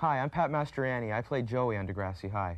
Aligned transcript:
Hi, 0.00 0.20
I'm 0.20 0.30
Pat 0.30 0.48
Mastroianni. 0.48 1.12
I 1.12 1.20
play 1.20 1.42
Joey 1.42 1.76
on 1.76 1.84
Degrassi 1.84 2.30
High. 2.30 2.56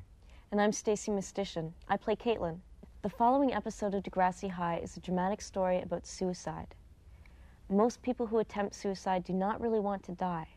And 0.53 0.61
I'm 0.61 0.73
Stacy 0.73 1.11
Mistysyn. 1.11 1.73
I 1.89 1.97
play 1.97 2.15
Caitlin. 2.15 2.59
The 3.01 3.09
following 3.09 3.55
episode 3.55 3.95
of 3.95 4.03
Degrassi 4.03 4.51
High 4.51 4.77
is 4.83 4.99
a 4.99 5.01
dramatic 5.01 5.41
story 5.41 5.81
about 5.81 6.07
suicide. 6.07 6.75
Most 7.71 8.03
people 8.03 8.27
who 8.27 8.41
attempt 8.41 8.75
suicide 8.75 9.25
do 9.25 9.33
not 9.33 9.59
really 9.59 9.81
want 9.81 10.03
to 10.03 10.13
die. 10.13 10.49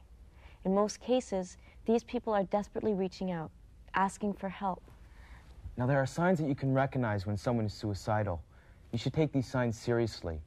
In 0.65 0.75
most 0.75 0.99
cases, 0.99 1.55
these 1.85 2.04
people 2.04 2.33
are 2.33 2.44
desperately 2.44 2.94
reaching 2.94 3.31
out, 3.31 3.50
asking 3.94 4.34
for 4.34 4.50
help. 4.50 4.84
Now, 5.78 5.86
there 5.86 6.00
are 6.00 6.06
signs 6.06 6.38
that 6.40 6.50
you 6.50 6.56
can 6.56 6.74
recognize 6.74 7.26
when 7.26 7.38
someone 7.38 7.65
is 7.65 7.74
suicidal. 7.74 8.44
You 8.92 8.97
should 8.97 9.13
take 9.13 9.31
these 9.31 9.47
signs 9.47 9.79
seriously. 9.79 10.42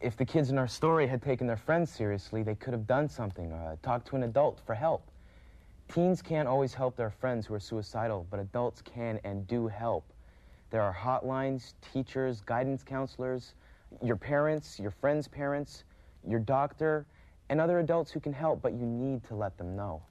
If 0.00 0.16
the 0.16 0.24
kids 0.24 0.48
in 0.48 0.56
our 0.56 0.66
story 0.66 1.06
had 1.06 1.20
taken 1.20 1.46
their 1.46 1.58
friends 1.58 1.90
seriously, 1.90 2.42
they 2.42 2.54
could 2.54 2.72
have 2.72 2.86
done 2.86 3.06
something, 3.06 3.52
uh, 3.52 3.76
talked 3.82 4.06
to 4.08 4.16
an 4.16 4.22
adult 4.22 4.62
for 4.64 4.74
help. 4.74 5.02
Teens 5.88 6.20
can't 6.20 6.46
always 6.46 6.74
help 6.74 6.96
their 6.96 7.10
friends 7.10 7.46
who 7.46 7.54
are 7.54 7.60
suicidal, 7.60 8.26
but 8.30 8.38
adults 8.38 8.82
can 8.82 9.18
and 9.24 9.46
do 9.46 9.66
help. 9.66 10.04
There 10.70 10.82
are 10.82 10.94
hotlines, 10.94 11.72
teachers, 11.92 12.42
guidance 12.42 12.82
counselors, 12.82 13.54
your 14.02 14.16
parents, 14.16 14.78
your 14.78 14.90
friends' 14.90 15.26
parents, 15.26 15.84
your 16.26 16.40
doctor, 16.40 17.06
and 17.48 17.58
other 17.58 17.78
adults 17.78 18.10
who 18.10 18.20
can 18.20 18.34
help, 18.34 18.60
but 18.60 18.74
you 18.74 18.84
need 18.84 19.24
to 19.24 19.34
let 19.34 19.56
them 19.56 19.74
know. 19.74 20.02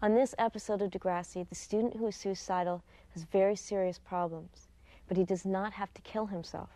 On 0.00 0.14
this 0.14 0.32
episode 0.38 0.80
of 0.80 0.92
Degrassi, 0.92 1.48
the 1.48 1.56
student 1.56 1.96
who 1.96 2.06
is 2.06 2.14
suicidal 2.14 2.84
has 3.14 3.24
very 3.24 3.56
serious 3.56 3.98
problems, 3.98 4.68
but 5.08 5.16
he 5.16 5.24
does 5.24 5.44
not 5.44 5.72
have 5.72 5.92
to 5.94 6.02
kill 6.02 6.26
himself. 6.26 6.70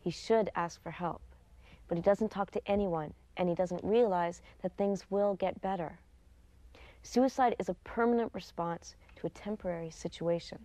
He 0.00 0.10
should 0.10 0.50
ask 0.56 0.82
for 0.82 0.90
help, 0.90 1.22
but 1.86 1.96
he 1.96 2.02
doesn't 2.02 2.32
talk 2.32 2.50
to 2.50 2.68
anyone, 2.68 3.14
and 3.36 3.48
he 3.48 3.54
doesn't 3.54 3.84
realize 3.84 4.42
that 4.62 4.76
things 4.76 5.04
will 5.10 5.34
get 5.34 5.60
better. 5.60 6.00
Suicide 7.06 7.54
is 7.60 7.68
a 7.68 7.74
permanent 7.84 8.34
response 8.34 8.96
to 9.14 9.28
a 9.28 9.30
temporary 9.30 9.90
situation. 9.90 10.58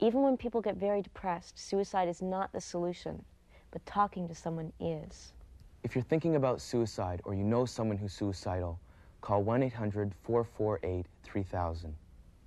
Even 0.00 0.22
when 0.22 0.38
people 0.38 0.62
get 0.62 0.76
very 0.76 1.02
depressed, 1.02 1.58
suicide 1.58 2.08
is 2.08 2.22
not 2.22 2.50
the 2.54 2.60
solution, 2.60 3.22
but 3.70 3.84
talking 3.84 4.26
to 4.28 4.34
someone 4.34 4.72
is. 4.80 5.34
If 5.82 5.94
you're 5.94 6.04
thinking 6.04 6.36
about 6.36 6.62
suicide 6.62 7.20
or 7.24 7.34
you 7.34 7.44
know 7.44 7.66
someone 7.66 7.98
who's 7.98 8.14
suicidal, 8.14 8.80
call 9.20 9.42
1 9.42 9.62
800 9.62 10.14
448 10.22 11.04
3000 11.22 11.94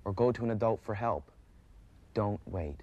or 0.04 0.12
go 0.12 0.32
to 0.32 0.42
an 0.42 0.50
adult 0.50 0.82
for 0.82 0.94
help. 0.96 1.30
Don't 2.14 2.40
wait. 2.44 2.80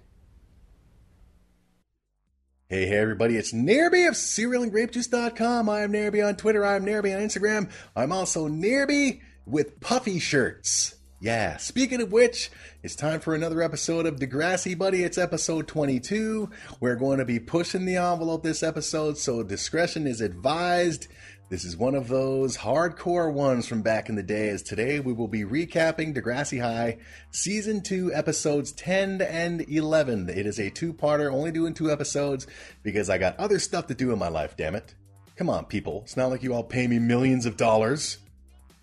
Hey, 2.70 2.86
hey, 2.86 2.96
everybody, 2.96 3.36
it's 3.36 3.52
Nairby 3.52 4.08
of 4.08 4.14
cerealandgrapejuice.com. 4.14 5.68
I'm 5.68 5.92
Nairby 5.92 6.26
on 6.26 6.36
Twitter. 6.36 6.64
I'm 6.64 6.86
Nairby 6.86 7.14
on 7.14 7.20
Instagram. 7.20 7.70
I'm 7.94 8.10
also 8.10 8.48
Nairby 8.48 9.20
with 9.50 9.80
puffy 9.80 10.18
shirts. 10.18 10.94
Yeah, 11.20 11.58
speaking 11.58 12.00
of 12.00 12.12
which, 12.12 12.50
it's 12.82 12.96
time 12.96 13.20
for 13.20 13.34
another 13.34 13.60
episode 13.60 14.06
of 14.06 14.16
Degrassi 14.16 14.78
Buddy. 14.78 15.02
It's 15.02 15.18
episode 15.18 15.68
22. 15.68 16.48
We're 16.80 16.96
going 16.96 17.18
to 17.18 17.26
be 17.26 17.38
pushing 17.38 17.84
the 17.84 17.96
envelope 17.96 18.42
this 18.42 18.62
episode, 18.62 19.18
so 19.18 19.42
discretion 19.42 20.06
is 20.06 20.22
advised. 20.22 21.08
This 21.50 21.64
is 21.64 21.76
one 21.76 21.94
of 21.94 22.08
those 22.08 22.56
hardcore 22.56 23.30
ones 23.30 23.66
from 23.66 23.82
back 23.82 24.08
in 24.08 24.14
the 24.14 24.22
day, 24.22 24.48
as 24.48 24.62
today 24.62 25.00
we 25.00 25.12
will 25.12 25.28
be 25.28 25.44
recapping 25.44 26.14
Degrassi 26.14 26.62
High 26.62 26.98
Season 27.32 27.82
2, 27.82 28.14
Episodes 28.14 28.72
10 28.72 29.20
and 29.20 29.68
11. 29.68 30.30
It 30.30 30.46
is 30.46 30.58
a 30.58 30.70
two 30.70 30.94
parter, 30.94 31.30
only 31.30 31.50
doing 31.50 31.74
two 31.74 31.90
episodes 31.90 32.46
because 32.82 33.10
I 33.10 33.18
got 33.18 33.36
other 33.38 33.58
stuff 33.58 33.88
to 33.88 33.94
do 33.94 34.12
in 34.12 34.18
my 34.18 34.28
life, 34.28 34.56
damn 34.56 34.76
it. 34.76 34.94
Come 35.36 35.50
on, 35.50 35.64
people. 35.64 36.02
It's 36.04 36.16
not 36.16 36.30
like 36.30 36.42
you 36.42 36.54
all 36.54 36.62
pay 36.62 36.86
me 36.86 36.98
millions 36.98 37.46
of 37.46 37.56
dollars. 37.56 38.18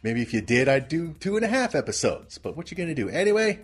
Maybe 0.08 0.22
if 0.22 0.34
you 0.34 0.40
did, 0.40 0.70
I'd 0.70 0.88
do 0.88 1.16
two 1.20 1.36
and 1.36 1.44
a 1.44 1.50
half 1.50 1.76
episodes. 1.76 2.38
But 2.38 2.56
what 2.56 2.72
you 2.72 2.78
gonna 2.78 2.96
do 2.96 3.10
anyway? 3.10 3.60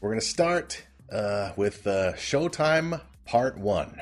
We're 0.00 0.08
gonna 0.08 0.22
start 0.22 0.82
uh, 1.12 1.50
with 1.56 1.86
uh, 1.86 2.14
Showtime 2.14 3.02
Part 3.26 3.58
One. 3.58 4.00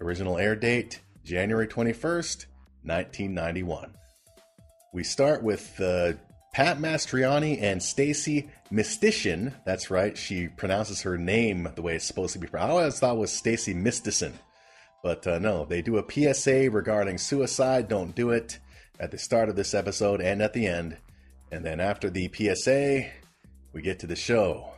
Original 0.00 0.38
air 0.38 0.54
date 0.54 1.00
January 1.24 1.66
twenty 1.66 1.92
first, 1.92 2.46
nineteen 2.84 3.34
ninety 3.34 3.64
one. 3.64 3.94
We 4.94 5.02
start 5.02 5.42
with 5.42 5.74
uh, 5.80 6.12
Pat 6.54 6.78
Mastroianni 6.78 7.60
and 7.60 7.82
Stacy 7.82 8.48
Mistysyn. 8.70 9.54
That's 9.64 9.90
right, 9.90 10.16
she 10.16 10.46
pronounces 10.46 11.02
her 11.02 11.18
name 11.18 11.68
the 11.74 11.82
way 11.82 11.96
it's 11.96 12.04
supposed 12.04 12.34
to 12.34 12.38
be. 12.38 12.46
I 12.54 12.68
always 12.68 13.00
thought 13.00 13.16
it 13.16 13.18
was 13.18 13.32
Stacy 13.32 13.74
Mistysyn, 13.74 14.34
but 15.02 15.26
uh, 15.26 15.40
no, 15.40 15.64
they 15.64 15.82
do 15.82 15.98
a 15.98 16.08
PSA 16.08 16.70
regarding 16.70 17.18
suicide. 17.18 17.88
Don't 17.88 18.14
do 18.14 18.30
it 18.30 18.60
at 18.98 19.10
the 19.10 19.18
start 19.18 19.48
of 19.48 19.56
this 19.56 19.74
episode 19.74 20.20
and 20.20 20.40
at 20.42 20.52
the 20.52 20.66
end. 20.66 20.96
And 21.50 21.64
then 21.64 21.80
after 21.80 22.10
the 22.10 22.30
PSA, 22.32 23.06
we 23.72 23.82
get 23.82 24.00
to 24.00 24.06
the 24.06 24.16
show. 24.16 24.70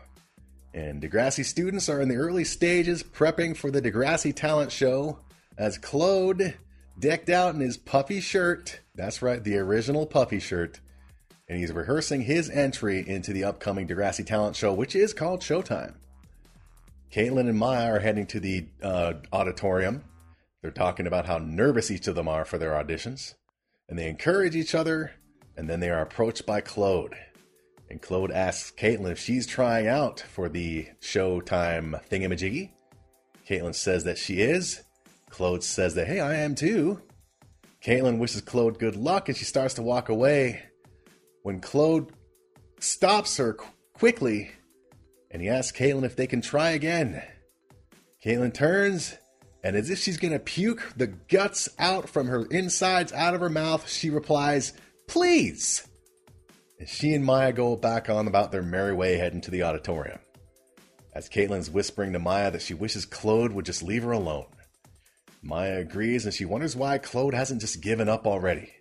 And 0.75 1.03
Degrassi 1.03 1.45
students 1.45 1.89
are 1.89 2.01
in 2.01 2.09
the 2.09 2.17
early 2.17 2.45
stages 2.45 3.03
prepping 3.03 3.57
for 3.57 3.71
the 3.71 3.81
Degrassi 3.81 4.35
talent 4.35 4.71
show 4.71 5.19
as 5.57 5.79
Claude, 5.79 6.55
decked 6.99 7.31
out 7.31 7.55
in 7.55 7.61
his 7.61 7.77
puffy 7.77 8.21
shirt, 8.21 8.81
that's 8.95 9.23
right, 9.23 9.43
the 9.43 9.57
original 9.57 10.07
puffy 10.07 10.39
shirt, 10.39 10.81
and 11.49 11.59
he's 11.59 11.73
rehearsing 11.73 12.23
his 12.23 12.51
entry 12.51 13.09
into 13.09 13.33
the 13.33 13.45
upcoming 13.45 13.89
Degrassi 13.89 14.25
talent 14.27 14.57
show, 14.57 14.73
which 14.73 14.95
is 14.95 15.15
called 15.15 15.41
Showtime. 15.41 15.95
Caitlin 17.11 17.49
and 17.49 17.59
Maya 17.59 17.95
are 17.95 18.01
heading 18.01 18.27
to 18.27 18.39
the 18.39 18.67
uh, 18.83 19.15
auditorium. 19.33 20.05
They're 20.61 20.71
talking 20.71 21.07
about 21.07 21.27
how 21.27 21.39
nervous 21.39 21.91
each 21.91 22.07
of 22.07 22.15
them 22.15 22.29
are 22.29 22.45
for 22.45 22.59
their 22.59 22.73
auditions 22.73 23.35
and 23.89 23.99
they 23.99 24.09
encourage 24.09 24.57
each 24.57 24.75
other, 24.75 25.13
and 25.57 25.69
then 25.69 25.81
they 25.81 25.91
are 25.91 26.03
approached 26.03 26.47
by 26.47 26.61
Claude. 26.61 27.17
And 27.91 28.03
Claude 28.03 28.31
asks 28.31 28.71
Caitlin 28.79 29.13
if 29.13 29.19
she's 29.19 29.47
trying 29.47 29.87
out 29.87 30.21
for 30.21 30.49
the 30.49 30.89
Showtime 31.01 32.01
thingamajiggy. 32.09 32.71
Caitlin 33.49 33.75
says 33.75 34.05
that 34.05 34.19
she 34.19 34.41
is. 34.41 34.83
Claude 35.31 35.65
says 35.65 35.95
that, 35.95 36.07
hey, 36.07 36.21
I 36.21 36.35
am 36.37 36.55
too. 36.55 37.01
Caitlin 37.83 38.19
wishes 38.19 38.43
Claude 38.43 38.79
good 38.79 38.97
luck 38.97 39.29
and 39.29 39.37
she 39.37 39.45
starts 39.45 39.75
to 39.75 39.83
walk 39.83 40.09
away 40.09 40.63
when 41.43 41.61
Claude 41.61 42.13
stops 42.81 43.37
her 43.37 43.55
qu- 43.55 43.67
quickly 43.95 44.51
and 45.31 45.41
he 45.41 45.49
asks 45.49 45.79
Caitlin 45.79 46.05
if 46.05 46.17
they 46.17 46.27
can 46.27 46.41
try 46.41 46.71
again. 46.71 47.23
Caitlin 48.25 48.53
turns 48.53 49.17
and 49.63 49.77
as 49.77 49.91
if 49.91 49.99
she's 49.99 50.19
going 50.19 50.33
to 50.33 50.39
puke 50.39 50.93
the 50.97 51.09
guts 51.09 51.69
out 51.79 52.09
from 52.09 52.29
her 52.29 52.47
insides 52.47 53.13
out 53.13 53.35
of 53.35 53.41
her 53.41 53.51
mouth, 53.51 53.89
she 53.89 54.11
replies, 54.11 54.73
Please! 55.07 55.87
And 56.79 56.89
she 56.89 57.13
and 57.13 57.25
Maya 57.25 57.53
go 57.53 57.75
back 57.75 58.09
on 58.09 58.29
about 58.29 58.53
their 58.53 58.63
merry 58.63 58.95
way 58.95 59.17
heading 59.17 59.41
to 59.43 59.51
the 59.51 59.65
auditorium. 59.65 60.21
As 61.13 61.29
Caitlin's 61.29 61.71
whispering 61.71 62.13
to 62.13 62.21
Maya 62.21 62.53
that 62.53 62.63
she 62.63 62.75
wishes 62.75 63.05
Claude 63.05 63.53
would 63.53 63.65
just 63.65 63.83
leave 63.83 64.05
her 64.05 64.13
alone. 64.13 64.47
Maya 65.43 65.81
agrees 65.81 66.25
and 66.25 66.35
she 66.35 66.45
wonders 66.45 66.77
why 66.77 66.99
Claude 66.99 67.35
hasn't 67.35 67.61
just 67.61 67.81
given 67.81 68.09
up 68.09 68.27
already. 68.27 68.73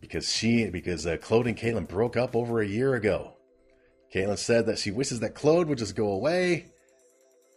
Because 0.00 0.32
she, 0.32 0.68
because 0.70 1.06
uh, 1.06 1.16
Claude 1.18 1.46
and 1.46 1.56
Caitlin 1.56 1.86
broke 1.86 2.16
up 2.16 2.34
over 2.34 2.60
a 2.60 2.66
year 2.66 2.94
ago. 2.94 3.36
Caitlin 4.12 4.38
said 4.38 4.66
that 4.66 4.78
she 4.78 4.90
wishes 4.90 5.20
that 5.20 5.34
Claude 5.34 5.68
would 5.68 5.78
just 5.78 5.94
go 5.94 6.08
away 6.08 6.72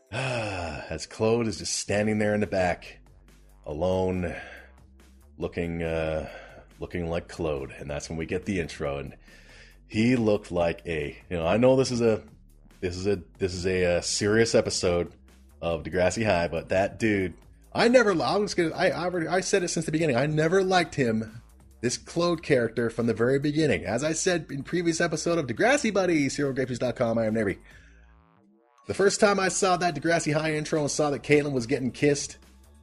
as 0.12 1.06
Claude 1.06 1.48
is 1.48 1.58
just 1.58 1.76
standing 1.76 2.20
there 2.20 2.34
in 2.34 2.40
the 2.40 2.48
back, 2.48 3.00
alone, 3.66 4.34
looking 5.38 5.84
uh, 5.84 6.30
looking 6.80 7.10
like 7.10 7.28
Claude, 7.28 7.72
and 7.78 7.90
that's 7.90 8.10
when 8.10 8.18
we 8.18 8.26
get 8.26 8.46
the 8.46 8.60
intro, 8.60 8.98
and 8.98 9.16
he 9.88 10.16
looked 10.16 10.52
like 10.52 10.82
a 10.86 11.18
you 11.30 11.38
know 11.38 11.46
I 11.46 11.58
know 11.58 11.76
this 11.76 11.92
is 11.92 12.02
a 12.02 12.22
this 12.80 12.96
is 12.96 13.06
a 13.06 13.22
this 13.38 13.54
is 13.54 13.66
a, 13.66 13.84
a 13.84 13.98
uh, 13.98 14.02
serious 14.02 14.56
episode 14.56 15.12
of 15.62 15.84
Degrassi 15.84 16.26
High, 16.26 16.48
but 16.48 16.70
that 16.70 17.00
dude, 17.00 17.34
I 17.74 17.90
never 17.90 18.12
I 18.22 18.38
was 18.38 18.54
gonna 18.54 18.74
I 18.74 18.88
I, 18.88 19.06
already, 19.06 19.28
I 19.28 19.42
said 19.42 19.64
it 19.64 19.70
since 19.70 19.86
the 19.86 19.92
beginning. 19.92 20.16
I 20.16 20.26
never 20.26 20.64
liked 20.64 20.96
him. 20.96 21.42
This 21.80 21.98
Claude 21.98 22.42
character 22.42 22.90
from 22.90 23.06
the 23.06 23.14
very 23.14 23.38
beginning. 23.38 23.86
As 23.86 24.04
I 24.04 24.14
said 24.14 24.48
in 24.50 24.64
previous 24.64 25.00
episode 25.00 25.38
of 25.38 25.46
Degrassi 25.46 25.94
Buddy, 25.94 26.26
CerealGrapes.com, 26.28 27.20
I 27.20 27.26
am 27.26 27.36
Navy. 27.36 27.60
The 28.88 28.94
first 28.94 29.20
time 29.20 29.38
I 29.38 29.50
saw 29.50 29.76
that 29.76 29.96
Degrassi 29.96 30.34
High 30.34 30.54
intro 30.54 30.80
and 30.80 30.90
saw 30.90 31.10
that 31.10 31.22
Caitlin 31.22 31.52
was 31.52 31.68
getting 31.68 31.92
kissed 31.92 32.38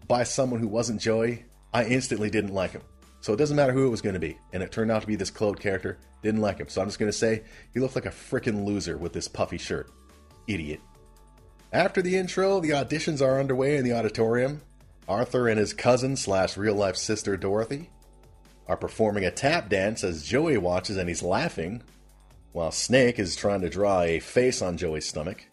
by 0.06 0.22
someone 0.22 0.60
who 0.60 0.68
wasn't 0.68 1.00
Joey, 1.00 1.46
I 1.72 1.84
instantly 1.84 2.28
didn't 2.28 2.52
like 2.52 2.72
him. 2.72 2.82
So 3.22 3.32
it 3.32 3.38
doesn't 3.38 3.56
matter 3.56 3.72
who 3.72 3.86
it 3.86 3.90
was 3.90 4.02
going 4.02 4.12
to 4.12 4.20
be. 4.20 4.36
And 4.52 4.62
it 4.62 4.70
turned 4.70 4.90
out 4.90 5.00
to 5.00 5.06
be 5.06 5.16
this 5.16 5.30
Claude 5.30 5.58
character. 5.58 5.96
Didn't 6.22 6.42
like 6.42 6.58
him. 6.58 6.68
So 6.68 6.82
I'm 6.82 6.88
just 6.88 6.98
going 6.98 7.10
to 7.10 7.16
say 7.16 7.44
he 7.72 7.80
looked 7.80 7.94
like 7.94 8.04
a 8.04 8.10
freaking 8.10 8.66
loser 8.66 8.98
with 8.98 9.14
this 9.14 9.28
puffy 9.28 9.56
shirt. 9.56 9.90
Idiot. 10.46 10.80
After 11.72 12.02
the 12.02 12.18
intro, 12.18 12.60
the 12.60 12.70
auditions 12.70 13.22
are 13.22 13.40
underway 13.40 13.78
in 13.78 13.84
the 13.84 13.94
auditorium. 13.94 14.60
Arthur 15.08 15.48
and 15.48 15.58
his 15.58 15.72
cousin 15.72 16.16
slash 16.16 16.58
real 16.58 16.74
life 16.74 16.96
sister 16.96 17.38
Dorothy 17.38 17.88
are 18.68 18.76
performing 18.76 19.24
a 19.24 19.30
tap 19.30 19.70
dance 19.70 20.04
as 20.04 20.22
Joey 20.22 20.58
watches 20.58 20.98
and 20.98 21.08
he's 21.08 21.22
laughing, 21.22 21.82
while 22.52 22.70
Snake 22.70 23.18
is 23.18 23.36
trying 23.36 23.62
to 23.62 23.70
draw 23.70 24.02
a 24.02 24.20
face 24.20 24.60
on 24.60 24.76
Joey's 24.76 25.08
stomach. 25.08 25.46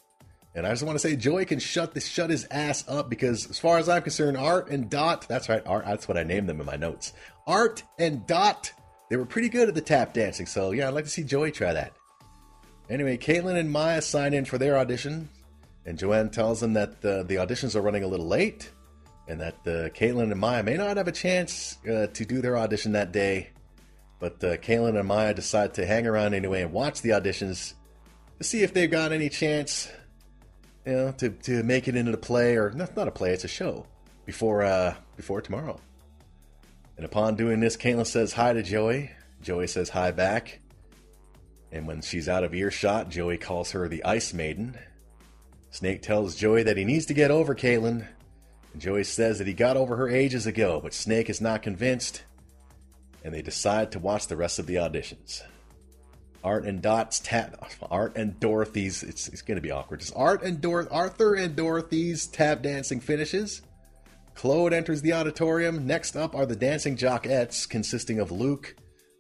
And 0.54 0.68
I 0.68 0.72
just 0.72 0.84
want 0.84 0.96
to 0.96 1.00
say, 1.00 1.16
Joey 1.16 1.46
can 1.46 1.60
shut 1.60 1.94
this, 1.94 2.08
shut 2.08 2.30
his 2.30 2.46
ass 2.52 2.84
up 2.88 3.10
because, 3.10 3.50
as 3.50 3.58
far 3.58 3.78
as 3.78 3.88
I'm 3.88 4.02
concerned, 4.02 4.36
Art 4.36 4.70
and 4.70 4.90
Dot, 4.90 5.28
that's 5.28 5.48
right, 5.48 5.64
Art, 5.66 5.86
that's 5.86 6.08
what 6.08 6.18
I 6.18 6.24
named 6.24 6.50
them 6.50 6.60
in 6.60 6.66
my 6.66 6.76
notes. 6.76 7.14
Art 7.48 7.84
and 7.98 8.28
Dot, 8.28 8.72
they 9.10 9.16
were 9.16 9.26
pretty 9.26 9.50
good 9.50 9.70
at 9.70 9.76
the 9.76 9.82
tap 9.82 10.14
dancing. 10.14 10.46
So 10.46 10.72
yeah, 10.72 10.88
I'd 10.88 10.94
like 10.94 11.06
to 11.06 11.10
see 11.10 11.24
Joey 11.24 11.52
try 11.52 11.72
that. 11.74 11.94
Anyway, 12.90 13.18
Caitlin 13.18 13.58
and 13.58 13.72
Maya 13.72 14.02
sign 14.02 14.34
in 14.34 14.44
for 14.44 14.58
their 14.58 14.78
audition, 14.78 15.30
and 15.86 15.98
Joanne 15.98 16.30
tells 16.30 16.60
them 16.60 16.74
that 16.74 17.04
uh, 17.06 17.24
the 17.24 17.36
auditions 17.36 17.76
are 17.76 17.82
running 17.82 18.04
a 18.04 18.08
little 18.08 18.28
late, 18.28 18.70
and 19.30 19.40
that 19.40 19.56
uh, 19.66 19.88
Caitlin 19.96 20.32
and 20.32 20.40
Maya 20.40 20.64
may 20.64 20.76
not 20.76 20.98
have 20.98 21.08
a 21.08 21.14
chance 21.14 21.78
uh, 21.86 22.08
to 22.08 22.26
do 22.26 22.42
their 22.42 22.58
audition 22.58 22.92
that 22.92 23.14
day. 23.14 23.52
But 24.20 24.44
uh, 24.44 24.58
Caitlin 24.58 25.00
and 25.00 25.08
Maya 25.08 25.34
decide 25.34 25.76
to 25.76 25.86
hang 25.86 26.06
around 26.06 26.34
anyway 26.34 26.62
and 26.62 26.74
watch 26.74 27.02
the 27.02 27.12
auditions 27.12 27.74
to 28.38 28.44
see 28.44 28.62
if 28.62 28.74
they've 28.74 28.92
got 28.92 29.14
any 29.14 29.30
chance, 29.30 29.90
you 30.86 30.94
know, 30.94 31.12
to, 31.14 31.30
to 31.30 31.64
make 31.64 31.88
it 31.88 31.96
into 31.96 32.12
the 32.12 32.18
play 32.18 32.56
or 32.56 32.72
not, 32.72 32.96
not 32.96 33.08
a 33.08 33.12
play, 33.12 33.32
it's 33.32 33.44
a 33.44 33.50
show 33.50 33.86
before 34.26 34.64
uh, 34.64 34.96
before 35.16 35.42
tomorrow. 35.42 35.80
And 36.98 37.06
upon 37.06 37.36
doing 37.36 37.60
this, 37.60 37.78
Caitlin 37.78 38.06
says 38.06 38.34
hi 38.34 38.54
to 38.54 38.64
Joey. 38.64 39.12
Joey 39.42 39.68
says 39.68 39.90
hi 39.90 40.12
back. 40.12 40.60
And 41.72 41.88
when 41.88 42.02
she's 42.02 42.28
out 42.28 42.44
of 42.44 42.54
earshot, 42.54 43.10
Joey 43.10 43.38
calls 43.38 43.72
her 43.72 43.88
the 43.88 44.04
Ice 44.04 44.34
Maiden. 44.34 44.78
Snake 45.72 46.02
tells 46.02 46.36
Joey 46.36 46.64
that 46.64 46.78
he 46.78 46.84
needs 46.84 47.06
to 47.08 47.14
get 47.14 47.32
over 47.32 47.56
Caitlin. 47.56 48.06
And 48.74 48.82
Joey 48.82 49.04
says 49.04 49.38
that 49.38 49.48
he 49.48 49.54
got 49.54 49.78
over 49.78 49.96
her 49.96 50.10
ages 50.10 50.46
ago, 50.46 50.80
but 50.82 50.94
Snake 50.94 51.30
is 51.30 51.42
not 51.42 51.64
convinced. 51.64 52.24
And 53.24 53.34
they 53.34 53.42
decide 53.42 53.92
to 53.94 54.00
watch 54.00 54.28
the 54.28 54.36
rest 54.36 54.60
of 54.60 54.66
the 54.66 54.76
auditions. 54.76 55.42
Art 56.44 56.66
and 56.66 56.82
Dot's 56.82 57.20
tap 57.20 57.56
Art 57.90 58.16
and 58.16 58.40
Dorothy's 58.40 59.04
it's, 59.04 59.28
it's 59.28 59.42
gonna 59.42 59.62
be 59.62 59.72
awkward. 59.72 60.04
Art 60.16 60.44
and 60.44 60.62
Dor 60.62 60.88
Arthur 60.92 61.36
and 61.36 61.56
Dorothy's 61.56 62.28
tap 62.28 62.62
dancing 62.62 63.00
finishes. 63.00 63.62
Claude 64.36 64.74
enters 64.74 65.02
the 65.02 65.14
auditorium. 65.14 65.86
Next 65.86 66.16
up 66.16 66.36
are 66.36 66.46
the 66.46 66.56
dancing 66.56 66.98
jockettes, 66.98 67.68
consisting 67.68 68.20
of 68.20 68.32
Luke, 68.32 68.76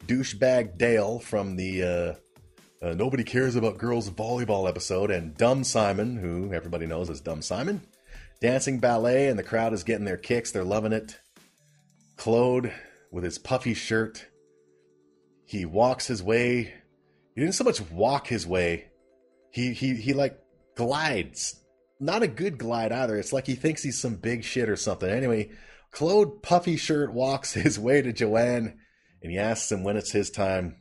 douchebag 0.08 0.78
Dale 0.78 1.20
from 1.20 1.56
the 1.56 1.84
uh, 1.84 2.86
uh, 2.86 2.94
Nobody 2.94 3.24
Cares 3.24 3.56
About 3.56 3.78
Girls 3.78 4.10
volleyball 4.10 4.68
episode, 4.68 5.12
and 5.12 5.38
Dumb 5.38 5.64
Simon, 5.64 6.18
who 6.18 6.52
everybody 6.54 6.88
knows 6.88 7.10
as 7.10 7.22
Dumb 7.22 7.42
Simon. 7.42 7.82
Dancing 8.42 8.80
ballet, 8.80 9.28
and 9.28 9.38
the 9.38 9.44
crowd 9.44 9.74
is 9.74 9.84
getting 9.84 10.06
their 10.06 10.18
kicks. 10.18 10.52
They're 10.52 10.64
loving 10.64 10.94
it. 10.94 11.20
Claude, 12.18 12.72
with 13.12 13.24
his 13.24 13.38
puffy 13.38 13.76
shirt, 13.76 14.26
he 15.46 15.66
walks 15.66 16.08
his 16.08 16.24
way. 16.24 16.74
He 17.36 17.42
didn't 17.42 17.56
so 17.56 17.64
much 17.64 17.82
walk 17.90 18.28
his 18.28 18.46
way. 18.46 18.90
He 19.52 19.74
he 19.74 19.96
he 19.96 20.14
like 20.14 20.40
glides. 20.76 21.60
Not 22.00 22.24
a 22.24 22.28
good 22.28 22.58
glide 22.58 22.92
either. 22.92 23.18
It's 23.18 23.34
like 23.34 23.46
he 23.46 23.56
thinks 23.56 23.84
he's 23.84 24.00
some 24.00 24.16
big 24.16 24.44
shit 24.44 24.70
or 24.70 24.76
something. 24.76 25.10
Anyway, 25.10 25.52
Claude 25.92 26.42
puffy 26.42 26.78
shirt 26.78 27.14
walks 27.14 27.54
his 27.54 27.80
way 27.80 28.02
to 28.02 28.14
Joanne, 28.14 28.80
and 29.22 29.32
he 29.32 29.38
asks 29.38 29.72
him 29.72 29.84
when 29.84 29.98
it's 29.98 30.12
his 30.12 30.30
time 30.30 30.78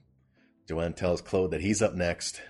Joanne 0.68 0.94
tells 0.94 1.20
Claude 1.20 1.50
that 1.50 1.62
he's 1.62 1.82
up 1.82 1.94
next. 1.94 2.40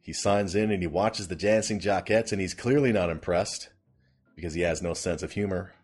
He 0.00 0.12
signs 0.12 0.54
in 0.54 0.70
and 0.70 0.82
he 0.82 0.86
watches 0.86 1.28
the 1.28 1.36
dancing 1.36 1.80
jockettes, 1.80 2.32
and 2.32 2.40
he's 2.40 2.54
clearly 2.54 2.92
not 2.92 3.10
impressed 3.10 3.68
because 4.36 4.54
he 4.54 4.62
has 4.62 4.80
no 4.80 4.94
sense 4.94 5.22
of 5.22 5.32
humor. 5.32 5.74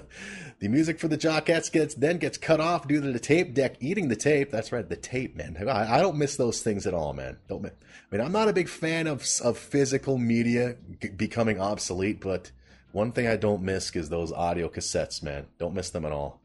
the 0.62 0.68
music 0.68 1.00
for 1.00 1.08
the 1.08 1.18
jockettes 1.18 1.72
gets 1.72 1.92
then 1.96 2.18
gets 2.18 2.38
cut 2.38 2.60
off 2.60 2.86
due 2.86 3.00
to 3.00 3.10
the 3.10 3.18
tape 3.18 3.52
deck 3.52 3.74
eating 3.80 4.06
the 4.06 4.14
tape. 4.14 4.52
That's 4.52 4.70
right, 4.70 4.88
the 4.88 4.94
tape, 4.94 5.34
man. 5.34 5.56
I, 5.68 5.96
I 5.96 6.00
don't 6.00 6.16
miss 6.16 6.36
those 6.36 6.62
things 6.62 6.86
at 6.86 6.94
all, 6.94 7.12
man. 7.14 7.36
Don't. 7.48 7.66
I 7.66 7.70
mean, 8.12 8.20
I'm 8.20 8.30
not 8.30 8.46
a 8.46 8.52
big 8.52 8.68
fan 8.68 9.08
of 9.08 9.26
of 9.42 9.58
physical 9.58 10.18
media 10.18 10.76
g- 11.00 11.08
becoming 11.08 11.60
obsolete, 11.60 12.20
but 12.20 12.52
one 12.92 13.10
thing 13.10 13.26
I 13.26 13.34
don't 13.34 13.64
miss 13.64 13.90
is 13.96 14.08
those 14.08 14.30
audio 14.30 14.68
cassettes, 14.68 15.20
man. 15.20 15.46
Don't 15.58 15.74
miss 15.74 15.90
them 15.90 16.04
at 16.04 16.12
all. 16.12 16.40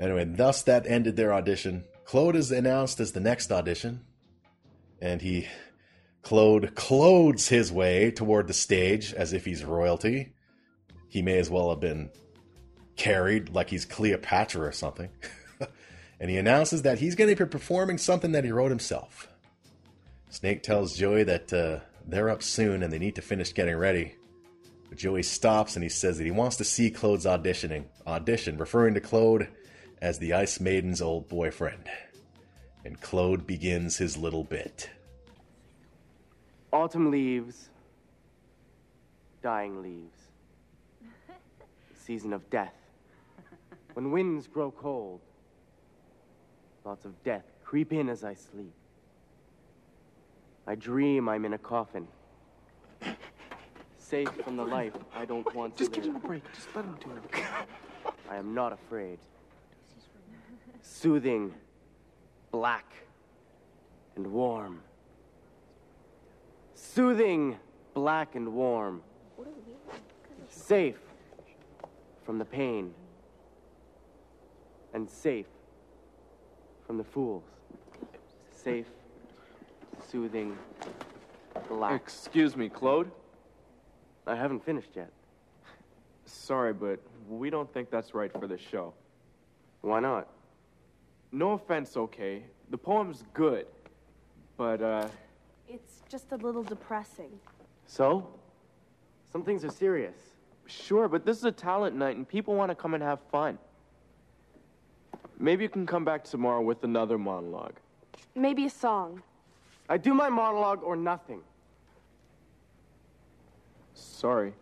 Anyway, 0.00 0.24
thus 0.24 0.62
that 0.62 0.88
ended 0.88 1.14
their 1.14 1.32
audition. 1.32 1.84
Claude 2.04 2.34
is 2.34 2.50
announced 2.50 2.98
as 2.98 3.12
the 3.12 3.20
next 3.20 3.52
audition, 3.52 4.00
and 5.00 5.22
he 5.22 5.46
Claude 6.22 6.74
clothes 6.74 7.46
his 7.46 7.70
way 7.70 8.10
toward 8.10 8.48
the 8.48 8.52
stage 8.52 9.14
as 9.14 9.32
if 9.32 9.44
he's 9.44 9.64
royalty. 9.64 10.32
He 11.08 11.22
may 11.22 11.38
as 11.38 11.48
well 11.48 11.70
have 11.70 11.78
been 11.78 12.10
carried 12.96 13.50
like 13.50 13.70
he's 13.70 13.84
Cleopatra 13.84 14.62
or 14.62 14.72
something. 14.72 15.10
and 16.20 16.30
he 16.30 16.36
announces 16.36 16.82
that 16.82 16.98
he's 16.98 17.14
going 17.14 17.34
to 17.34 17.36
be 17.36 17.48
performing 17.48 17.98
something 17.98 18.32
that 18.32 18.44
he 18.44 18.52
wrote 18.52 18.70
himself. 18.70 19.28
Snake 20.30 20.62
tells 20.62 20.96
Joey 20.96 21.24
that 21.24 21.52
uh, 21.52 21.80
they're 22.06 22.30
up 22.30 22.42
soon 22.42 22.82
and 22.82 22.92
they 22.92 22.98
need 22.98 23.16
to 23.16 23.22
finish 23.22 23.52
getting 23.52 23.76
ready. 23.76 24.14
But 24.88 24.98
Joey 24.98 25.22
stops 25.22 25.74
and 25.76 25.82
he 25.82 25.88
says 25.88 26.18
that 26.18 26.24
he 26.24 26.30
wants 26.30 26.56
to 26.56 26.64
see 26.64 26.90
Claude's 26.90 27.26
auditioning 27.26 27.84
audition, 28.06 28.58
referring 28.58 28.94
to 28.94 29.00
Claude 29.00 29.48
as 30.00 30.18
the 30.18 30.34
Ice 30.34 30.60
Maiden's 30.60 31.00
old 31.00 31.28
boyfriend. 31.28 31.88
And 32.84 33.00
Claude 33.00 33.46
begins 33.46 33.98
his 33.98 34.16
little 34.16 34.44
bit. 34.44 34.90
Autumn 36.72 37.10
leaves, 37.10 37.68
dying 39.42 39.82
leaves. 39.82 40.18
Season 42.04 42.32
of 42.32 42.48
death. 42.50 42.74
When 43.94 44.10
winds 44.10 44.46
grow 44.46 44.70
cold, 44.70 45.20
thoughts 46.82 47.04
of 47.04 47.22
death 47.22 47.44
creep 47.64 47.92
in 47.92 48.08
as 48.08 48.24
I 48.24 48.34
sleep. 48.34 48.72
I 50.66 50.74
dream 50.74 51.28
I'm 51.28 51.44
in 51.44 51.54
a 51.54 51.58
coffin. 51.58 52.06
Safe 53.98 54.28
from 54.44 54.56
the 54.56 54.64
life 54.64 54.92
I 55.14 55.24
don't 55.24 55.54
want 55.54 55.76
to 55.76 55.84
live. 55.84 55.90
Just 55.90 55.92
give 55.92 56.04
live. 56.04 56.16
him 56.16 56.22
a 56.22 56.26
break. 56.26 56.42
Just 56.54 56.68
let 56.76 56.84
him 56.84 56.96
do 57.02 57.10
it. 57.12 57.44
I 58.30 58.36
am 58.36 58.54
not 58.54 58.72
afraid. 58.72 59.18
Soothing, 60.82 61.54
black, 62.50 62.92
and 64.16 64.26
warm. 64.26 64.80
Soothing, 66.74 67.56
black, 67.94 68.34
and 68.34 68.52
warm. 68.52 69.02
Safe 70.50 70.98
from 72.24 72.38
the 72.38 72.44
pain. 72.44 72.92
And 74.94 75.08
safe 75.08 75.46
from 76.86 76.98
the 76.98 77.04
fools. 77.04 77.44
Safe, 78.50 78.86
soothing, 80.10 80.56
black. 81.68 82.00
Excuse 82.00 82.56
me, 82.56 82.68
Claude. 82.68 83.10
I 84.26 84.36
haven't 84.36 84.64
finished 84.64 84.90
yet. 84.94 85.10
Sorry, 86.26 86.72
but 86.72 87.00
we 87.28 87.50
don't 87.50 87.72
think 87.72 87.90
that's 87.90 88.14
right 88.14 88.32
for 88.32 88.46
the 88.46 88.58
show. 88.58 88.94
Why 89.80 90.00
not? 90.00 90.28
No 91.32 91.52
offense, 91.52 91.96
okay? 91.96 92.44
The 92.70 92.78
poem's 92.78 93.24
good. 93.34 93.66
But, 94.56 94.82
uh, 94.82 95.08
It's 95.68 96.02
just 96.08 96.30
a 96.32 96.36
little 96.36 96.62
depressing. 96.62 97.30
So? 97.86 98.28
Some 99.32 99.42
things 99.42 99.64
are 99.64 99.70
serious. 99.70 100.16
sure, 100.66 101.08
but 101.08 101.24
this 101.24 101.38
is 101.38 101.44
a 101.44 101.52
talent 101.52 101.96
night 101.96 102.16
and 102.16 102.28
people 102.28 102.54
want 102.54 102.70
to 102.70 102.74
come 102.74 102.94
and 102.94 103.02
have 103.02 103.18
fun. 103.32 103.58
Maybe 105.42 105.64
you 105.64 105.68
can 105.68 105.86
come 105.86 106.04
back 106.04 106.22
tomorrow 106.22 106.62
with 106.62 106.84
another 106.84 107.18
monologue. 107.18 107.74
Maybe 108.36 108.66
a 108.66 108.70
song. 108.70 109.22
I 109.88 109.98
do 109.98 110.14
my 110.14 110.28
monologue 110.28 110.84
or 110.84 110.94
nothing. 110.94 111.40
Sorry. 113.92 114.52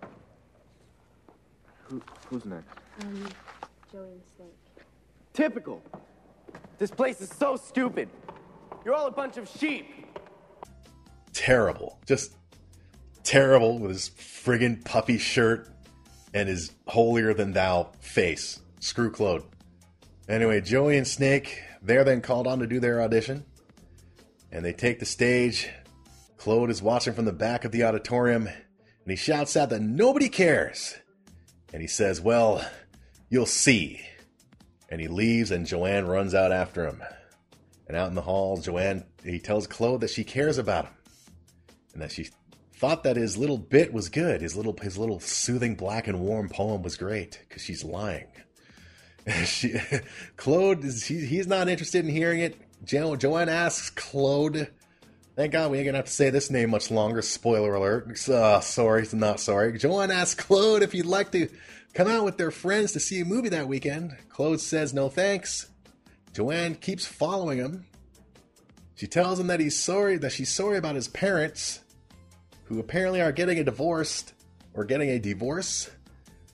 Who, 1.83 2.01
who's 2.31 2.47
next? 2.47 2.67
Um, 3.03 3.29
Joey 3.93 4.13
and 4.13 4.23
Snake. 4.37 4.87
Typical. 5.35 5.83
This 6.79 6.91
place 6.91 7.21
is 7.21 7.29
so 7.29 7.57
stupid. 7.57 8.09
You're 8.83 8.95
all 8.95 9.07
a 9.07 9.13
bunch 9.13 9.37
of 9.37 9.47
sheep. 9.47 9.87
Terrible. 11.35 11.99
Just 12.07 12.37
terrible 13.23 13.79
with 13.79 13.91
his 13.91 14.09
friggin' 14.17 14.83
puffy 14.83 15.19
shirt 15.19 15.69
and 16.33 16.49
his 16.49 16.73
holier 16.89 17.35
than 17.35 17.53
thou 17.53 17.91
face. 18.01 18.63
Screw 18.81 19.11
Claude. 19.11 19.45
Anyway, 20.31 20.61
Joey 20.61 20.97
and 20.97 21.09
Snake, 21.09 21.61
they're 21.83 22.05
then 22.05 22.21
called 22.21 22.47
on 22.47 22.61
to 22.61 22.67
do 22.69 22.79
their 22.79 23.03
audition. 23.03 23.45
And 24.53 24.65
they 24.65 24.73
take 24.73 25.01
the 25.01 25.05
stage. 25.05 25.69
Claude 26.37 26.71
is 26.71 26.81
watching 26.81 27.15
from 27.15 27.25
the 27.25 27.33
back 27.33 27.65
of 27.65 27.73
the 27.73 27.83
auditorium, 27.83 28.47
and 28.47 28.57
he 29.07 29.17
shouts 29.17 29.57
out 29.57 29.71
that 29.71 29.83
nobody 29.83 30.29
cares. 30.29 30.95
And 31.73 31.83
he 31.83 31.89
says, 31.89 32.21
Well, 32.21 32.65
you'll 33.29 33.45
see. 33.45 34.03
And 34.89 35.01
he 35.01 35.09
leaves, 35.09 35.51
and 35.51 35.67
Joanne 35.67 36.07
runs 36.07 36.33
out 36.33 36.53
after 36.53 36.87
him. 36.87 37.03
And 37.89 37.97
out 37.97 38.09
in 38.09 38.15
the 38.15 38.23
hall, 38.23 38.57
Joanne, 38.57 39.05
he 39.25 39.41
tells 39.41 39.67
Claude 39.67 40.03
that 40.03 40.11
she 40.11 40.23
cares 40.23 40.59
about 40.59 40.85
him. 40.85 40.95
And 41.93 42.03
that 42.03 42.13
she 42.13 42.29
thought 42.75 43.03
that 43.03 43.17
his 43.17 43.37
little 43.37 43.59
bit 43.59 43.93
was 43.93 44.09
good. 44.09 44.43
His 44.43 44.55
little, 44.55 44.77
his 44.81 44.97
little 44.97 45.19
soothing 45.19 45.75
black 45.75 46.07
and 46.07 46.21
warm 46.21 46.49
poem 46.49 46.83
was 46.83 46.97
great, 46.97 47.41
because 47.49 47.63
she's 47.63 47.83
lying. 47.83 48.29
she, 49.45 49.75
Claude, 50.37 50.85
is, 50.85 51.05
he, 51.05 51.25
he's 51.27 51.47
not 51.47 51.69
interested 51.69 52.05
in 52.05 52.11
hearing 52.11 52.41
it. 52.41 52.57
Jo, 52.85 53.17
Joanne 53.17 53.49
asks 53.49 53.91
Claude, 53.91 54.69
thank 55.37 55.53
God 55.53 55.71
we 55.71 55.79
ain't 55.79 55.87
gonna 55.87 55.99
have 55.99 56.07
to 56.07 56.13
say 56.13 56.31
this 56.31 56.51
name 56.51 56.71
much 56.71 56.91
longer. 56.91 57.23
Spoiler 57.23 57.75
alert. 57.75 58.29
Uh, 58.29 58.61
sorry, 58.61 59.07
not 59.13 59.41
sorry. 59.41 59.77
Joanne 59.79 60.11
asks 60.11 60.43
Claude 60.43 60.83
if 60.83 60.93
he'd 60.93 61.05
like 61.07 61.33
to 61.33 61.49
come 61.93 62.09
out 62.09 62.25
with 62.25 62.39
their 62.39 62.51
friends 62.51 62.93
to 62.93 63.01
see 63.01 63.21
a 63.21 63.25
movie 63.25 63.51
that 63.51 63.69
weekend. 63.69 64.17
Claude 64.29 64.61
says 64.61 64.95
no 64.95 65.09
thanks. 65.09 65.69
Joanne 66.33 66.77
keeps 66.77 67.07
following 67.07 67.59
him. 67.59 67.87
She 68.95 69.07
tells 69.07 69.41
him 69.41 69.49
that 69.49 69.61
he's 69.61 69.79
sorry 69.79 70.17
that 70.19 70.33
she's 70.33 70.53
sorry 70.53 70.77
about 70.77 70.95
his 70.95 71.09
parents, 71.09 71.81
who 72.65 72.79
apparently 72.79 73.21
are 73.21 73.33
getting 73.33 73.59
a 73.59 73.65
divorce 73.65 74.25
or 74.75 74.85
getting 74.85 75.11
a 75.11 75.19
divorce. 75.19 75.91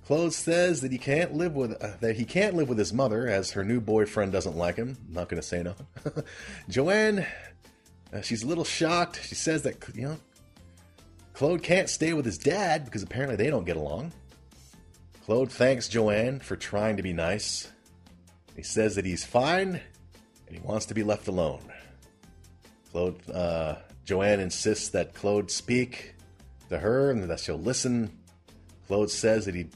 Claude 0.06 0.32
says 0.32 0.82
that 0.82 0.92
he 0.92 0.98
can't 0.98 1.34
live 1.34 1.56
with 1.56 1.72
uh, 1.82 1.96
that 2.00 2.16
he 2.16 2.24
can't 2.24 2.54
live 2.54 2.68
with 2.68 2.78
his 2.78 2.92
mother 2.92 3.26
as 3.26 3.50
her 3.52 3.64
new 3.64 3.80
boyfriend 3.80 4.30
doesn't 4.30 4.56
like 4.56 4.76
him. 4.76 4.96
I'm 5.08 5.14
not 5.14 5.28
going 5.28 5.42
to 5.42 5.46
say 5.46 5.64
nothing. 5.64 5.86
Joanne, 6.68 7.26
uh, 8.12 8.20
she's 8.20 8.44
a 8.44 8.46
little 8.46 8.64
shocked. 8.64 9.20
She 9.24 9.34
says 9.34 9.62
that 9.62 9.76
you 9.94 10.02
know 10.02 10.16
Claude 11.34 11.64
can't 11.64 11.88
stay 11.88 12.12
with 12.12 12.24
his 12.24 12.38
dad 12.38 12.84
because 12.84 13.02
apparently 13.02 13.34
they 13.34 13.50
don't 13.50 13.64
get 13.64 13.76
along. 13.76 14.12
Claude 15.24 15.50
thanks 15.50 15.88
Joanne 15.88 16.38
for 16.38 16.54
trying 16.54 16.96
to 16.98 17.02
be 17.02 17.12
nice. 17.12 17.68
He 18.54 18.62
says 18.62 18.94
that 18.94 19.04
he's 19.04 19.24
fine 19.24 19.80
and 20.46 20.56
he 20.56 20.60
wants 20.60 20.86
to 20.86 20.94
be 20.94 21.02
left 21.02 21.26
alone. 21.26 21.72
Claude, 22.92 23.30
uh, 23.30 23.74
Joanne 24.04 24.38
insists 24.38 24.90
that 24.90 25.14
Claude 25.14 25.50
speak 25.50 26.14
to 26.68 26.78
her 26.78 27.10
and 27.10 27.24
that 27.24 27.40
she'll 27.40 27.58
listen. 27.58 28.16
Claude 28.86 29.10
says 29.10 29.46
that 29.46 29.56
he 29.56 29.66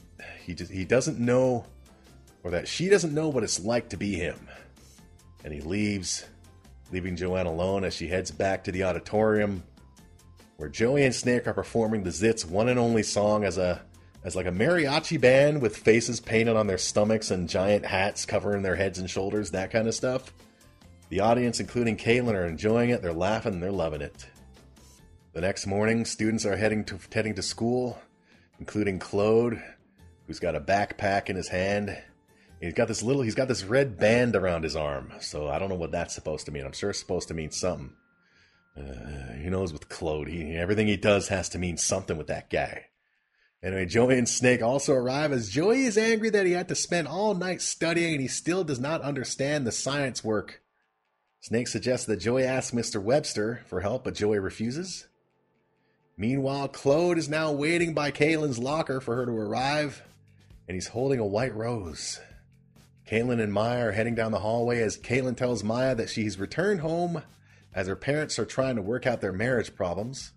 he 0.43 0.53
just, 0.53 0.71
he 0.71 0.85
doesn't 0.85 1.19
know, 1.19 1.65
or 2.43 2.51
that 2.51 2.67
she 2.67 2.89
doesn't 2.89 3.13
know 3.13 3.29
what 3.29 3.43
it's 3.43 3.59
like 3.59 3.89
to 3.89 3.97
be 3.97 4.15
him, 4.15 4.47
and 5.43 5.53
he 5.53 5.61
leaves, 5.61 6.25
leaving 6.91 7.15
Joanne 7.15 7.45
alone 7.45 7.83
as 7.83 7.93
she 7.93 8.07
heads 8.07 8.31
back 8.31 8.63
to 8.65 8.71
the 8.71 8.83
auditorium, 8.83 9.63
where 10.57 10.69
Joey 10.69 11.05
and 11.05 11.15
Snake 11.15 11.47
are 11.47 11.53
performing 11.53 12.03
the 12.03 12.09
Zits' 12.11 12.45
one 12.45 12.69
and 12.69 12.79
only 12.79 13.03
song 13.03 13.43
as 13.43 13.57
a 13.57 13.81
as 14.23 14.35
like 14.35 14.45
a 14.45 14.51
mariachi 14.51 15.19
band 15.19 15.61
with 15.61 15.75
faces 15.75 16.19
painted 16.19 16.55
on 16.55 16.67
their 16.67 16.77
stomachs 16.77 17.31
and 17.31 17.49
giant 17.49 17.85
hats 17.85 18.25
covering 18.25 18.61
their 18.61 18.75
heads 18.75 18.99
and 18.99 19.09
shoulders, 19.09 19.51
that 19.51 19.71
kind 19.71 19.87
of 19.87 19.95
stuff. 19.95 20.31
The 21.09 21.21
audience, 21.21 21.59
including 21.59 21.97
Caitlin, 21.97 22.35
are 22.35 22.45
enjoying 22.45 22.91
it. 22.91 23.01
They're 23.01 23.13
laughing. 23.13 23.59
They're 23.59 23.71
loving 23.71 24.01
it. 24.01 24.27
The 25.33 25.41
next 25.41 25.65
morning, 25.65 26.05
students 26.05 26.45
are 26.45 26.55
heading 26.55 26.85
to 26.85 26.99
heading 27.11 27.35
to 27.35 27.41
school, 27.41 27.99
including 28.59 28.99
Claude, 28.99 29.61
who's 30.31 30.39
got 30.39 30.55
a 30.55 30.61
backpack 30.61 31.29
in 31.29 31.35
his 31.35 31.49
hand. 31.49 32.01
He's 32.61 32.73
got 32.73 32.87
this 32.87 33.03
little, 33.03 33.21
he's 33.21 33.35
got 33.35 33.49
this 33.49 33.65
red 33.65 33.99
band 33.99 34.33
around 34.33 34.63
his 34.63 34.77
arm. 34.77 35.11
So 35.19 35.49
I 35.49 35.59
don't 35.59 35.67
know 35.67 35.75
what 35.75 35.91
that's 35.91 36.15
supposed 36.15 36.45
to 36.45 36.53
mean. 36.53 36.63
I'm 36.65 36.71
sure 36.71 36.91
it's 36.91 36.99
supposed 36.99 37.27
to 37.27 37.33
mean 37.33 37.51
something. 37.51 37.91
Uh, 38.77 39.33
who 39.43 39.49
knows 39.49 39.73
with 39.73 39.89
Claude? 39.89 40.29
He, 40.29 40.55
everything 40.55 40.87
he 40.87 40.95
does 40.95 41.27
has 41.27 41.49
to 41.49 41.59
mean 41.59 41.75
something 41.75 42.17
with 42.17 42.27
that 42.27 42.49
guy. 42.49 42.85
Anyway, 43.61 43.85
Joey 43.87 44.17
and 44.17 44.29
Snake 44.29 44.61
also 44.61 44.93
arrive 44.93 45.33
as 45.33 45.49
Joey 45.49 45.83
is 45.83 45.97
angry 45.97 46.29
that 46.29 46.45
he 46.45 46.53
had 46.53 46.69
to 46.69 46.75
spend 46.75 47.09
all 47.09 47.33
night 47.33 47.61
studying 47.61 48.13
and 48.13 48.21
he 48.21 48.29
still 48.29 48.63
does 48.63 48.79
not 48.79 49.01
understand 49.01 49.67
the 49.67 49.71
science 49.73 50.23
work. 50.23 50.61
Snake 51.41 51.67
suggests 51.67 52.05
that 52.05 52.21
Joey 52.21 52.45
ask 52.45 52.73
Mr. 52.73 53.03
Webster 53.03 53.63
for 53.65 53.81
help, 53.81 54.05
but 54.05 54.15
Joey 54.15 54.39
refuses. 54.39 55.07
Meanwhile, 56.15 56.69
Claude 56.69 57.17
is 57.17 57.27
now 57.27 57.51
waiting 57.51 57.93
by 57.93 58.11
Caitlin's 58.11 58.59
locker 58.59 59.01
for 59.01 59.17
her 59.17 59.25
to 59.25 59.31
arrive 59.33 60.03
and 60.71 60.77
he's 60.77 60.87
holding 60.87 61.19
a 61.19 61.25
white 61.25 61.53
rose. 61.53 62.21
Caitlin 63.05 63.41
and 63.41 63.51
Maya 63.51 63.87
are 63.87 63.91
heading 63.91 64.15
down 64.15 64.31
the 64.31 64.39
hallway 64.39 64.79
as 64.79 64.97
Caitlin 64.97 65.35
tells 65.35 65.65
Maya 65.65 65.93
that 65.95 66.07
she's 66.07 66.39
returned 66.39 66.79
home 66.79 67.23
as 67.75 67.87
her 67.87 67.95
parents 67.97 68.39
are 68.39 68.45
trying 68.45 68.77
to 68.77 68.81
work 68.81 69.05
out 69.05 69.19
their 69.19 69.33
marriage 69.33 69.75
problems. 69.75 70.31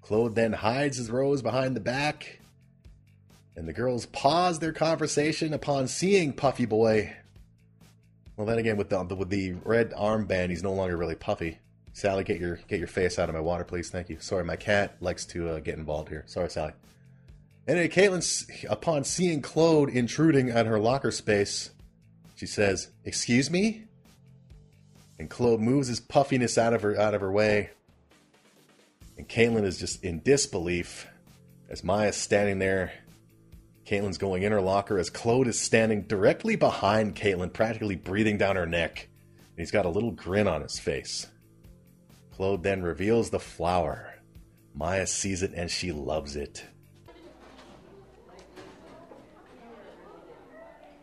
Claude 0.00 0.36
then 0.36 0.54
hides 0.54 0.96
his 0.96 1.10
rose 1.10 1.42
behind 1.42 1.76
the 1.76 1.80
back, 1.80 2.40
and 3.54 3.68
the 3.68 3.74
girls 3.74 4.06
pause 4.06 4.58
their 4.58 4.72
conversation 4.72 5.52
upon 5.52 5.86
seeing 5.86 6.32
Puffy 6.32 6.64
Boy. 6.64 7.14
Well, 8.38 8.46
then 8.46 8.56
again, 8.56 8.78
with 8.78 8.88
the 8.88 9.04
with 9.04 9.28
the 9.28 9.52
red 9.66 9.90
armband, 9.90 10.48
he's 10.48 10.62
no 10.62 10.72
longer 10.72 10.96
really 10.96 11.14
puffy. 11.14 11.58
Sally, 11.92 12.24
get 12.24 12.40
your 12.40 12.56
get 12.68 12.78
your 12.78 12.88
face 12.88 13.18
out 13.18 13.28
of 13.28 13.34
my 13.34 13.42
water, 13.42 13.64
please. 13.64 13.90
Thank 13.90 14.08
you. 14.08 14.16
Sorry, 14.18 14.44
my 14.44 14.56
cat 14.56 14.96
likes 15.02 15.26
to 15.26 15.50
uh, 15.50 15.58
get 15.58 15.76
involved 15.76 16.08
here. 16.08 16.24
Sorry, 16.26 16.48
Sally. 16.48 16.72
Anyway, 17.66 17.88
Caitlin, 17.88 18.66
upon 18.68 19.04
seeing 19.04 19.40
Claude 19.40 19.88
intruding 19.88 20.52
on 20.52 20.66
her 20.66 20.80
locker 20.80 21.12
space, 21.12 21.70
she 22.34 22.46
says, 22.46 22.88
"Excuse 23.04 23.50
me." 23.50 23.84
And 25.18 25.30
Claude 25.30 25.60
moves 25.60 25.86
his 25.86 26.00
puffiness 26.00 26.58
out 26.58 26.74
of 26.74 26.82
her 26.82 26.98
out 26.98 27.14
of 27.14 27.20
her 27.20 27.30
way. 27.30 27.70
And 29.16 29.28
Caitlin 29.28 29.64
is 29.64 29.78
just 29.78 30.02
in 30.02 30.20
disbelief 30.20 31.06
as 31.68 31.84
Maya's 31.84 32.16
standing 32.16 32.58
there. 32.58 32.92
Caitlin's 33.86 34.18
going 34.18 34.42
in 34.42 34.52
her 34.52 34.60
locker 34.60 34.98
as 34.98 35.10
Claude 35.10 35.46
is 35.46 35.60
standing 35.60 36.02
directly 36.02 36.56
behind 36.56 37.14
Caitlin, 37.14 37.52
practically 37.52 37.96
breathing 37.96 38.38
down 38.38 38.56
her 38.56 38.66
neck. 38.66 39.08
And 39.50 39.58
he's 39.58 39.70
got 39.70 39.86
a 39.86 39.90
little 39.90 40.10
grin 40.10 40.48
on 40.48 40.62
his 40.62 40.78
face. 40.78 41.28
Claude 42.32 42.62
then 42.62 42.82
reveals 42.82 43.30
the 43.30 43.38
flower. 43.38 44.14
Maya 44.74 45.06
sees 45.06 45.42
it 45.42 45.52
and 45.54 45.70
she 45.70 45.92
loves 45.92 46.34
it. 46.34 46.64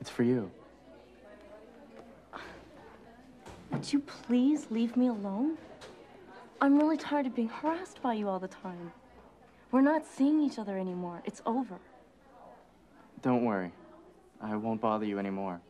It's 0.09 0.15
for 0.15 0.23
you. 0.23 0.49
Would 3.71 3.93
you 3.93 3.99
please 3.99 4.65
leave 4.71 4.97
me 4.97 5.05
alone? 5.05 5.55
I'm 6.59 6.79
really 6.79 6.97
tired 6.97 7.27
of 7.27 7.35
being 7.35 7.49
harassed 7.49 8.01
by 8.01 8.15
you 8.15 8.27
all 8.27 8.39
the 8.39 8.47
time. 8.47 8.91
We're 9.71 9.81
not 9.81 10.03
seeing 10.07 10.41
each 10.41 10.57
other 10.57 10.79
anymore. 10.79 11.21
It's 11.25 11.43
over. 11.45 11.77
Don't 13.21 13.45
worry. 13.45 13.71
I 14.41 14.55
won't 14.55 14.81
bother 14.81 15.05
you 15.05 15.19
anymore. 15.19 15.61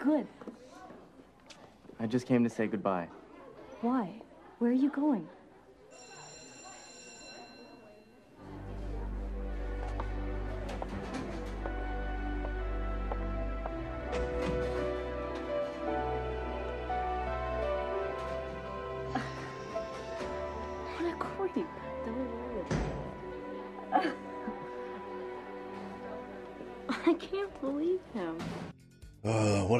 Good. 0.00 0.26
I 2.00 2.06
just 2.08 2.26
came 2.26 2.42
to 2.42 2.50
say 2.50 2.66
goodbye. 2.66 3.06
Why? 3.80 4.10
Where 4.58 4.72
are 4.72 4.74
you 4.74 4.90
going? 4.90 5.28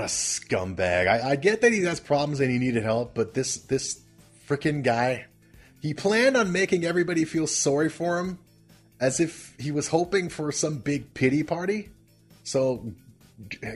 A 0.06 0.08
scumbag! 0.08 1.08
I, 1.08 1.30
I 1.30 1.36
get 1.36 1.60
that 1.60 1.72
he 1.72 1.82
has 1.82 2.00
problems 2.00 2.40
and 2.40 2.50
he 2.50 2.58
needed 2.58 2.82
help, 2.82 3.14
but 3.14 3.34
this 3.34 3.56
this 3.56 4.00
freaking 4.48 4.82
guy, 4.82 5.26
he 5.82 5.92
planned 5.92 6.36
on 6.36 6.52
making 6.52 6.84
everybody 6.84 7.25
feel 7.25 7.46
sorry 7.46 7.88
for 7.88 8.18
him, 8.18 8.38
as 9.00 9.20
if 9.20 9.54
he 9.58 9.70
was 9.70 9.88
hoping 9.88 10.28
for 10.28 10.52
some 10.52 10.78
big 10.78 11.12
pity 11.14 11.42
party. 11.42 11.90
So, 12.44 12.92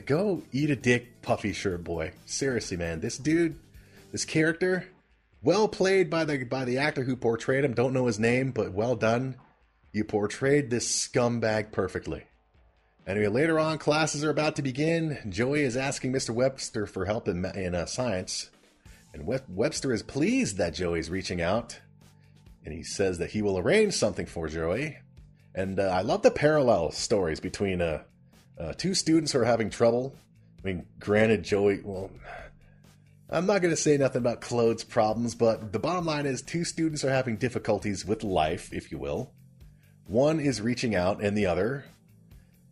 go 0.05 0.43
eat 0.51 0.69
a 0.69 0.75
dick, 0.75 1.21
puffy 1.21 1.53
shirt 1.53 1.83
boy. 1.83 2.13
Seriously, 2.25 2.77
man, 2.77 3.01
this 3.01 3.17
dude, 3.17 3.59
this 4.11 4.25
character, 4.25 4.87
well 5.43 5.67
played 5.67 6.09
by 6.09 6.23
the 6.23 6.43
by 6.45 6.65
the 6.65 6.77
actor 6.77 7.03
who 7.03 7.15
portrayed 7.15 7.65
him. 7.65 7.73
Don't 7.73 7.93
know 7.93 8.07
his 8.07 8.19
name, 8.19 8.51
but 8.51 8.71
well 8.71 8.95
done. 8.95 9.35
You 9.91 10.05
portrayed 10.05 10.69
this 10.69 10.87
scumbag 10.89 11.73
perfectly. 11.73 12.23
Anyway, 13.07 13.27
later 13.27 13.57
on, 13.59 13.79
classes 13.79 14.23
are 14.23 14.29
about 14.29 14.55
to 14.55 14.61
begin. 14.61 15.17
Joey 15.27 15.61
is 15.61 15.75
asking 15.75 16.13
Mr. 16.13 16.29
Webster 16.29 16.85
for 16.85 17.05
help 17.05 17.27
in, 17.27 17.43
in 17.45 17.73
uh, 17.73 17.85
science, 17.85 18.51
and 19.13 19.25
Web- 19.25 19.45
Webster 19.49 19.91
is 19.91 20.03
pleased 20.03 20.57
that 20.57 20.75
Joey's 20.75 21.09
reaching 21.09 21.41
out, 21.41 21.79
and 22.63 22.73
he 22.73 22.83
says 22.83 23.17
that 23.17 23.31
he 23.31 23.41
will 23.41 23.57
arrange 23.57 23.95
something 23.95 24.27
for 24.27 24.47
Joey. 24.47 24.99
And 25.55 25.79
uh, 25.79 25.83
I 25.87 26.01
love 26.01 26.21
the 26.21 26.31
parallel 26.31 26.91
stories 26.91 27.39
between 27.39 27.81
uh, 27.81 28.03
uh, 28.59 28.73
two 28.73 28.93
students 28.93 29.31
who 29.31 29.39
are 29.39 29.45
having 29.45 29.71
trouble. 29.71 30.15
I 30.63 30.67
mean, 30.67 30.85
granted, 30.99 31.43
Joey, 31.43 31.81
well, 31.83 32.11
I'm 33.29 33.47
not 33.47 33.61
going 33.61 33.73
to 33.73 33.81
say 33.81 33.97
nothing 33.97 34.19
about 34.19 34.41
Claude's 34.41 34.83
problems, 34.83 35.33
but 35.33 35.71
the 35.71 35.79
bottom 35.79 36.05
line 36.05 36.27
is 36.27 36.41
two 36.41 36.63
students 36.63 37.03
are 37.03 37.09
having 37.09 37.37
difficulties 37.37 38.05
with 38.05 38.23
life, 38.23 38.71
if 38.71 38.91
you 38.91 38.99
will. 38.99 39.31
One 40.05 40.39
is 40.39 40.61
reaching 40.61 40.93
out, 40.93 41.21
and 41.21 41.35
the 41.35 41.47
other, 41.47 41.85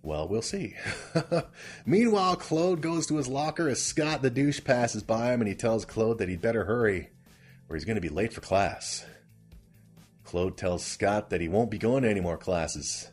well, 0.02 0.28
we'll 0.28 0.42
see. 0.42 0.76
Meanwhile, 1.86 2.38
Claude 2.38 2.82
goes 2.82 3.08
to 3.08 3.18
his 3.18 3.28
locker 3.28 3.68
as 3.68 3.82
Scott 3.82 4.22
the 4.22 4.30
douche 4.30 4.64
passes 4.64 5.04
by 5.04 5.34
him 5.34 5.42
and 5.42 5.48
he 5.48 5.56
tells 5.56 5.86
Claude 5.86 6.20
that 6.20 6.30
he'd 6.30 6.42
better 6.42 6.66
hurry 6.66 7.10
or 7.68 7.76
he's 7.76 7.86
going 7.86 7.96
to 7.96 8.02
be 8.02 8.10
late 8.10 8.34
for 8.34 8.42
class. 8.42 9.06
Claude 10.24 10.58
tells 10.58 10.86
Scott 10.86 11.30
that 11.30 11.42
he 11.42 11.50
won't 11.50 11.72
be 11.72 11.78
going 11.78 12.04
to 12.04 12.10
any 12.10 12.22
more 12.22 12.38
classes 12.38 13.10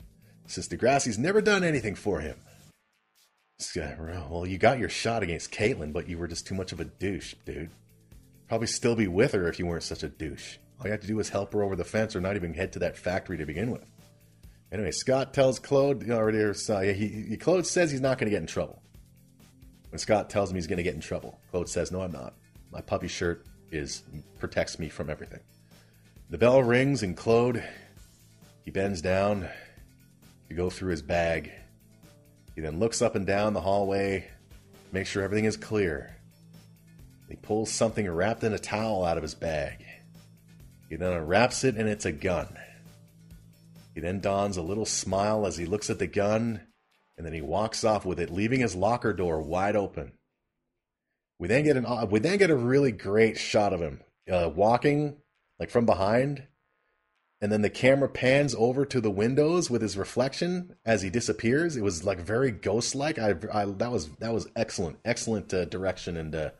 since 0.47 0.69
Degrassi's 0.69 1.19
never 1.19 1.41
done 1.41 1.65
anything 1.65 1.95
for 1.95 2.21
him. 2.21 2.37
Scott, 3.59 3.99
well, 3.99 4.47
you 4.47 4.59
got 4.59 4.79
your 4.79 4.89
shot 4.89 5.23
against 5.23 5.51
Caitlin, 5.51 5.93
but 5.93 6.09
you 6.09 6.19
were 6.19 6.29
just 6.29 6.47
too 6.47 6.55
much 6.55 6.73
of 6.73 6.81
a 6.81 6.85
douche, 6.85 7.35
dude. 7.45 7.71
Probably 8.49 8.67
still 8.67 8.95
be 8.95 9.09
with 9.09 9.33
her 9.33 9.49
if 9.49 9.59
you 9.59 9.67
weren't 9.67 9.83
such 9.83 10.03
a 10.03 10.09
douche. 10.09 10.59
All 10.79 10.87
you 10.87 10.93
had 10.93 11.01
to 11.01 11.07
do 11.07 11.17
was 11.17 11.31
help 11.31 11.53
her 11.53 11.63
over 11.63 11.75
the 11.75 11.85
fence 11.85 12.15
or 12.15 12.21
not 12.21 12.37
even 12.37 12.55
head 12.55 12.73
to 12.75 12.79
that 12.81 12.99
factory 12.99 13.39
to 13.39 13.47
begin 13.47 13.71
with. 13.71 13.85
Anyway, 14.73 14.91
Scott 14.91 15.33
tells 15.33 15.59
Claude, 15.59 16.11
already, 16.11 16.43
uh, 16.43 16.81
he, 16.81 17.09
he, 17.29 17.37
Claude 17.37 17.67
says 17.67 17.91
he's 17.91 18.01
not 18.01 18.19
going 18.19 18.27
to 18.27 18.31
get 18.31 18.41
in 18.41 18.47
trouble. 18.47 18.83
When 19.91 19.99
Scott 19.99 20.29
tells 20.29 20.51
him 20.51 20.57
he's 20.57 20.67
going 20.67 20.79
to 20.79 20.83
get 20.83 20.95
in 20.95 21.01
trouble, 21.01 21.39
Claude 21.51 21.69
says, 21.69 21.93
No, 21.93 22.03
I'm 22.03 22.13
not. 22.13 22.35
My 22.73 22.81
puppy 22.81 23.09
shirt 23.09 23.47
is 23.71 24.03
protects 24.39 24.79
me 24.79 24.89
from 24.89 25.09
everything. 25.09 25.41
The 26.31 26.39
bell 26.39 26.63
rings 26.63 27.03
and 27.03 27.17
Claude 27.17 27.63
he 28.67 28.73
bends 28.73 29.01
down 29.01 29.49
to 30.49 30.55
go 30.55 30.71
through 30.71 30.91
his 30.91 31.01
bag. 31.01 31.53
He 32.57 32.61
then 32.61 32.81
looks 32.81 33.01
up 33.01 33.15
and 33.15 33.25
down 33.25 33.53
the 33.53 33.61
hallway, 33.61 34.27
makes 34.91 35.09
sure 35.09 35.23
everything 35.23 35.45
is 35.45 35.57
clear. 35.57 36.17
He 37.29 37.37
pulls 37.37 37.71
something 37.71 38.11
wrapped 38.11 38.43
in 38.43 38.53
a 38.53 38.59
towel 38.59 39.05
out 39.05 39.19
of 39.19 39.23
his 39.23 39.37
bag. 39.37 39.85
He 40.89 40.97
then 40.97 41.13
unwraps 41.13 41.63
it 41.63 41.77
and 41.77 41.89
it's 41.89 42.07
a 42.07 42.13
gun. 42.13 42.59
He 43.97 44.03
then 44.03 44.21
dons 44.21 44.59
a 44.59 44.63
little 44.63 44.85
smile 44.85 45.47
as 45.47 45.57
he 45.57 45.65
looks 45.65 45.89
at 45.89 45.99
the 45.99 46.07
gun 46.07 46.61
and 47.17 47.25
then 47.25 47.33
he 47.33 47.41
walks 47.41 47.83
off 47.83 48.05
with 48.05 48.21
it, 48.21 48.31
leaving 48.31 48.61
his 48.61 48.77
locker 48.77 49.15
door 49.15 49.41
wide 49.41 49.75
open. 49.75 50.13
We 51.39 51.49
then 51.49 51.65
get 51.65 51.79
an 51.79 52.11
we 52.11 52.21
then 52.21 52.37
get 52.37 52.51
a 52.51 52.57
really 52.57 52.93
great 52.93 53.39
shot 53.39 53.73
of 53.73 53.81
him 53.81 54.03
uh, 54.31 54.51
walking 54.55 55.17
like 55.59 55.71
from 55.71 55.87
behind, 55.87 56.43
and 57.41 57.51
then 57.51 57.63
the 57.63 57.71
camera 57.71 58.11
pans 58.11 58.55
over 58.59 58.85
to 58.85 59.01
the 59.01 59.11
windows 59.11 59.71
with 59.71 59.81
his 59.81 59.97
reflection 59.97 60.77
as 60.85 61.01
he 61.01 61.09
disappears. 61.09 61.75
It 61.75 61.83
was 61.83 62.05
like 62.05 62.21
very 62.21 62.51
ghost-like. 62.51 63.19
I, 63.19 63.35
I 63.51 63.65
that 63.65 63.91
was 63.91 64.11
that 64.17 64.35
was 64.35 64.47
excellent, 64.55 64.99
excellent 65.07 65.55
uh, 65.55 65.65
direction 65.65 66.19
and 66.19 66.35
uh, 66.35 66.51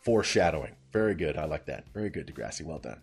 foreshadowing. 0.00 0.74
Very 0.90 1.14
good. 1.14 1.36
I 1.36 1.44
like 1.44 1.66
that. 1.66 1.84
Very 1.92 2.08
good, 2.08 2.26
Degrassi. 2.26 2.64
Well 2.64 2.78
done. 2.78 3.00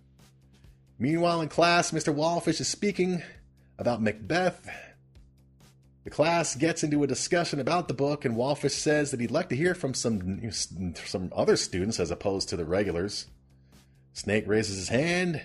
Meanwhile, 0.98 1.42
in 1.42 1.50
class, 1.50 1.92
Mr. 1.92 2.12
Wallfish 2.12 2.60
is 2.60 2.68
speaking 2.68 3.22
about 3.80 4.02
Macbeth. 4.02 4.70
The 6.04 6.10
class 6.10 6.56
gets 6.56 6.84
into 6.84 7.04
a 7.04 7.08
discussion 7.08 7.60
about 7.60 7.88
the 7.88 7.94
book, 7.94 8.26
and 8.26 8.36
Wallfish 8.36 8.72
says 8.72 9.12
that 9.12 9.20
he'd 9.20 9.32
like 9.32 9.50
to 9.50 9.56
hear 9.56 9.74
from 9.74 9.94
some 9.94 10.52
some 10.52 11.32
other 11.36 11.56
students 11.56 12.00
as 12.00 12.12
opposed 12.12 12.50
to 12.50 12.58
the 12.58 12.66
regulars. 12.66 13.28
Snake 14.14 14.48
raises 14.48 14.78
his 14.78 14.90
hand, 14.90 15.42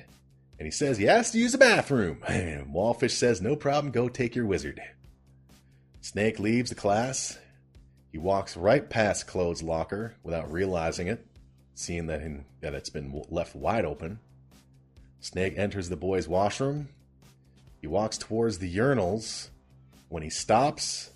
and 0.58 0.66
he 0.66 0.70
says 0.70 0.98
he 0.98 1.04
has 1.04 1.30
to 1.30 1.38
use 1.38 1.52
the 1.52 1.58
bathroom. 1.58 2.18
And 2.28 2.74
Wallfish 2.74 3.12
says, 3.12 3.40
No 3.40 3.56
problem, 3.56 3.92
go 3.92 4.08
take 4.08 4.34
your 4.34 4.46
wizard. 4.46 4.80
Snake 6.00 6.38
leaves 6.38 6.70
the 6.70 6.76
class. 6.76 7.38
He 8.10 8.18
walks 8.18 8.56
right 8.56 8.88
past 8.88 9.26
Claude's 9.26 9.62
locker 9.62 10.14
without 10.22 10.52
realizing 10.52 11.08
it, 11.08 11.26
seeing 11.74 12.06
that, 12.06 12.20
that 12.60 12.74
it's 12.74 12.90
been 12.90 13.24
left 13.28 13.56
wide 13.56 13.84
open. 13.84 14.20
Snake 15.20 15.54
enters 15.56 15.88
the 15.88 15.96
boys' 15.96 16.28
washroom. 16.28 16.88
He 17.84 17.88
walks 17.88 18.16
towards 18.16 18.60
the 18.60 18.76
urinals 18.78 19.50
when 20.08 20.22
he 20.22 20.30
stops 20.30 21.10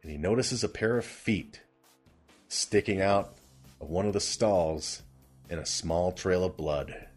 and 0.00 0.12
he 0.12 0.16
notices 0.16 0.62
a 0.62 0.68
pair 0.68 0.96
of 0.96 1.04
feet 1.04 1.62
sticking 2.46 3.00
out 3.00 3.34
of 3.80 3.90
one 3.90 4.06
of 4.06 4.12
the 4.12 4.20
stalls 4.20 5.02
in 5.50 5.58
a 5.58 5.66
small 5.66 6.12
trail 6.12 6.44
of 6.44 6.56
blood. 6.56 7.08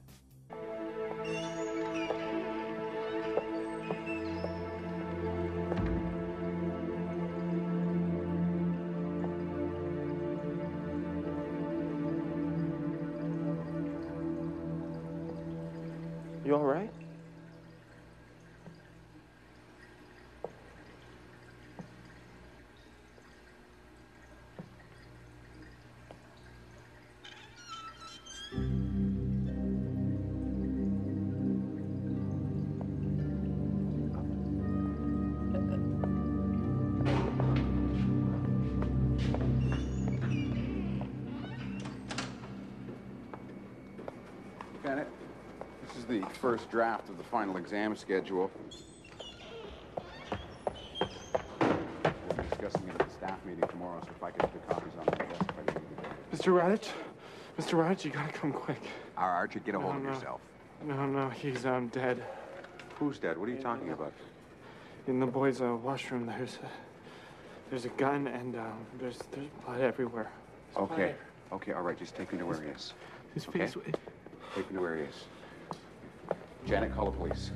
You 16.43 16.55
all 16.55 16.65
right? 16.65 16.96
The 46.21 46.25
first 46.41 46.69
draft 46.71 47.09
of 47.09 47.17
the 47.17 47.23
final 47.23 47.57
exam 47.57 47.95
schedule. 47.95 48.49
We'll 51.61 51.69
be 52.35 52.43
discussing 52.49 52.87
it 52.87 52.99
at 52.99 53.07
the 53.07 53.13
staff 53.13 53.45
meeting 53.45 53.67
tomorrow, 53.69 54.01
so 54.03 54.09
if 54.15 54.23
I 54.23 54.31
could 54.31 54.41
get 54.41 54.53
the 54.53 54.73
copies 54.73 54.93
on 54.99 55.05
my 55.05 55.25
desk 55.25 55.45
the 55.65 55.71
end 55.75 55.81
of. 56.31 56.39
Mr. 56.39 56.53
Raditch? 56.59 56.89
Mr. 57.59 57.73
Raditch, 57.77 58.03
you 58.05 58.11
gotta 58.11 58.33
come 58.33 58.51
quick. 58.51 58.81
All 59.17 59.27
right, 59.27 59.35
Archie, 59.35 59.59
get 59.59 59.75
a 59.75 59.79
hold 59.79 59.93
No, 59.93 59.97
of 59.99 60.03
no. 60.05 60.13
yourself. 60.13 60.41
No, 60.85 61.05
no, 61.05 61.29
he's 61.29 61.65
um 61.67 61.87
dead. 61.89 62.23
Who's 62.95 63.19
dead? 63.19 63.37
What 63.37 63.47
are 63.49 63.51
you 63.51 63.61
talking 63.61 63.91
about? 63.91 64.13
In 65.07 65.19
the 65.19 65.27
boys' 65.27 65.61
uh, 65.61 65.75
washroom, 65.75 66.25
there's 66.25 66.57
a, 66.63 66.69
there's 67.69 67.85
a 67.85 67.89
gun 67.89 68.27
and 68.27 68.55
um, 68.55 68.85
there's 68.99 69.19
there's 69.31 69.49
blood 69.65 69.81
everywhere. 69.81 70.31
There's 70.75 70.87
blood 70.87 70.99
Okay. 70.99 71.15
Okay, 71.51 71.71
all 71.73 71.83
right, 71.83 71.97
just 71.97 72.15
take 72.15 72.33
me 72.33 72.39
to 72.39 72.45
where 72.45 72.59
he 72.61 72.69
is. 72.69 72.93
His 73.35 73.47
Okay. 73.47 73.59
face. 73.59 73.75
Take 74.55 74.69
me 74.71 74.77
to 74.77 74.81
where 74.81 74.95
he 74.97 75.03
is. 75.03 75.15
Janet, 76.67 76.93
call 76.93 77.05
the 77.05 77.17
police. 77.17 77.51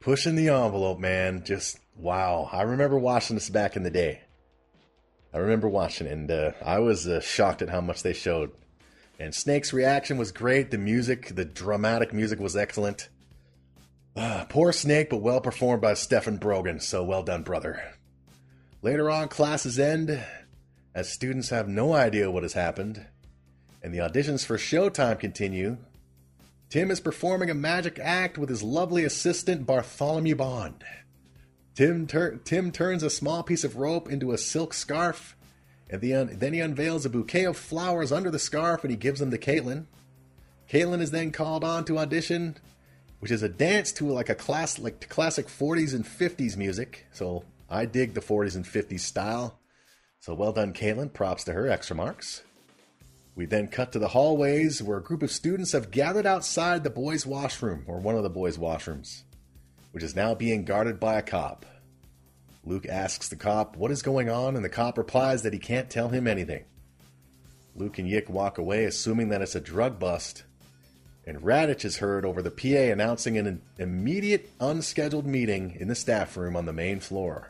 Pushing 0.00 0.34
the 0.34 0.48
envelope, 0.48 0.98
man. 0.98 1.44
Just 1.44 1.78
wow. 1.94 2.48
I 2.50 2.62
remember 2.62 2.98
watching 2.98 3.36
this 3.36 3.48
back 3.48 3.76
in 3.76 3.84
the 3.84 3.90
day. 3.90 4.22
I 5.32 5.38
remember 5.38 5.68
watching 5.68 6.08
it, 6.08 6.12
and 6.12 6.28
uh, 6.28 6.50
I 6.64 6.80
was 6.80 7.06
uh, 7.06 7.20
shocked 7.20 7.62
at 7.62 7.68
how 7.68 7.80
much 7.80 8.02
they 8.02 8.12
showed. 8.12 8.50
And 9.20 9.32
Snake's 9.32 9.72
reaction 9.72 10.18
was 10.18 10.32
great. 10.32 10.72
The 10.72 10.78
music, 10.78 11.36
the 11.36 11.44
dramatic 11.44 12.12
music 12.12 12.40
was 12.40 12.56
excellent. 12.56 13.08
Ah, 14.16 14.46
poor 14.48 14.72
Snake, 14.72 15.08
but 15.08 15.18
well 15.18 15.40
performed 15.40 15.82
by 15.82 15.94
Stefan 15.94 16.40
Brogren. 16.40 16.82
So 16.82 17.04
well 17.04 17.22
done, 17.22 17.44
brother. 17.44 17.94
Later 18.82 19.10
on, 19.10 19.28
classes 19.28 19.78
end 19.78 20.24
as 20.94 21.12
students 21.12 21.50
have 21.50 21.68
no 21.68 21.92
idea 21.92 22.30
what 22.30 22.42
has 22.42 22.54
happened, 22.54 23.06
and 23.82 23.92
the 23.92 23.98
auditions 23.98 24.44
for 24.44 24.56
Showtime 24.56 25.20
continue. 25.20 25.76
Tim 26.70 26.90
is 26.90 27.00
performing 27.00 27.50
a 27.50 27.54
magic 27.54 27.98
act 27.98 28.38
with 28.38 28.48
his 28.48 28.62
lovely 28.62 29.04
assistant 29.04 29.66
Bartholomew 29.66 30.36
Bond. 30.36 30.82
Tim, 31.74 32.06
tur- 32.06 32.40
Tim 32.44 32.72
turns 32.72 33.02
a 33.02 33.10
small 33.10 33.42
piece 33.42 33.64
of 33.64 33.76
rope 33.76 34.10
into 34.10 34.32
a 34.32 34.38
silk 34.38 34.72
scarf, 34.72 35.36
and 35.90 36.00
the 36.00 36.14
un- 36.14 36.36
then 36.38 36.54
he 36.54 36.60
unveils 36.60 37.04
a 37.04 37.10
bouquet 37.10 37.44
of 37.44 37.56
flowers 37.56 38.12
under 38.12 38.30
the 38.30 38.38
scarf 38.38 38.82
and 38.82 38.90
he 38.90 38.96
gives 38.96 39.20
them 39.20 39.30
to 39.30 39.38
Caitlin. 39.38 39.86
Caitlin 40.70 41.00
is 41.00 41.10
then 41.10 41.32
called 41.32 41.64
on 41.64 41.84
to 41.84 41.98
audition, 41.98 42.56
which 43.18 43.30
is 43.30 43.42
a 43.42 43.48
dance 43.48 43.92
to 43.92 44.06
like 44.06 44.28
a 44.28 44.34
class 44.34 44.78
like 44.78 45.08
classic 45.08 45.48
40s 45.48 45.92
and 45.92 46.04
50s 46.04 46.56
music. 46.56 47.06
So 47.12 47.44
I 47.70 47.86
dig 47.86 48.14
the 48.14 48.20
40s 48.20 48.56
and 48.56 48.64
50s 48.64 49.00
style. 49.00 49.60
So 50.18 50.34
well 50.34 50.52
done, 50.52 50.72
Caitlin. 50.72 51.12
Props 51.12 51.44
to 51.44 51.52
her. 51.52 51.68
Extra 51.68 51.94
marks. 51.94 52.42
We 53.36 53.46
then 53.46 53.68
cut 53.68 53.92
to 53.92 53.98
the 53.98 54.08
hallways 54.08 54.82
where 54.82 54.98
a 54.98 55.02
group 55.02 55.22
of 55.22 55.30
students 55.30 55.72
have 55.72 55.90
gathered 55.90 56.26
outside 56.26 56.82
the 56.82 56.90
boys' 56.90 57.24
washroom, 57.24 57.84
or 57.86 58.00
one 58.00 58.16
of 58.16 58.22
the 58.22 58.28
boys' 58.28 58.58
washrooms, 58.58 59.22
which 59.92 60.02
is 60.02 60.16
now 60.16 60.34
being 60.34 60.64
guarded 60.64 60.98
by 60.98 61.14
a 61.14 61.22
cop. 61.22 61.64
Luke 62.64 62.86
asks 62.86 63.28
the 63.28 63.36
cop 63.36 63.76
what 63.76 63.90
is 63.90 64.02
going 64.02 64.28
on, 64.28 64.56
and 64.56 64.64
the 64.64 64.68
cop 64.68 64.98
replies 64.98 65.42
that 65.42 65.52
he 65.52 65.58
can't 65.58 65.88
tell 65.88 66.08
him 66.08 66.26
anything. 66.26 66.64
Luke 67.74 67.98
and 67.98 68.08
Yick 68.08 68.28
walk 68.28 68.58
away, 68.58 68.84
assuming 68.84 69.28
that 69.28 69.40
it's 69.40 69.54
a 69.54 69.60
drug 69.60 69.98
bust, 69.98 70.42
and 71.24 71.40
Raditch 71.40 71.84
is 71.84 71.98
heard 71.98 72.24
over 72.24 72.42
the 72.42 72.50
PA 72.50 72.92
announcing 72.92 73.38
an 73.38 73.62
immediate 73.78 74.50
unscheduled 74.58 75.26
meeting 75.26 75.76
in 75.78 75.88
the 75.88 75.94
staff 75.94 76.36
room 76.36 76.56
on 76.56 76.66
the 76.66 76.72
main 76.72 76.98
floor. 77.00 77.49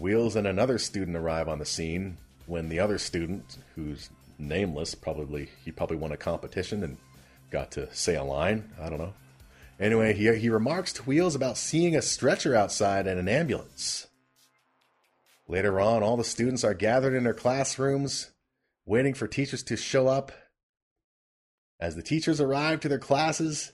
Wheels 0.00 0.34
and 0.34 0.46
another 0.46 0.78
student 0.78 1.14
arrive 1.14 1.46
on 1.46 1.58
the 1.58 1.66
scene 1.66 2.16
when 2.46 2.70
the 2.70 2.80
other 2.80 2.96
student, 2.96 3.58
who's 3.74 4.08
nameless, 4.38 4.94
probably 4.94 5.50
he 5.62 5.70
probably 5.70 5.98
won 5.98 6.10
a 6.10 6.16
competition 6.16 6.82
and 6.82 6.96
got 7.50 7.70
to 7.72 7.94
say 7.94 8.16
a 8.16 8.24
line. 8.24 8.72
I 8.80 8.88
don't 8.88 8.98
know. 8.98 9.12
Anyway, 9.78 10.14
he, 10.14 10.34
he 10.36 10.48
remarks 10.48 10.94
to 10.94 11.02
Wheels 11.02 11.34
about 11.34 11.58
seeing 11.58 11.94
a 11.94 12.02
stretcher 12.02 12.56
outside 12.56 13.06
and 13.06 13.20
an 13.20 13.28
ambulance. 13.28 14.06
Later 15.46 15.78
on, 15.80 16.02
all 16.02 16.16
the 16.16 16.24
students 16.24 16.64
are 16.64 16.74
gathered 16.74 17.14
in 17.14 17.24
their 17.24 17.34
classrooms, 17.34 18.30
waiting 18.86 19.12
for 19.12 19.26
teachers 19.26 19.62
to 19.64 19.76
show 19.76 20.08
up. 20.08 20.32
As 21.78 21.94
the 21.94 22.02
teachers 22.02 22.40
arrive 22.40 22.80
to 22.80 22.88
their 22.88 22.98
classes, 22.98 23.72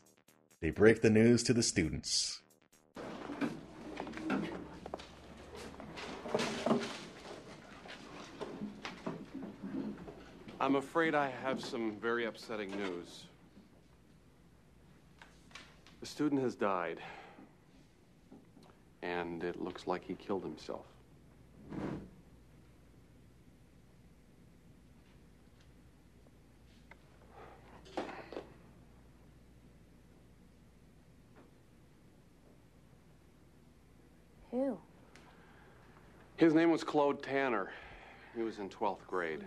they 0.61 0.71
break 0.71 1.03
the 1.03 1.11
news 1.11 1.45
to 1.45 1.53
the 1.53 1.63
students. 1.63 2.41
I'm 10.67 10.75
afraid 10.75 11.15
I 11.15 11.31
have 11.45 11.65
some 11.65 11.93
very 11.93 12.25
upsetting 12.25 12.73
news. 12.73 13.27
The 16.01 16.07
student 16.07 16.43
has 16.43 16.57
died. 16.57 16.99
and 19.01 19.45
it 19.45 19.63
looks 19.63 19.87
like 19.87 20.03
he 20.03 20.15
killed 20.15 20.43
himself. 20.43 20.87
Who? 34.51 34.77
His 36.37 36.55
name 36.55 36.73
was 36.73 36.83
Claude 36.83 37.23
Tanner. 37.23 37.71
He 38.35 38.43
was 38.43 38.59
in 38.59 38.69
12th 38.69 39.07
grade. 39.07 39.45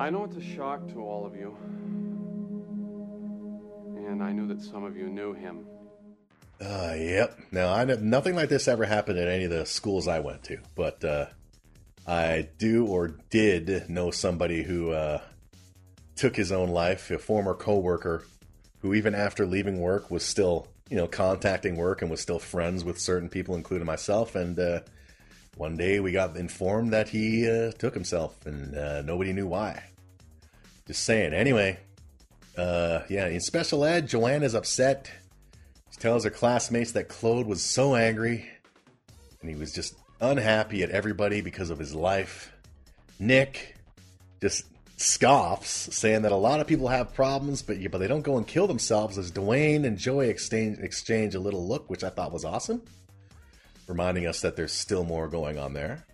I 0.00 0.08
know 0.08 0.24
it's 0.24 0.36
a 0.36 0.42
shock 0.42 0.88
to 0.94 1.00
all 1.00 1.26
of 1.26 1.36
you. 1.36 1.54
And 4.08 4.22
I 4.22 4.32
knew 4.32 4.46
that 4.48 4.62
some 4.62 4.82
of 4.82 4.96
you 4.96 5.10
knew 5.10 5.34
him. 5.34 5.66
Uh, 6.58 6.94
yep. 6.96 7.38
Now, 7.52 7.74
I 7.74 7.84
know 7.84 7.96
nothing 7.96 8.34
like 8.34 8.48
this 8.48 8.66
ever 8.66 8.86
happened 8.86 9.18
at 9.18 9.28
any 9.28 9.44
of 9.44 9.50
the 9.50 9.66
schools 9.66 10.08
I 10.08 10.20
went 10.20 10.42
to, 10.44 10.56
but 10.74 11.04
uh, 11.04 11.26
I 12.06 12.48
do 12.56 12.86
or 12.86 13.08
did 13.28 13.90
know 13.90 14.10
somebody 14.10 14.62
who 14.62 14.90
uh, 14.90 15.20
took 16.16 16.34
his 16.34 16.50
own 16.50 16.70
life, 16.70 17.10
a 17.10 17.18
former 17.18 17.52
coworker 17.52 18.24
who, 18.78 18.94
even 18.94 19.14
after 19.14 19.44
leaving 19.44 19.80
work, 19.80 20.10
was 20.10 20.24
still, 20.24 20.66
you 20.88 20.96
know, 20.96 21.08
contacting 21.08 21.76
work 21.76 22.00
and 22.00 22.10
was 22.10 22.22
still 22.22 22.38
friends 22.38 22.84
with 22.84 22.98
certain 22.98 23.28
people, 23.28 23.54
including 23.54 23.86
myself. 23.86 24.34
And 24.34 24.58
uh, 24.58 24.80
one 25.56 25.76
day 25.76 26.00
we 26.00 26.12
got 26.12 26.38
informed 26.38 26.94
that 26.94 27.10
he 27.10 27.46
uh, 27.46 27.72
took 27.72 27.92
himself, 27.92 28.46
and 28.46 28.74
uh, 28.74 29.02
nobody 29.02 29.34
knew 29.34 29.46
why. 29.46 29.82
Just 30.90 31.04
saying. 31.04 31.32
Anyway, 31.32 31.78
uh, 32.58 33.02
yeah, 33.08 33.28
in 33.28 33.38
special 33.38 33.84
ed, 33.84 34.08
Joanne 34.08 34.42
is 34.42 34.56
upset. 34.56 35.08
She 35.92 36.00
tells 36.00 36.24
her 36.24 36.30
classmates 36.30 36.90
that 36.90 37.08
Claude 37.08 37.46
was 37.46 37.62
so 37.62 37.94
angry 37.94 38.50
and 39.40 39.48
he 39.48 39.54
was 39.54 39.72
just 39.72 39.94
unhappy 40.20 40.82
at 40.82 40.90
everybody 40.90 41.42
because 41.42 41.70
of 41.70 41.78
his 41.78 41.94
life. 41.94 42.52
Nick 43.20 43.76
just 44.42 44.64
scoffs, 44.96 45.94
saying 45.94 46.22
that 46.22 46.32
a 46.32 46.36
lot 46.36 46.58
of 46.58 46.66
people 46.66 46.88
have 46.88 47.14
problems, 47.14 47.62
but 47.62 47.76
but 47.92 47.98
they 47.98 48.08
don't 48.08 48.22
go 48.22 48.36
and 48.36 48.44
kill 48.44 48.66
themselves. 48.66 49.16
As 49.16 49.30
Dwayne 49.30 49.84
and 49.84 49.96
Joey 49.96 50.28
exchange 50.28 50.80
exchange 50.80 51.36
a 51.36 51.40
little 51.40 51.68
look, 51.68 51.88
which 51.88 52.02
I 52.02 52.08
thought 52.08 52.32
was 52.32 52.44
awesome, 52.44 52.82
reminding 53.86 54.26
us 54.26 54.40
that 54.40 54.56
there's 54.56 54.72
still 54.72 55.04
more 55.04 55.28
going 55.28 55.56
on 55.56 55.72
there. 55.72 56.04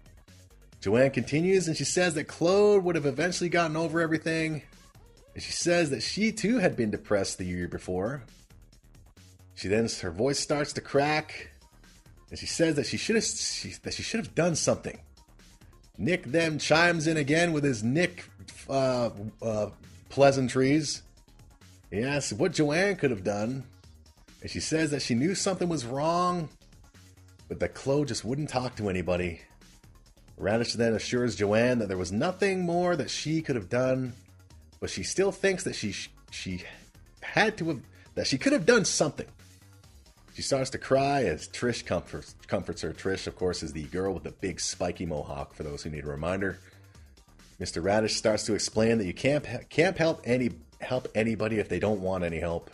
Joanne 0.87 1.11
continues 1.11 1.66
and 1.66 1.77
she 1.77 1.83
says 1.83 2.14
that 2.14 2.29
Claude 2.29 2.85
would 2.85 2.94
have 2.94 3.07
eventually 3.07 3.51
gotten 3.51 3.77
over 3.77 4.01
everything. 4.01 4.62
And 5.35 5.42
she 5.42 5.51
says 5.51 5.90
that 5.90 6.01
she 6.01 6.31
too 6.31 6.59
had 6.59 6.77
been 6.77 6.92
depressed 6.92 7.38
the 7.38 7.44
year 7.44 7.66
before. 7.66 8.22
She 9.57 9.66
then 9.66 9.88
her 10.03 10.12
voice 10.12 10.38
starts 10.38 10.72
to 10.75 10.81
crack, 10.81 11.51
and 12.31 12.38
she 12.38 12.46
says 12.46 12.77
that 12.77 12.87
she 12.87 12.99
should 12.99 13.16
have 13.16 13.25
she, 13.25 13.70
that 13.83 13.94
she 13.94 14.05
should 14.05 14.20
have 14.20 14.37
done 14.37 14.55
something. 14.55 14.96
Nick 15.99 16.22
then 16.22 16.61
chimes 16.61 17.09
in 17.09 17.16
again 17.16 17.53
with 17.53 17.64
his 17.64 17.83
Nick 17.83 18.22
uh, 18.70 19.11
uh, 19.42 19.70
pleasantries. 20.09 21.03
He 21.90 22.05
asks 22.05 22.33
what 22.33 22.53
Joanne 22.53 22.94
could 22.94 23.11
have 23.11 23.25
done, 23.25 23.64
and 24.40 24.49
she 24.49 24.61
says 24.61 24.92
that 24.92 25.03
she 25.03 25.16
knew 25.16 25.35
something 25.35 25.68
was 25.68 25.85
wrong, 25.85 26.49
but 27.49 27.59
that 27.59 27.75
Claude 27.75 28.07
just 28.07 28.25
wouldn't 28.25 28.51
talk 28.51 28.77
to 28.77 28.88
anybody. 28.88 29.40
Raditch 30.38 30.75
then 30.75 30.92
assures 30.92 31.37
Joanne 31.37 31.79
that 31.79 31.88
there 31.88 31.96
was 31.96 32.12
nothing 32.12 32.64
more 32.64 32.94
that 32.94 33.11
she 33.11 33.40
could 33.40 33.57
have 33.57 33.70
done, 33.70 34.12
but 34.81 34.90
she 34.90 35.03
still 35.03 35.33
thinks 35.33 35.64
that 35.64 35.75
she 35.75 35.94
she 36.31 36.62
had 37.22 37.57
to 37.59 37.68
have 37.68 37.81
that 38.14 38.27
she 38.27 38.38
could 38.38 38.53
have 38.53 38.66
done 38.66 38.85
something. 38.85 39.27
She 40.35 40.42
starts 40.42 40.68
to 40.70 40.79
cry 40.79 41.25
as 41.25 41.49
Trish 41.49 41.87
comforts, 41.87 42.35
comforts 42.46 42.83
her. 42.83 42.92
Trish, 42.92 43.27
of 43.27 43.37
course, 43.37 43.62
is 43.62 43.72
the 43.72 43.85
girl 43.85 44.12
with 44.12 44.25
the 44.25 44.33
big 44.33 44.61
spiky 44.61 45.07
mohawk. 45.07 45.55
For 45.55 45.62
those 45.62 45.83
who 45.83 45.88
need 45.88 46.05
a 46.05 46.09
reminder, 46.09 46.59
Mr. 47.59 47.83
Raditch 47.83 48.11
starts 48.11 48.44
to 48.44 48.55
explain 48.55 48.99
that 48.99 49.07
you 49.07 49.14
can't 49.14 49.46
can't 49.70 49.96
help 49.96 50.20
any 50.25 50.51
help 50.83 51.09
anybody 51.14 51.59
if 51.59 51.70
they 51.70 51.79
don't 51.79 52.03
want 52.03 52.25
any 52.25 52.38
help, 52.38 52.70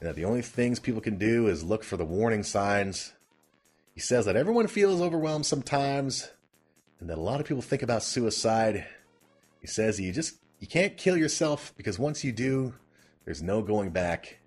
and 0.00 0.08
that 0.08 0.16
the 0.16 0.26
only 0.26 0.42
things 0.42 0.78
people 0.78 1.00
can 1.00 1.16
do 1.16 1.46
is 1.46 1.64
look 1.64 1.82
for 1.82 1.96
the 1.96 2.04
warning 2.04 2.42
signs. 2.42 3.14
He 3.94 4.00
says 4.00 4.26
that 4.26 4.36
everyone 4.36 4.66
feels 4.66 5.00
overwhelmed 5.00 5.46
sometimes, 5.46 6.28
and 7.04 7.10
that 7.10 7.18
a 7.18 7.20
lot 7.20 7.38
of 7.38 7.44
people 7.44 7.60
think 7.60 7.82
about 7.82 8.02
suicide. 8.02 8.86
He 9.60 9.66
says 9.66 10.00
you 10.00 10.10
just 10.10 10.38
you 10.58 10.66
can't 10.66 10.96
kill 10.96 11.18
yourself 11.18 11.74
because 11.76 11.98
once 11.98 12.24
you 12.24 12.32
do, 12.32 12.72
there's 13.26 13.42
no 13.42 13.60
going 13.60 13.90
back. 13.90 14.38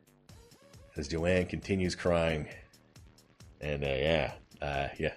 As 0.95 1.07
Joanne 1.07 1.45
continues 1.45 1.93
crying, 1.93 2.47
and 3.61 3.83
uh, 3.83 3.87
yeah, 3.87 4.31
uh, 4.59 4.87
yeah, 4.97 5.13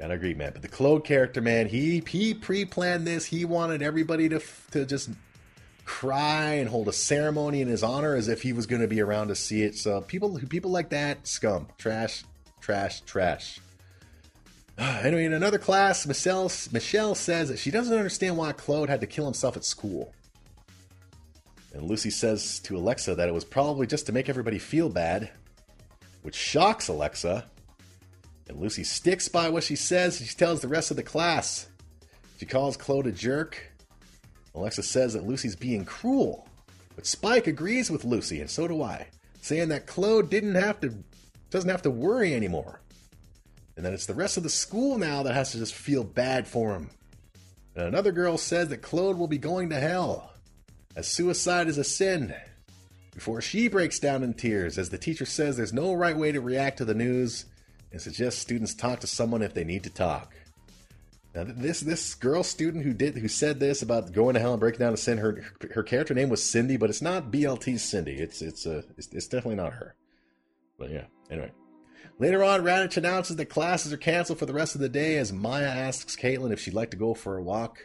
gotta 0.00 0.14
agree, 0.14 0.34
man. 0.34 0.50
But 0.52 0.62
the 0.62 0.68
Claude 0.68 1.04
character, 1.04 1.40
man, 1.40 1.68
he 1.68 2.02
he 2.08 2.34
pre-planned 2.34 3.06
this. 3.06 3.24
He 3.24 3.44
wanted 3.44 3.80
everybody 3.80 4.28
to 4.30 4.40
to 4.72 4.84
just 4.84 5.10
cry 5.84 6.54
and 6.54 6.68
hold 6.68 6.88
a 6.88 6.92
ceremony 6.92 7.60
in 7.60 7.68
his 7.68 7.84
honor 7.84 8.16
as 8.16 8.26
if 8.26 8.42
he 8.42 8.52
was 8.52 8.66
going 8.66 8.82
to 8.82 8.88
be 8.88 9.00
around 9.00 9.28
to 9.28 9.36
see 9.36 9.62
it. 9.62 9.76
So 9.76 10.00
people 10.00 10.40
people 10.48 10.72
like 10.72 10.88
that, 10.88 11.24
scum, 11.28 11.68
trash, 11.78 12.24
trash, 12.60 13.00
trash. 13.02 13.60
Ah, 14.78 15.00
anyway, 15.00 15.24
in 15.24 15.32
another 15.32 15.58
class, 15.58 16.06
Michelle, 16.06 16.50
Michelle 16.72 17.14
says 17.14 17.48
that 17.48 17.58
she 17.58 17.70
doesn't 17.70 17.96
understand 17.96 18.36
why 18.36 18.52
Claude 18.52 18.88
had 18.88 19.00
to 19.00 19.06
kill 19.06 19.24
himself 19.24 19.56
at 19.56 19.64
school. 19.64 20.12
And 21.72 21.84
Lucy 21.84 22.10
says 22.10 22.60
to 22.60 22.76
Alexa 22.76 23.14
that 23.16 23.28
it 23.28 23.34
was 23.34 23.44
probably 23.44 23.86
just 23.86 24.06
to 24.06 24.12
make 24.12 24.28
everybody 24.28 24.58
feel 24.58 24.88
bad, 24.88 25.30
which 26.22 26.34
shocks 26.34 26.88
Alexa. 26.88 27.44
And 28.48 28.60
Lucy 28.60 28.84
sticks 28.84 29.28
by 29.28 29.48
what 29.48 29.64
she 29.64 29.76
says. 29.76 30.18
She 30.18 30.36
tells 30.36 30.60
the 30.60 30.68
rest 30.68 30.90
of 30.90 30.96
the 30.96 31.02
class. 31.02 31.68
She 32.38 32.46
calls 32.46 32.76
Claude 32.76 33.06
a 33.06 33.12
jerk. 33.12 33.72
Alexa 34.54 34.82
says 34.82 35.14
that 35.14 35.26
Lucy's 35.26 35.56
being 35.56 35.84
cruel. 35.84 36.48
But 36.94 37.06
Spike 37.06 37.46
agrees 37.46 37.90
with 37.90 38.04
Lucy, 38.04 38.40
and 38.40 38.48
so 38.50 38.68
do 38.68 38.82
I, 38.82 39.08
saying 39.40 39.68
that 39.70 39.86
Claude 39.86 40.30
didn't 40.30 40.54
have 40.54 40.80
to 40.80 40.94
doesn't 41.50 41.70
have 41.70 41.82
to 41.82 41.90
worry 41.90 42.34
anymore. 42.34 42.80
And 43.76 43.84
then 43.84 43.92
it's 43.92 44.06
the 44.06 44.14
rest 44.14 44.36
of 44.36 44.42
the 44.42 44.50
school 44.50 44.98
now 44.98 45.22
that 45.22 45.34
has 45.34 45.52
to 45.52 45.58
just 45.58 45.74
feel 45.74 46.04
bad 46.04 46.46
for 46.46 46.74
him. 46.74 46.90
And 47.74 47.86
another 47.88 48.12
girl 48.12 48.38
says 48.38 48.68
that 48.68 48.82
Claude 48.82 49.18
will 49.18 49.26
be 49.26 49.38
going 49.38 49.70
to 49.70 49.80
hell, 49.80 50.32
as 50.94 51.08
suicide 51.08 51.66
is 51.66 51.78
a 51.78 51.84
sin. 51.84 52.34
Before 53.14 53.40
she 53.40 53.68
breaks 53.68 53.98
down 53.98 54.22
in 54.22 54.34
tears, 54.34 54.78
as 54.78 54.90
the 54.90 54.98
teacher 54.98 55.24
says 55.24 55.56
there's 55.56 55.72
no 55.72 55.92
right 55.92 56.16
way 56.16 56.32
to 56.32 56.40
react 56.40 56.78
to 56.78 56.84
the 56.84 56.94
news 56.94 57.46
and 57.92 58.00
suggests 58.00 58.40
students 58.40 58.74
talk 58.74 59.00
to 59.00 59.06
someone 59.06 59.42
if 59.42 59.54
they 59.54 59.64
need 59.64 59.84
to 59.84 59.90
talk. 59.90 60.34
Now, 61.34 61.44
this 61.44 61.80
this 61.80 62.14
girl 62.14 62.44
student 62.44 62.84
who 62.84 62.92
did 62.92 63.16
who 63.16 63.26
said 63.26 63.58
this 63.58 63.82
about 63.82 64.12
going 64.12 64.34
to 64.34 64.40
hell 64.40 64.52
and 64.52 64.60
breaking 64.60 64.80
down 64.80 64.94
a 64.94 64.96
sin, 64.96 65.18
her 65.18 65.44
her 65.72 65.82
character 65.82 66.14
name 66.14 66.28
was 66.28 66.48
Cindy, 66.48 66.76
but 66.76 66.90
it's 66.90 67.02
not 67.02 67.32
BLT 67.32 67.78
Cindy. 67.80 68.14
It's 68.14 68.40
it's 68.40 68.66
a 68.66 68.78
uh, 68.78 68.82
it's, 68.96 69.08
it's 69.08 69.26
definitely 69.26 69.56
not 69.56 69.72
her. 69.72 69.96
But 70.78 70.90
yeah, 70.90 71.04
anyway. 71.30 71.50
Later 72.18 72.44
on, 72.44 72.62
Raditch 72.62 72.96
announces 72.96 73.36
that 73.36 73.46
classes 73.46 73.92
are 73.92 73.96
canceled 73.96 74.38
for 74.38 74.46
the 74.46 74.54
rest 74.54 74.76
of 74.76 74.80
the 74.80 74.88
day 74.88 75.18
as 75.18 75.32
Maya 75.32 75.66
asks 75.66 76.14
Caitlin 76.14 76.52
if 76.52 76.60
she'd 76.60 76.74
like 76.74 76.92
to 76.92 76.96
go 76.96 77.12
for 77.12 77.36
a 77.36 77.42
walk. 77.42 77.78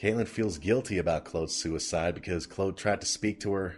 Caitlin 0.00 0.28
feels 0.28 0.58
guilty 0.58 0.98
about 0.98 1.24
Claude's 1.24 1.56
suicide 1.56 2.14
because 2.14 2.46
Claude 2.46 2.76
tried 2.76 3.00
to 3.00 3.06
speak 3.06 3.40
to 3.40 3.52
her, 3.52 3.76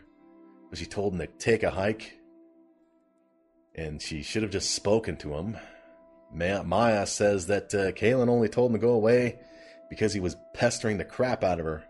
but 0.69 0.79
she 0.79 0.85
told 0.85 1.15
him 1.15 1.21
to 1.21 1.27
take 1.27 1.63
a 1.63 1.71
hike. 1.71 2.19
And 3.75 4.03
she 4.03 4.23
should 4.23 4.43
have 4.43 4.51
just 4.51 4.73
spoken 4.73 5.17
to 5.19 5.35
him. 5.35 5.57
Maya 6.31 7.07
says 7.07 7.47
that 7.47 7.75
uh, 7.75 7.93
Caitlin 7.93 8.29
only 8.29 8.49
told 8.49 8.71
him 8.71 8.81
to 8.81 8.87
go 8.87 8.93
away 8.93 9.39
because 9.89 10.13
he 10.13 10.21
was 10.21 10.37
pestering 10.53 10.99
the 10.99 11.05
crap 11.05 11.43
out 11.43 11.61
of 11.61 11.65
her. 11.65 11.85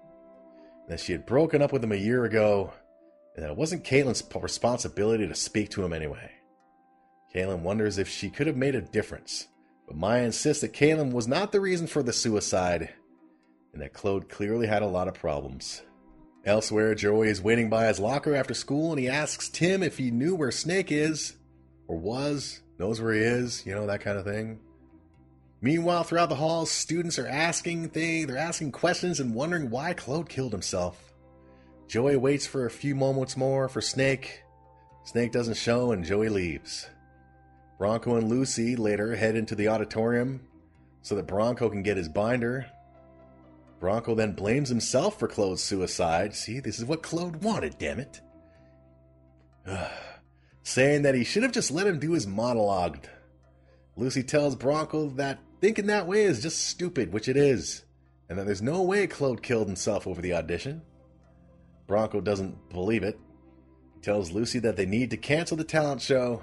That 0.88 1.00
she 1.00 1.12
had 1.12 1.26
broken 1.26 1.60
up 1.60 1.72
with 1.72 1.82
him 1.82 1.92
a 1.92 1.96
year 1.96 2.24
ago, 2.24 2.72
and 3.34 3.44
that 3.44 3.50
it 3.50 3.56
wasn't 3.56 3.84
Caitlin's 3.84 4.22
responsibility 4.40 5.26
to 5.26 5.34
speak 5.34 5.70
to 5.70 5.84
him 5.84 5.92
anyway. 5.92 6.30
Caitlin 7.34 7.60
wonders 7.60 7.98
if 7.98 8.08
she 8.08 8.30
could 8.30 8.46
have 8.46 8.56
made 8.56 8.74
a 8.74 8.80
difference, 8.80 9.48
but 9.86 9.96
Maya 9.96 10.24
insists 10.24 10.62
that 10.62 10.72
Caitlin 10.72 11.12
was 11.12 11.28
not 11.28 11.52
the 11.52 11.60
reason 11.60 11.86
for 11.86 12.02
the 12.02 12.12
suicide, 12.12 12.90
and 13.72 13.82
that 13.82 13.92
Claude 13.92 14.28
clearly 14.28 14.66
had 14.66 14.82
a 14.82 14.86
lot 14.86 15.08
of 15.08 15.14
problems. 15.14 15.82
Elsewhere, 16.44 16.94
Joey 16.94 17.28
is 17.28 17.42
waiting 17.42 17.68
by 17.68 17.86
his 17.86 18.00
locker 18.00 18.34
after 18.34 18.54
school, 18.54 18.90
and 18.90 18.98
he 18.98 19.08
asks 19.08 19.48
Tim 19.48 19.82
if 19.82 19.98
he 19.98 20.10
knew 20.10 20.34
where 20.34 20.50
Snake 20.50 20.90
is, 20.90 21.36
or 21.86 21.98
was, 21.98 22.62
knows 22.78 23.00
where 23.00 23.12
he 23.12 23.20
is, 23.20 23.66
you 23.66 23.74
know, 23.74 23.86
that 23.86 24.00
kind 24.00 24.16
of 24.16 24.24
thing. 24.24 24.60
Meanwhile, 25.60 26.04
throughout 26.04 26.28
the 26.28 26.36
halls, 26.36 26.70
students 26.70 27.18
are 27.18 27.26
asking 27.26 27.90
things, 27.90 28.26
they're 28.26 28.38
asking 28.38 28.72
questions 28.72 29.20
and 29.20 29.34
wondering 29.34 29.70
why 29.70 29.92
Claude 29.92 30.28
killed 30.28 30.52
himself. 30.52 31.12
Joey 31.88 32.16
waits 32.16 32.46
for 32.46 32.66
a 32.66 32.70
few 32.70 32.94
moments 32.94 33.36
more 33.36 33.68
for 33.68 33.80
Snake. 33.80 34.44
Snake 35.04 35.32
doesn't 35.32 35.56
show, 35.56 35.92
and 35.92 36.04
Joey 36.04 36.28
leaves. 36.28 36.88
Bronco 37.78 38.16
and 38.16 38.28
Lucy 38.28 38.74
later 38.74 39.14
head 39.14 39.36
into 39.36 39.54
the 39.54 39.68
auditorium 39.68 40.40
so 41.02 41.14
that 41.14 41.28
Bronco 41.28 41.70
can 41.70 41.84
get 41.84 41.96
his 41.96 42.08
binder. 42.08 42.66
Bronco 43.78 44.16
then 44.16 44.32
blames 44.32 44.68
himself 44.68 45.18
for 45.18 45.28
Claude's 45.28 45.62
suicide. 45.62 46.34
See, 46.34 46.58
this 46.58 46.80
is 46.80 46.84
what 46.84 47.04
Claude 47.04 47.36
wanted, 47.36 47.78
damn 47.78 48.00
it. 48.00 48.20
saying 50.64 51.02
that 51.02 51.14
he 51.14 51.22
should 51.22 51.44
have 51.44 51.52
just 51.52 51.70
let 51.70 51.86
him 51.86 52.00
do 52.00 52.12
his 52.12 52.26
monologue. 52.26 52.98
Lucy 53.96 54.24
tells 54.24 54.56
Bronco 54.56 55.10
that 55.10 55.38
thinking 55.60 55.86
that 55.86 56.08
way 56.08 56.24
is 56.24 56.42
just 56.42 56.66
stupid, 56.66 57.12
which 57.12 57.28
it 57.28 57.36
is, 57.36 57.84
and 58.28 58.38
that 58.38 58.46
there's 58.46 58.60
no 58.60 58.82
way 58.82 59.06
Claude 59.06 59.42
killed 59.42 59.68
himself 59.68 60.06
over 60.06 60.20
the 60.20 60.34
audition. 60.34 60.82
Bronco 61.86 62.20
doesn't 62.20 62.70
believe 62.70 63.04
it. 63.04 63.18
He 63.94 64.00
tells 64.00 64.32
Lucy 64.32 64.58
that 64.58 64.76
they 64.76 64.86
need 64.86 65.10
to 65.10 65.16
cancel 65.16 65.56
the 65.56 65.64
talent 65.64 66.02
show 66.02 66.42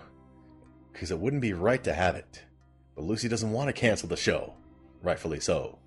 because 0.95 1.11
it 1.11 1.19
wouldn't 1.19 1.41
be 1.41 1.51
right 1.51 1.83
to 1.83 1.93
have 1.93 2.15
it. 2.15 2.41
But 2.95 3.03
Lucy 3.03 3.27
doesn't 3.27 3.51
want 3.51 3.67
to 3.67 3.73
cancel 3.73 4.07
the 4.07 4.15
show, 4.15 4.53
rightfully 5.03 5.41
so. 5.41 5.77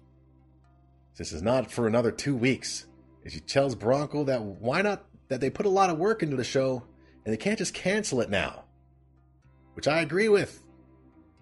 This 1.16 1.32
is 1.32 1.40
not 1.40 1.72
for 1.72 1.86
another 1.86 2.10
two 2.10 2.36
weeks. 2.36 2.86
And 3.24 3.32
she 3.32 3.40
tells 3.40 3.74
Bronco 3.74 4.24
that 4.24 4.42
why 4.42 4.82
not 4.82 5.06
that 5.28 5.40
they 5.40 5.48
put 5.48 5.64
a 5.64 5.70
lot 5.70 5.88
of 5.88 5.96
work 5.96 6.22
into 6.22 6.36
the 6.36 6.44
show 6.44 6.84
and 7.24 7.32
they 7.32 7.38
can't 7.38 7.56
just 7.56 7.72
cancel 7.72 8.20
it 8.20 8.28
now. 8.28 8.64
Which 9.72 9.88
I 9.88 10.00
agree 10.00 10.28
with. 10.28 10.62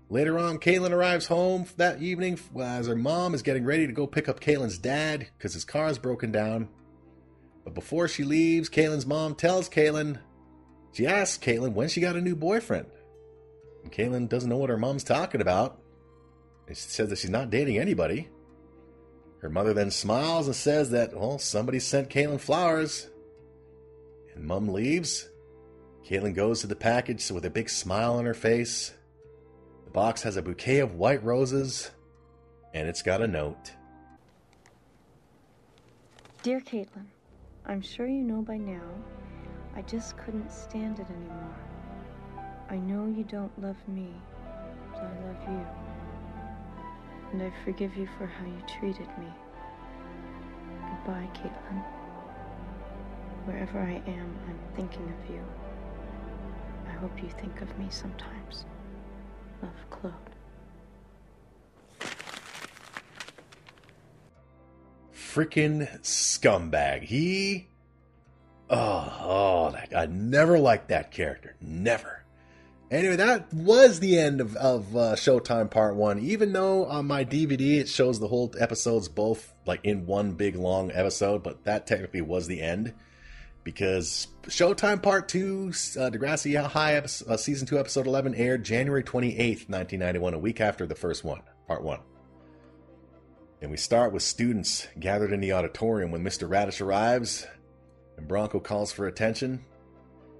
Later 0.09 0.39
on, 0.39 0.59
Caitlin 0.59 0.93
arrives 0.93 1.27
home 1.27 1.67
that 1.77 2.01
evening 2.01 2.39
as 2.61 2.87
her 2.87 2.95
mom 2.95 3.35
is 3.35 3.43
getting 3.43 3.65
ready 3.65 3.89
to 3.89 3.93
go 3.93 4.07
pick 4.07 4.29
up 4.29 4.39
Caitlin's 4.39 4.79
dad 4.79 5.27
because 5.37 5.55
his 5.55 5.65
car 5.65 5.89
is 5.89 5.99
broken 5.99 6.31
down. 6.31 6.69
But 7.65 7.75
before 7.75 8.07
she 8.07 8.23
leaves, 8.23 8.71
Caitlin's 8.71 9.07
mom 9.07 9.35
tells 9.35 9.69
Caitlin, 9.69 10.21
she 10.93 11.05
asks 11.05 11.45
Caitlin 11.45 11.73
when 11.73 11.89
she 11.89 12.01
got 12.01 12.15
a 12.15 12.21
new 12.21 12.37
boyfriend. 12.37 12.87
Caitlin 13.91 14.29
doesn't 14.29 14.49
know 14.49 14.57
what 14.57 14.71
her 14.71 14.79
mom's 14.79 15.05
talking 15.05 15.41
about. 15.41 15.81
She 16.69 16.75
says 16.75 17.09
that 17.11 17.19
she's 17.19 17.31
not 17.31 17.51
dating 17.51 17.79
anybody. 17.79 18.29
Her 19.41 19.51
mother 19.51 19.73
then 19.73 19.91
smiles 19.91 20.47
and 20.47 20.57
says 20.57 20.91
that, 20.91 21.15
well, 21.15 21.39
somebody 21.39 21.79
sent 21.79 22.11
Caitlin 22.11 22.41
flowers. 22.41 23.09
And 24.35 24.45
mom 24.45 24.69
leaves. 24.69 25.29
Caitlin 26.05 26.35
goes 26.35 26.61
to 26.61 26.67
the 26.67 26.77
package 26.77 27.31
with 27.31 27.45
a 27.45 27.51
big 27.51 27.69
smile 27.69 28.15
on 28.15 28.25
her 28.25 28.35
face. 28.35 28.95
The 29.85 29.91
box 29.91 30.23
has 30.23 30.37
a 30.37 30.43
bouquet 30.43 30.79
of 30.79 30.95
white 30.95 31.23
roses, 31.23 31.91
and 32.75 32.89
it's 32.89 33.03
got 33.03 33.23
a 33.23 33.27
note. 33.27 33.73
Dear 36.43 36.61
Caitlin, 36.61 37.07
I'm 37.67 37.81
sure 37.81 38.07
you 38.07 38.23
know 38.23 38.43
by 38.43 38.57
now, 38.57 38.89
I 39.75 39.83
just 39.83 40.17
couldn't 40.17 40.51
stand 40.51 41.01
it 41.01 41.07
anymore. 41.11 41.57
I 42.69 42.77
know 42.77 43.07
you 43.07 43.23
don't 43.25 43.53
love 43.63 43.77
me, 43.87 44.09
but 44.93 45.03
I 45.03 45.27
love 45.27 45.43
you. 45.49 45.67
And 47.33 47.43
I 47.43 47.53
forgive 47.65 47.97
you 47.97 48.09
for 48.19 48.27
how 48.27 48.45
you 48.45 48.61
treated 48.81 49.09
me. 49.19 49.29
Goodbye, 50.81 51.29
Caitlin. 51.35 51.85
Wherever 53.45 53.79
I 53.79 54.03
am, 54.09 54.37
I'm 54.49 54.59
thinking 54.75 55.05
of 55.05 55.31
you. 55.31 55.41
I 56.89 56.93
hope 56.93 57.23
you 57.23 57.29
think 57.29 57.61
of 57.61 57.79
me 57.79 57.87
sometimes. 57.91 58.65
Love, 59.63 59.91
Claude. 59.91 60.15
Freaking 65.15 66.01
scumbag. 66.01 67.05
He. 67.05 67.69
Oh, 68.69 69.13
oh, 69.23 69.97
I 69.97 70.07
never 70.07 70.59
liked 70.59 70.89
that 70.89 71.13
character. 71.13 71.55
Never. 71.61 72.26
Anyway, 72.91 73.17
that 73.17 73.53
was 73.53 73.99
the 73.99 74.17
end 74.17 74.41
of, 74.41 74.55
of 74.57 74.97
uh, 74.97 75.15
Showtime 75.17 75.71
Part 75.71 75.97
1. 75.97 76.21
Even 76.21 76.53
though 76.53 76.87
on 76.87 77.07
my 77.07 77.25
DVD 77.25 77.81
it 77.81 77.89
shows 77.89 78.21
the 78.21 78.29
whole 78.29 78.55
episodes 78.59 79.09
both 79.09 79.53
like 79.67 79.81
in 79.83 80.07
one 80.07 80.33
big 80.33 80.55
long 80.55 80.93
episode, 80.93 81.43
but 81.43 81.65
that 81.65 81.87
technically 81.87 82.21
was 82.21 82.47
the 82.47 82.63
end. 82.63 82.95
Because 83.65 84.29
Showtime 84.45 85.03
Part 85.03 85.29
2, 85.29 85.69
uh, 85.69 86.11
Degrassi 86.11 86.65
High 86.65 86.95
episode, 86.95 87.29
uh, 87.29 87.37
Season 87.37 87.67
2, 87.67 87.81
Episode 87.81 88.07
11 88.07 88.37
aired 88.37 88.65
January 88.65 89.03
28th, 89.03 89.69
1991, 89.69 90.35
a 90.35 90.39
week 90.39 90.61
after 90.61 90.87
the 90.87 90.95
first 90.95 91.25
one, 91.25 91.43
Part 91.67 91.83
1. 91.83 91.99
And 93.63 93.71
we 93.73 93.77
start 93.77 94.13
with 94.13 94.23
students 94.23 94.87
gathered 95.01 95.33
in 95.33 95.41
the 95.41 95.53
auditorium 95.53 96.13
when 96.13 96.23
Mr. 96.23 96.49
Raditch 96.49 96.81
arrives 96.81 97.47
and 98.17 98.29
Bronco 98.29 98.61
calls 98.61 98.93
for 98.93 99.09
attention. 99.09 99.65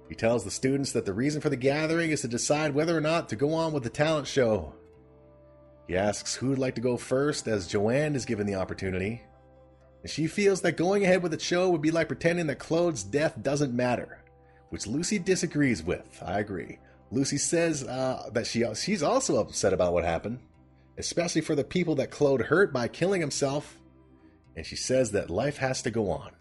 He 0.09 0.15
tells 0.15 0.43
the 0.43 0.51
students 0.51 0.93
that 0.93 1.05
the 1.05 1.13
reason 1.13 1.41
for 1.41 1.49
the 1.49 1.55
gathering 1.57 2.11
is 2.11 2.21
to 2.21 2.27
decide 2.27 2.73
whether 2.73 2.97
or 2.97 3.01
not 3.01 3.29
to 3.29 3.35
go 3.35 3.53
on 3.53 3.73
with 3.73 3.83
the 3.83 3.89
talent 3.89 4.27
show. 4.27 4.73
He 5.87 5.97
asks 5.97 6.35
who 6.35 6.49
would 6.49 6.59
like 6.59 6.75
to 6.75 6.81
go 6.81 6.97
first, 6.97 7.47
as 7.47 7.67
Joanne 7.67 8.15
is 8.15 8.25
given 8.25 8.47
the 8.47 8.55
opportunity. 8.55 9.21
And 10.01 10.11
she 10.11 10.27
feels 10.27 10.61
that 10.61 10.77
going 10.77 11.03
ahead 11.03 11.23
with 11.23 11.31
the 11.31 11.39
show 11.39 11.69
would 11.69 11.81
be 11.81 11.91
like 11.91 12.07
pretending 12.07 12.47
that 12.47 12.59
Claude's 12.59 13.03
death 13.03 13.41
doesn't 13.41 13.73
matter, 13.73 14.23
which 14.69 14.87
Lucy 14.87 15.19
disagrees 15.19 15.83
with. 15.83 16.21
I 16.25 16.39
agree. 16.39 16.79
Lucy 17.11 17.37
says 17.37 17.83
uh, 17.83 18.29
that 18.33 18.47
she 18.47 18.65
she's 18.75 19.03
also 19.03 19.37
upset 19.37 19.73
about 19.73 19.93
what 19.93 20.03
happened, 20.03 20.39
especially 20.97 21.41
for 21.41 21.55
the 21.55 21.63
people 21.63 21.95
that 21.95 22.11
Claude 22.11 22.41
hurt 22.41 22.73
by 22.73 22.87
killing 22.87 23.21
himself, 23.21 23.77
and 24.55 24.65
she 24.65 24.75
says 24.75 25.11
that 25.11 25.29
life 25.29 25.57
has 25.57 25.81
to 25.83 25.91
go 25.91 26.11
on. 26.11 26.31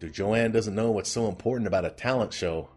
Joanne 0.00 0.52
doesn't 0.52 0.74
know 0.74 0.90
what's 0.90 1.10
so 1.10 1.28
important 1.28 1.66
about 1.66 1.84
a 1.84 1.90
talent 1.90 2.32
show 2.32 2.68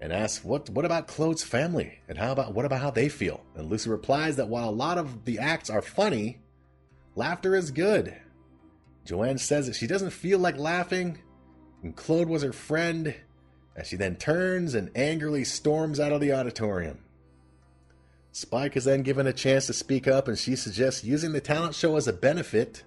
and 0.00 0.12
asks 0.12 0.44
what 0.44 0.68
what 0.70 0.84
about 0.84 1.08
Claude's 1.08 1.42
family 1.42 2.00
and 2.08 2.18
how 2.18 2.32
about 2.32 2.54
what 2.54 2.64
about 2.64 2.80
how 2.80 2.90
they 2.90 3.08
feel? 3.08 3.44
And 3.54 3.70
Lucy 3.70 3.90
replies 3.90 4.36
that 4.36 4.48
while 4.48 4.68
a 4.68 4.70
lot 4.70 4.98
of 4.98 5.24
the 5.24 5.38
acts 5.38 5.70
are 5.70 5.82
funny, 5.82 6.38
laughter 7.14 7.54
is 7.54 7.70
good. 7.70 8.14
Joanne 9.04 9.38
says 9.38 9.66
that 9.66 9.76
she 9.76 9.86
doesn't 9.86 10.10
feel 10.10 10.38
like 10.38 10.58
laughing, 10.58 11.18
and 11.82 11.94
Claude 11.94 12.28
was 12.28 12.42
her 12.42 12.52
friend, 12.52 13.14
as 13.76 13.86
she 13.86 13.96
then 13.96 14.16
turns 14.16 14.74
and 14.74 14.90
angrily 14.96 15.44
storms 15.44 16.00
out 16.00 16.12
of 16.12 16.20
the 16.20 16.32
auditorium. 16.32 16.98
Spike 18.32 18.76
is 18.76 18.84
then 18.84 19.02
given 19.02 19.26
a 19.26 19.32
chance 19.32 19.66
to 19.66 19.72
speak 19.72 20.08
up, 20.08 20.26
and 20.28 20.36
she 20.36 20.56
suggests 20.56 21.04
using 21.04 21.32
the 21.32 21.40
talent 21.40 21.74
show 21.74 21.96
as 21.96 22.08
a 22.08 22.12
benefit 22.12 22.82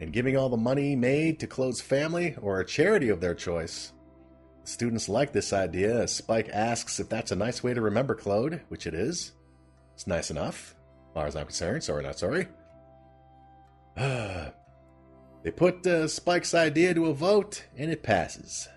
and 0.00 0.12
giving 0.12 0.36
all 0.36 0.48
the 0.48 0.56
money 0.56 0.96
made 0.96 1.38
to 1.38 1.46
Claude's 1.46 1.80
family 1.80 2.34
or 2.40 2.58
a 2.58 2.66
charity 2.66 3.10
of 3.10 3.20
their 3.20 3.34
choice. 3.34 3.92
Students 4.64 5.08
like 5.08 5.32
this 5.32 5.52
idea 5.52 6.08
Spike 6.08 6.48
asks 6.52 6.98
if 6.98 7.08
that's 7.08 7.32
a 7.32 7.36
nice 7.36 7.62
way 7.62 7.74
to 7.74 7.80
remember 7.80 8.14
Claude, 8.14 8.62
which 8.68 8.86
it 8.86 8.94
is. 8.94 9.32
It's 9.94 10.06
nice 10.06 10.30
enough, 10.30 10.74
as 11.08 11.14
far 11.14 11.26
as 11.26 11.36
I'm 11.36 11.46
concerned. 11.46 11.84
Sorry, 11.84 12.02
not 12.02 12.18
sorry. 12.18 12.48
they 13.96 15.50
put 15.54 15.86
uh, 15.86 16.08
Spike's 16.08 16.54
idea 16.54 16.94
to 16.94 17.06
a 17.06 17.14
vote, 17.14 17.64
and 17.76 17.90
it 17.90 18.02
passes. 18.02 18.68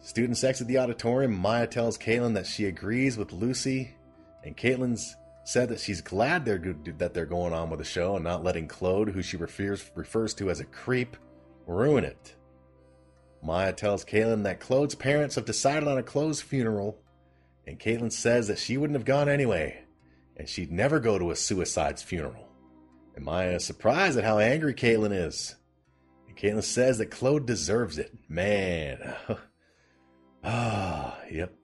Students 0.00 0.44
exit 0.44 0.68
the 0.68 0.78
auditorium. 0.78 1.34
Maya 1.34 1.66
tells 1.66 1.98
Caitlin 1.98 2.34
that 2.34 2.46
she 2.46 2.66
agrees 2.66 3.16
with 3.16 3.32
Lucy, 3.32 3.96
and 4.44 4.56
Caitlin's 4.56 5.16
said 5.48 5.70
that 5.70 5.80
she's 5.80 6.02
glad 6.02 6.44
they're 6.44 6.58
good, 6.58 6.98
that 6.98 7.14
they're 7.14 7.24
going 7.24 7.54
on 7.54 7.70
with 7.70 7.78
the 7.78 7.84
show 7.84 8.16
and 8.16 8.22
not 8.22 8.44
letting 8.44 8.68
Claude, 8.68 9.08
who 9.08 9.22
she 9.22 9.38
refers 9.38 9.90
refers 9.94 10.34
to 10.34 10.50
as 10.50 10.60
a 10.60 10.64
creep, 10.64 11.16
ruin 11.66 12.04
it. 12.04 12.36
Maya 13.42 13.72
tells 13.72 14.04
Caitlin 14.04 14.42
that 14.42 14.60
Claude's 14.60 14.94
parents 14.94 15.36
have 15.36 15.46
decided 15.46 15.88
on 15.88 15.96
a 15.96 16.02
closed 16.02 16.42
funeral, 16.42 16.98
and 17.66 17.80
Caitlin 17.80 18.12
says 18.12 18.48
that 18.48 18.58
she 18.58 18.76
wouldn't 18.76 18.98
have 18.98 19.06
gone 19.06 19.30
anyway, 19.30 19.84
and 20.36 20.46
she'd 20.46 20.70
never 20.70 21.00
go 21.00 21.18
to 21.18 21.30
a 21.30 21.36
suicide's 21.36 22.02
funeral. 22.02 22.46
And 23.16 23.24
Maya 23.24 23.54
is 23.54 23.64
surprised 23.64 24.18
at 24.18 24.24
how 24.24 24.38
angry 24.38 24.74
Caitlin 24.74 25.14
is. 25.14 25.56
And 26.28 26.36
Caitlin 26.36 26.62
says 26.62 26.98
that 26.98 27.10
Claude 27.10 27.46
deserves 27.46 27.96
it. 27.96 28.12
Man. 28.28 29.14
ah, 30.44 31.18
yep. 31.30 31.54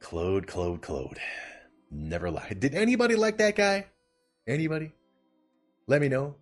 Claude, 0.00 0.46
Claude, 0.46 0.80
Claude. 0.80 1.18
Never 1.90 2.30
lied. 2.30 2.60
Did 2.60 2.74
anybody 2.74 3.16
like 3.16 3.38
that 3.38 3.56
guy? 3.56 3.86
Anybody? 4.46 4.92
Let 5.86 6.00
me 6.00 6.08
know. 6.08 6.36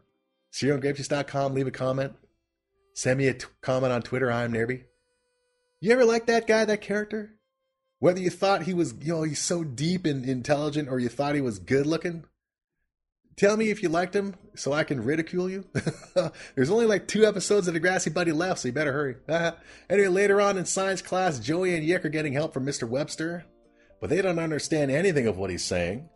CerealGrapejuice.com. 0.53 1.55
Leave 1.55 1.67
a 1.67 1.71
comment. 1.73 2.15
Send 2.95 3.19
me 3.19 3.29
a 3.29 3.35
t- 3.35 3.47
comment 3.61 3.93
on 3.93 4.03
Twitter. 4.03 4.31
I'm 4.31 4.53
Nerby. 4.53 4.85
You 5.81 5.93
ever 5.93 6.05
like 6.05 6.27
that 6.27 6.47
guy, 6.47 6.65
that 6.65 6.81
character? 6.81 7.35
Whether 7.99 8.21
you 8.21 8.31
thought 8.31 8.63
he 8.63 8.75
was, 8.75 8.95
you 9.01 9.13
know, 9.13 9.23
he's 9.23 9.41
so 9.41 9.65
deep 9.65 10.05
and 10.05 10.25
intelligent 10.25 10.89
or 10.89 10.99
you 10.99 11.09
thought 11.09 11.35
he 11.35 11.41
was 11.41 11.59
good 11.59 11.87
looking, 11.87 12.25
tell 13.37 13.57
me 13.57 13.71
if 13.71 13.83
you 13.83 13.89
liked 13.89 14.17
him 14.17 14.35
so 14.55 14.73
I 14.73 14.85
can 14.85 15.05
ridicule 15.05 15.49
you. 15.49 15.65
There's 16.55 16.71
only 16.71 16.87
like 16.87 17.07
two 17.07 17.25
episodes 17.25 17.69
of 17.69 17.75
Degrassi 17.75 18.13
Buddy 18.13 18.33
left, 18.33 18.61
so 18.61 18.69
you 18.69 18.73
better 18.73 18.93
hurry. 18.93 19.17
anyway, 19.91 20.09
later 20.09 20.41
on 20.41 20.59
in 20.59 20.65
science 20.65 21.03
class, 21.03 21.39
Joey 21.39 21.75
and 21.75 21.85
Yick 21.85 22.05
are 22.05 22.11
getting 22.11 22.33
help 22.33 22.53
from 22.53 22.67
Mr. 22.67 22.89
Webster 22.89 23.45
but 24.01 24.11
they 24.11 24.23
don't 24.23 24.39
understand 24.39 24.91
anything 24.91 25.27
of 25.27 25.39
what 25.39 25.51
he's 25.51 25.65
saying. 25.65 26.09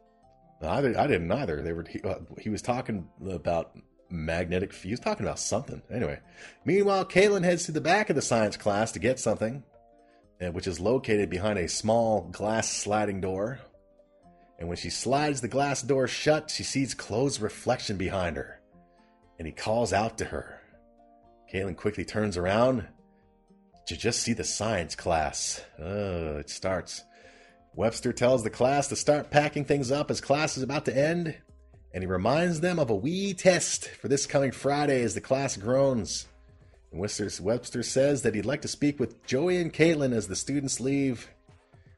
I, 0.62 0.78
I 0.78 1.06
didn't 1.06 1.32
either. 1.32 1.62
They 1.62 1.72
were 1.72 1.84
he, 1.88 2.00
uh, 2.02 2.16
he 2.38 2.50
was 2.50 2.62
talking 2.62 3.08
about 3.28 3.76
magnetic. 4.10 4.74
He 4.74 4.90
was 4.90 5.00
talking 5.00 5.24
about 5.24 5.38
something. 5.38 5.82
Anyway, 5.90 6.20
meanwhile, 6.64 7.04
Caitlin 7.04 7.44
heads 7.44 7.64
to 7.64 7.72
the 7.72 7.80
back 7.80 8.10
of 8.10 8.16
the 8.16 8.22
science 8.22 8.56
class 8.56 8.92
to 8.92 8.98
get 8.98 9.18
something, 9.18 9.62
uh, 10.40 10.52
which 10.52 10.66
is 10.66 10.80
located 10.80 11.30
behind 11.30 11.58
a 11.58 11.68
small 11.68 12.28
glass 12.30 12.70
sliding 12.70 13.20
door. 13.20 13.60
And 14.58 14.68
when 14.68 14.76
she 14.76 14.90
slides 14.90 15.40
the 15.40 15.48
glass 15.48 15.80
door 15.80 16.06
shut, 16.06 16.50
she 16.50 16.62
sees 16.62 16.92
Claude's 16.92 17.40
reflection 17.40 17.96
behind 17.96 18.36
her, 18.36 18.60
and 19.38 19.46
he 19.46 19.52
calls 19.52 19.94
out 19.94 20.18
to 20.18 20.26
her. 20.26 20.60
Caitlin 21.50 21.76
quickly 21.76 22.04
turns 22.04 22.36
around, 22.36 22.86
to 23.86 23.96
just 23.96 24.20
see 24.20 24.34
the 24.34 24.44
science 24.44 24.94
class? 24.94 25.62
Oh, 25.76 26.36
it 26.36 26.48
starts. 26.48 27.02
Webster 27.74 28.12
tells 28.12 28.42
the 28.42 28.50
class 28.50 28.88
to 28.88 28.96
start 28.96 29.30
packing 29.30 29.64
things 29.64 29.90
up 29.90 30.10
as 30.10 30.20
class 30.20 30.56
is 30.56 30.62
about 30.62 30.84
to 30.86 30.96
end, 30.96 31.36
and 31.94 32.02
he 32.02 32.06
reminds 32.06 32.60
them 32.60 32.78
of 32.78 32.90
a 32.90 32.94
wee 32.94 33.32
test 33.32 33.88
for 33.88 34.08
this 34.08 34.26
coming 34.26 34.50
Friday 34.50 35.02
as 35.02 35.14
the 35.14 35.20
class 35.20 35.56
groans. 35.56 36.26
And 36.90 37.00
Webster, 37.00 37.82
says 37.82 38.22
that 38.22 38.34
he'd 38.34 38.44
like 38.44 38.62
to 38.62 38.68
speak 38.68 38.98
with 38.98 39.24
Joey 39.24 39.58
and 39.58 39.72
Caitlin 39.72 40.12
as 40.12 40.26
the 40.26 40.34
students 40.34 40.80
leave. 40.80 41.28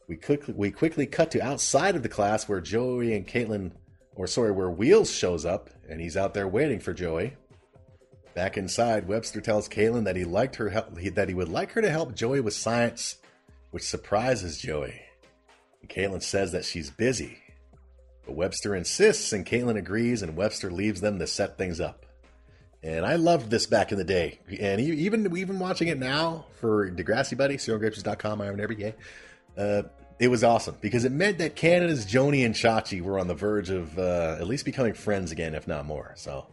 We 0.08 0.16
quickly, 0.16 0.52
we 0.54 0.70
quickly 0.70 1.06
cut 1.06 1.30
to 1.30 1.42
outside 1.42 1.96
of 1.96 2.02
the 2.02 2.08
class 2.08 2.48
where 2.48 2.60
Joey 2.60 3.14
and 3.14 3.26
Caitlin, 3.26 3.72
or 4.14 4.26
sorry, 4.26 4.52
where 4.52 4.70
Wheels 4.70 5.10
shows 5.10 5.46
up, 5.46 5.70
and 5.88 6.00
he's 6.00 6.18
out 6.18 6.34
there 6.34 6.48
waiting 6.48 6.80
for 6.80 6.92
Joey. 6.92 7.32
Back 8.34 8.58
inside, 8.58 9.08
Webster 9.08 9.40
tells 9.40 9.68
Caitlin 9.68 10.04
that 10.04 10.16
he 10.16 10.24
liked 10.24 10.56
her 10.56 10.68
help, 10.68 10.94
that 10.94 11.28
he 11.28 11.34
would 11.34 11.48
like 11.48 11.72
her 11.72 11.80
to 11.80 11.90
help 11.90 12.14
Joey 12.14 12.40
with 12.40 12.54
science, 12.54 13.16
which 13.70 13.82
surprises 13.82 14.58
Joey. 14.58 15.00
And 15.82 15.90
Caitlin 15.90 16.22
says 16.22 16.52
that 16.52 16.64
she's 16.64 16.90
busy. 16.90 17.38
But 18.24 18.34
Webster 18.34 18.74
insists, 18.74 19.32
and 19.32 19.44
Caitlin 19.44 19.76
agrees, 19.76 20.22
and 20.22 20.36
Webster 20.36 20.70
leaves 20.70 21.00
them 21.00 21.18
to 21.18 21.26
set 21.26 21.58
things 21.58 21.80
up. 21.80 22.06
And 22.82 23.06
I 23.06 23.16
loved 23.16 23.50
this 23.50 23.66
back 23.66 23.92
in 23.92 23.98
the 23.98 24.04
day. 24.04 24.40
And 24.58 24.80
even 24.80 25.36
even 25.36 25.58
watching 25.58 25.88
it 25.88 25.98
now 25.98 26.46
for 26.60 26.90
Degrassi 26.90 27.36
Buddy, 27.36 27.56
CerealGrapes.com, 27.56 28.40
I 28.40 28.46
have 28.46 28.56
never 28.56 28.72
yay. 28.72 28.94
Uh, 29.56 29.82
it 30.18 30.28
was 30.28 30.42
awesome 30.42 30.76
because 30.80 31.04
it 31.04 31.12
meant 31.12 31.38
that 31.38 31.56
Canada's 31.56 32.06
Joni 32.06 32.44
and 32.44 32.54
Chachi 32.54 33.00
were 33.00 33.18
on 33.18 33.28
the 33.28 33.34
verge 33.34 33.70
of 33.70 33.98
uh, 33.98 34.36
at 34.38 34.46
least 34.46 34.64
becoming 34.64 34.94
friends 34.94 35.32
again, 35.32 35.54
if 35.54 35.68
not 35.68 35.86
more. 35.86 36.12
So, 36.16 36.46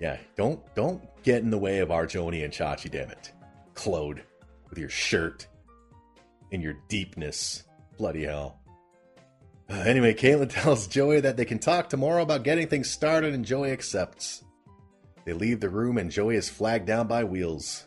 yeah, 0.00 0.18
don't 0.36 0.60
don't 0.74 1.02
get 1.22 1.42
in 1.42 1.50
the 1.50 1.58
way 1.58 1.78
of 1.78 1.90
our 1.90 2.06
Joni 2.06 2.44
and 2.44 2.52
Chachi, 2.52 2.90
damn 2.90 3.10
it, 3.10 3.32
Claude, 3.74 4.22
with 4.68 4.78
your 4.78 4.88
shirt 4.88 5.46
and 6.52 6.62
your 6.62 6.74
deepness, 6.88 7.64
bloody 7.98 8.24
hell. 8.24 8.60
Uh, 9.68 9.74
anyway, 9.74 10.14
Caitlin 10.14 10.50
tells 10.62 10.86
Joey 10.86 11.20
that 11.20 11.36
they 11.36 11.44
can 11.44 11.58
talk 11.58 11.88
tomorrow 11.88 12.22
about 12.22 12.44
getting 12.44 12.68
things 12.68 12.90
started, 12.90 13.34
and 13.34 13.44
Joey 13.44 13.70
accepts. 13.70 14.44
They 15.24 15.32
leave 15.32 15.60
the 15.60 15.70
room, 15.70 15.98
and 15.98 16.10
Joey 16.10 16.36
is 16.36 16.48
flagged 16.48 16.86
down 16.86 17.06
by 17.06 17.24
Wheels. 17.24 17.86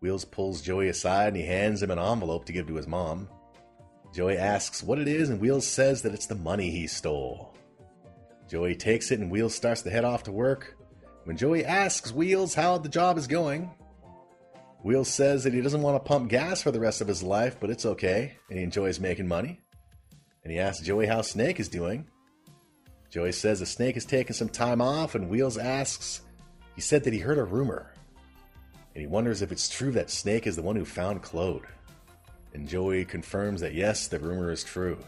Wheels 0.00 0.24
pulls 0.24 0.62
Joey 0.62 0.88
aside 0.88 1.28
and 1.28 1.36
he 1.36 1.44
hands 1.44 1.80
him 1.80 1.92
an 1.92 1.98
envelope 1.98 2.44
to 2.46 2.52
give 2.52 2.66
to 2.66 2.74
his 2.74 2.88
mom. 2.88 3.28
Joey 4.12 4.36
asks 4.36 4.82
what 4.82 4.98
it 4.98 5.08
is, 5.08 5.30
and 5.30 5.40
Wheels 5.40 5.66
says 5.66 6.02
that 6.02 6.12
it's 6.12 6.26
the 6.26 6.34
money 6.34 6.70
he 6.70 6.86
stole. 6.86 7.54
Joey 8.48 8.74
takes 8.74 9.10
it, 9.10 9.20
and 9.20 9.30
Wheels 9.30 9.54
starts 9.54 9.82
to 9.82 9.90
head 9.90 10.04
off 10.04 10.24
to 10.24 10.32
work. 10.32 10.76
When 11.24 11.36
Joey 11.36 11.64
asks 11.64 12.12
Wheels 12.12 12.54
how 12.54 12.78
the 12.78 12.88
job 12.88 13.16
is 13.16 13.26
going, 13.26 13.70
Wheels 14.82 15.08
says 15.08 15.44
that 15.44 15.54
he 15.54 15.60
doesn't 15.60 15.82
want 15.82 16.02
to 16.02 16.08
pump 16.08 16.28
gas 16.28 16.60
for 16.60 16.72
the 16.72 16.80
rest 16.80 17.00
of 17.00 17.08
his 17.08 17.22
life, 17.22 17.56
but 17.60 17.70
it's 17.70 17.86
okay, 17.86 18.36
and 18.50 18.58
he 18.58 18.64
enjoys 18.64 18.98
making 18.98 19.28
money. 19.28 19.60
And 20.42 20.52
he 20.52 20.58
asks 20.58 20.84
Joey 20.84 21.06
how 21.06 21.22
Snake 21.22 21.60
is 21.60 21.68
doing. 21.68 22.06
Joey 23.10 23.32
says 23.32 23.60
the 23.60 23.66
Snake 23.66 23.96
is 23.96 24.04
taking 24.04 24.34
some 24.34 24.48
time 24.48 24.80
off, 24.80 25.14
and 25.14 25.28
Wheels 25.28 25.58
asks 25.58 26.22
he 26.74 26.80
said 26.80 27.04
that 27.04 27.12
he 27.12 27.18
heard 27.18 27.38
a 27.38 27.44
rumor, 27.44 27.92
and 28.94 29.02
he 29.02 29.06
wonders 29.06 29.42
if 29.42 29.52
it's 29.52 29.68
true 29.68 29.92
that 29.92 30.10
Snake 30.10 30.46
is 30.46 30.56
the 30.56 30.62
one 30.62 30.76
who 30.76 30.84
found 30.84 31.22
Claude. 31.22 31.66
And 32.54 32.68
Joey 32.68 33.04
confirms 33.04 33.60
that 33.60 33.74
yes, 33.74 34.08
the 34.08 34.18
rumor 34.18 34.50
is 34.50 34.64
true. 34.64 34.98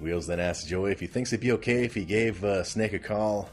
Wheels 0.00 0.26
then 0.26 0.40
asks 0.40 0.66
Joey 0.66 0.92
if 0.92 1.00
he 1.00 1.06
thinks 1.06 1.32
it'd 1.32 1.40
be 1.40 1.52
okay 1.52 1.84
if 1.84 1.94
he 1.94 2.04
gave 2.04 2.44
uh, 2.44 2.62
Snake 2.64 2.92
a 2.92 2.98
call. 2.98 3.48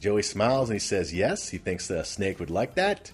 Joey 0.00 0.22
smiles 0.22 0.70
and 0.70 0.76
he 0.76 0.80
says 0.80 1.12
yes, 1.12 1.48
he 1.48 1.58
thinks 1.58 1.90
uh, 1.90 2.02
Snake 2.02 2.40
would 2.40 2.50
like 2.50 2.74
that. 2.76 3.10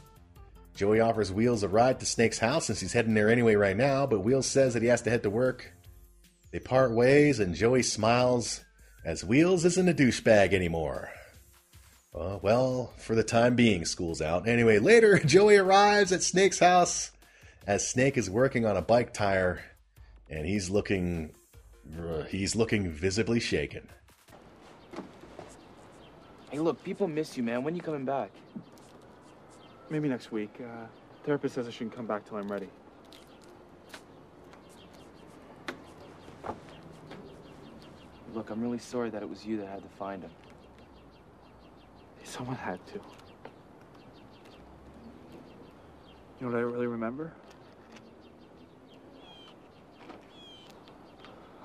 Joey 0.76 1.00
offers 1.00 1.32
Wheels 1.32 1.62
a 1.62 1.68
ride 1.68 2.00
to 2.00 2.06
Snake's 2.06 2.38
house 2.38 2.66
since 2.66 2.80
he's 2.80 2.92
heading 2.92 3.14
there 3.14 3.30
anyway 3.30 3.54
right 3.54 3.76
now, 3.76 4.06
but 4.06 4.20
Wheels 4.20 4.46
says 4.46 4.74
that 4.74 4.82
he 4.82 4.88
has 4.88 5.02
to 5.02 5.10
head 5.10 5.22
to 5.22 5.30
work. 5.30 5.72
They 6.54 6.60
part 6.60 6.92
ways 6.92 7.40
and 7.40 7.52
Joey 7.52 7.82
smiles 7.82 8.60
as 9.04 9.24
Wheels 9.24 9.64
isn't 9.64 9.88
a 9.88 9.92
douchebag 9.92 10.52
anymore. 10.52 11.10
Uh, 12.14 12.38
well, 12.42 12.92
for 12.96 13.16
the 13.16 13.24
time 13.24 13.56
being, 13.56 13.84
school's 13.84 14.22
out. 14.22 14.46
Anyway, 14.46 14.78
later, 14.78 15.18
Joey 15.26 15.56
arrives 15.56 16.12
at 16.12 16.22
Snake's 16.22 16.60
house 16.60 17.10
as 17.66 17.84
Snake 17.88 18.16
is 18.16 18.30
working 18.30 18.64
on 18.66 18.76
a 18.76 18.82
bike 18.82 19.12
tire, 19.12 19.64
and 20.30 20.46
he's 20.46 20.70
looking, 20.70 21.34
uh, 21.98 22.22
he's 22.22 22.54
looking 22.54 22.88
visibly 22.88 23.40
shaken. 23.40 23.88
Hey, 26.52 26.60
look, 26.60 26.84
people 26.84 27.08
miss 27.08 27.36
you, 27.36 27.42
man. 27.42 27.64
When 27.64 27.74
you 27.74 27.82
coming 27.82 28.04
back? 28.04 28.30
Maybe 29.90 30.08
next 30.08 30.30
week. 30.30 30.54
Uh, 30.60 30.86
therapist 31.24 31.56
says 31.56 31.66
I 31.66 31.72
shouldn't 31.72 31.96
come 31.96 32.06
back 32.06 32.28
till 32.28 32.36
I'm 32.38 32.46
ready. 32.46 32.68
Look, 38.34 38.50
I'm 38.50 38.60
really 38.60 38.78
sorry 38.78 39.10
that 39.10 39.22
it 39.22 39.30
was 39.30 39.46
you 39.46 39.58
that 39.58 39.68
had 39.68 39.82
to 39.82 39.88
find 39.96 40.22
him. 40.22 40.30
Someone 42.24 42.56
had 42.56 42.84
to. 42.88 42.94
You 42.94 43.00
know 46.40 46.48
what 46.48 46.56
I 46.56 46.62
really 46.62 46.88
remember? 46.88 47.32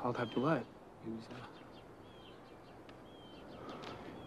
All 0.03 0.13
that 0.13 0.31
blood. 0.35 0.63
He 1.05 1.11
was, 1.11 1.23
uh, 1.31 1.35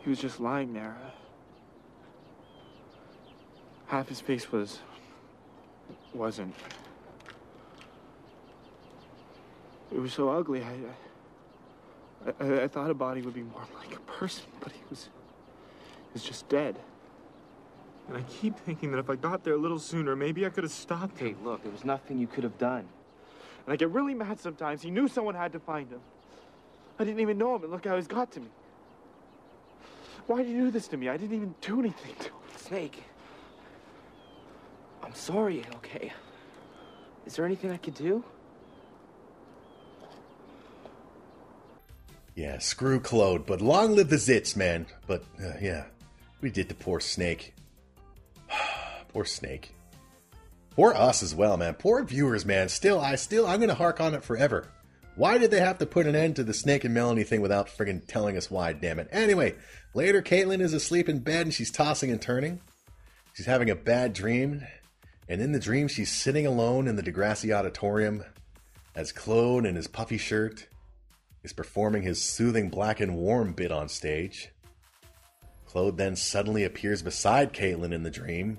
he 0.03 0.11
was 0.11 0.19
just 0.19 0.41
lying 0.41 0.73
there. 0.73 0.97
Half 3.87 4.09
his 4.09 4.21
face 4.21 4.51
was. 4.51 4.81
wasn't. 6.13 6.57
It 9.93 10.01
was 10.01 10.13
so 10.13 10.31
ugly. 10.31 10.63
I, 10.63 10.71
I, 10.71 11.12
I, 12.41 12.63
I 12.63 12.69
thought 12.69 12.91
a 12.91 12.95
body 12.95 13.23
would 13.23 13.35
be 13.35 13.43
more 13.43 13.65
like 13.79 13.97
a 13.97 14.01
person, 14.01 14.45
but 14.61 14.73
he 14.73 14.81
was. 14.91 15.05
he 15.05 16.13
was 16.15 16.23
just 16.23 16.49
dead. 16.49 16.79
And 18.09 18.17
I 18.17 18.23
keep 18.23 18.59
thinking 18.59 18.91
that 18.93 18.99
if 18.99 19.09
I 19.09 19.17
got 19.17 19.45
there 19.45 19.55
a 19.55 19.59
little 19.59 19.79
sooner, 19.79 20.17
maybe 20.17 20.45
I 20.45 20.49
could 20.49 20.65
have 20.65 20.73
stopped 20.73 21.19
him. 21.19 21.29
Hey, 21.29 21.35
look, 21.45 21.63
there 21.63 21.73
was 21.73 21.85
nothing 21.85 22.19
you 22.19 22.27
could 22.27 22.45
have 22.45 22.59
done. 22.59 22.87
And 23.65 23.73
I 23.73 23.77
get 23.77 23.91
really 23.91 24.15
mad 24.15 24.41
sometimes. 24.41 24.83
He 24.83 24.91
knew 24.91 25.09
someone 25.09 25.35
had 25.35 25.53
to 25.53 25.61
find 25.61 25.91
him. 25.91 26.01
I 26.99 27.05
didn't 27.05 27.21
even 27.21 27.39
know 27.39 27.57
him, 27.57 27.63
and 27.63 27.73
look 27.73 27.87
how 27.87 27.97
he's 27.97 28.09
got 28.09 28.33
to 28.33 28.41
me. 28.41 28.49
Why 30.27 30.43
did 30.43 30.51
you 30.51 30.65
do 30.65 30.71
this 30.71 30.89
to 30.89 30.97
me? 30.97 31.09
I 31.09 31.17
didn't 31.17 31.35
even 31.35 31.55
do 31.61 31.81
anything 31.81 32.15
to 32.19 32.25
him. 32.27 32.33
Snake. 32.57 33.03
I'm 35.03 35.15
sorry, 35.15 35.65
okay? 35.77 36.13
Is 37.27 37.37
there 37.37 37.45
anything 37.45 37.71
I 37.71 37.77
could 37.77 37.95
do? 37.95 38.25
Yeah, 42.35 42.59
screw 42.59 42.99
Claude, 42.99 43.47
but 43.47 43.61
long 43.61 43.95
live 43.95 44.09
the 44.09 44.17
zits, 44.17 44.57
man. 44.57 44.87
But, 45.07 45.23
uh, 45.43 45.53
yeah, 45.61 45.85
we 46.41 46.51
did 46.51 46.69
the 46.69 46.75
poor 46.75 46.99
Snake. 46.99 47.55
poor 49.13 49.25
Snake. 49.25 49.75
Poor 50.75 50.95
us 50.95 51.23
as 51.23 51.35
well, 51.35 51.59
man. 51.59 51.75
Poor 51.75 52.03
viewers, 52.03 52.47
man. 52.47 52.71
Still, 52.71 52.99
I 52.99 53.17
still, 53.17 53.47
I'm 53.47 53.61
gonna 53.61 53.75
hark 53.75 54.01
on 54.01 54.15
it 54.15 54.25
forever. 54.25 54.69
Why 55.15 55.37
did 55.37 55.51
they 55.51 55.61
have 55.61 55.79
to 55.79 55.87
put 55.87 56.07
an 56.07 56.17
end 56.17 56.37
to 56.37 56.45
the 56.45 56.55
Snake 56.55 56.85
and 56.85 56.95
Melanie 56.95 57.25
thing 57.25 57.43
without 57.43 57.69
friggin' 57.69 58.07
telling 58.07 58.39
us 58.39 58.51
why, 58.51 58.73
damn 58.73 58.99
it? 58.99 59.09
Anyway, 59.13 59.57
later 59.93 60.23
Caitlin 60.23 60.63
is 60.63 60.73
asleep 60.73 61.11
in 61.11 61.19
bed 61.19 61.45
and 61.45 61.53
she's 61.53 61.71
tossing 61.71 62.11
and 62.11 62.23
turning. 62.23 62.61
She's 63.35 63.45
having 63.45 63.69
a 63.69 63.75
bad 63.75 64.15
dream, 64.15 64.67
and 65.29 65.43
in 65.43 65.53
the 65.53 65.61
dream 65.61 65.89
she's 65.89 66.11
sitting 66.11 66.47
alone 66.47 66.89
in 66.89 66.97
the 66.97 67.03
Degrassi 67.03 67.55
Auditorium 67.55 68.25
as 68.95 69.13
Claude 69.13 69.67
in 69.67 69.77
his 69.77 69.89
puffy 69.89 70.19
shirt 70.19 70.67
is 71.43 71.53
performing 71.53 72.03
his 72.03 72.23
soothing 72.23 72.71
black 72.71 73.01
and 73.01 73.17
warm 73.17 73.53
bit 73.53 73.73
on 73.73 73.89
stage. 73.89 74.51
Claude 75.67 75.97
then 75.97 76.17
suddenly 76.17 76.65
appears 76.65 77.03
beside 77.03 77.53
Caitlin 77.53 77.93
in 77.93 78.03
the 78.03 78.11
dream. 78.11 78.59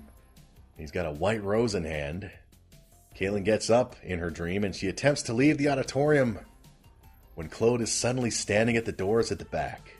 He's 0.76 0.90
got 0.90 1.06
a 1.06 1.12
white 1.12 1.42
rose 1.42 1.74
in 1.74 1.84
hand. 1.84 2.30
Caitlin 3.16 3.44
gets 3.44 3.70
up 3.70 3.94
in 4.02 4.18
her 4.18 4.30
dream 4.30 4.64
and 4.64 4.74
she 4.74 4.88
attempts 4.88 5.22
to 5.22 5.32
leave 5.32 5.56
the 5.56 5.68
auditorium 5.68 6.40
when 7.36 7.48
Claude 7.48 7.80
is 7.80 7.92
suddenly 7.92 8.30
standing 8.30 8.76
at 8.76 8.84
the 8.84 8.92
doors 8.92 9.30
at 9.30 9.38
the 9.38 9.44
back. 9.44 9.94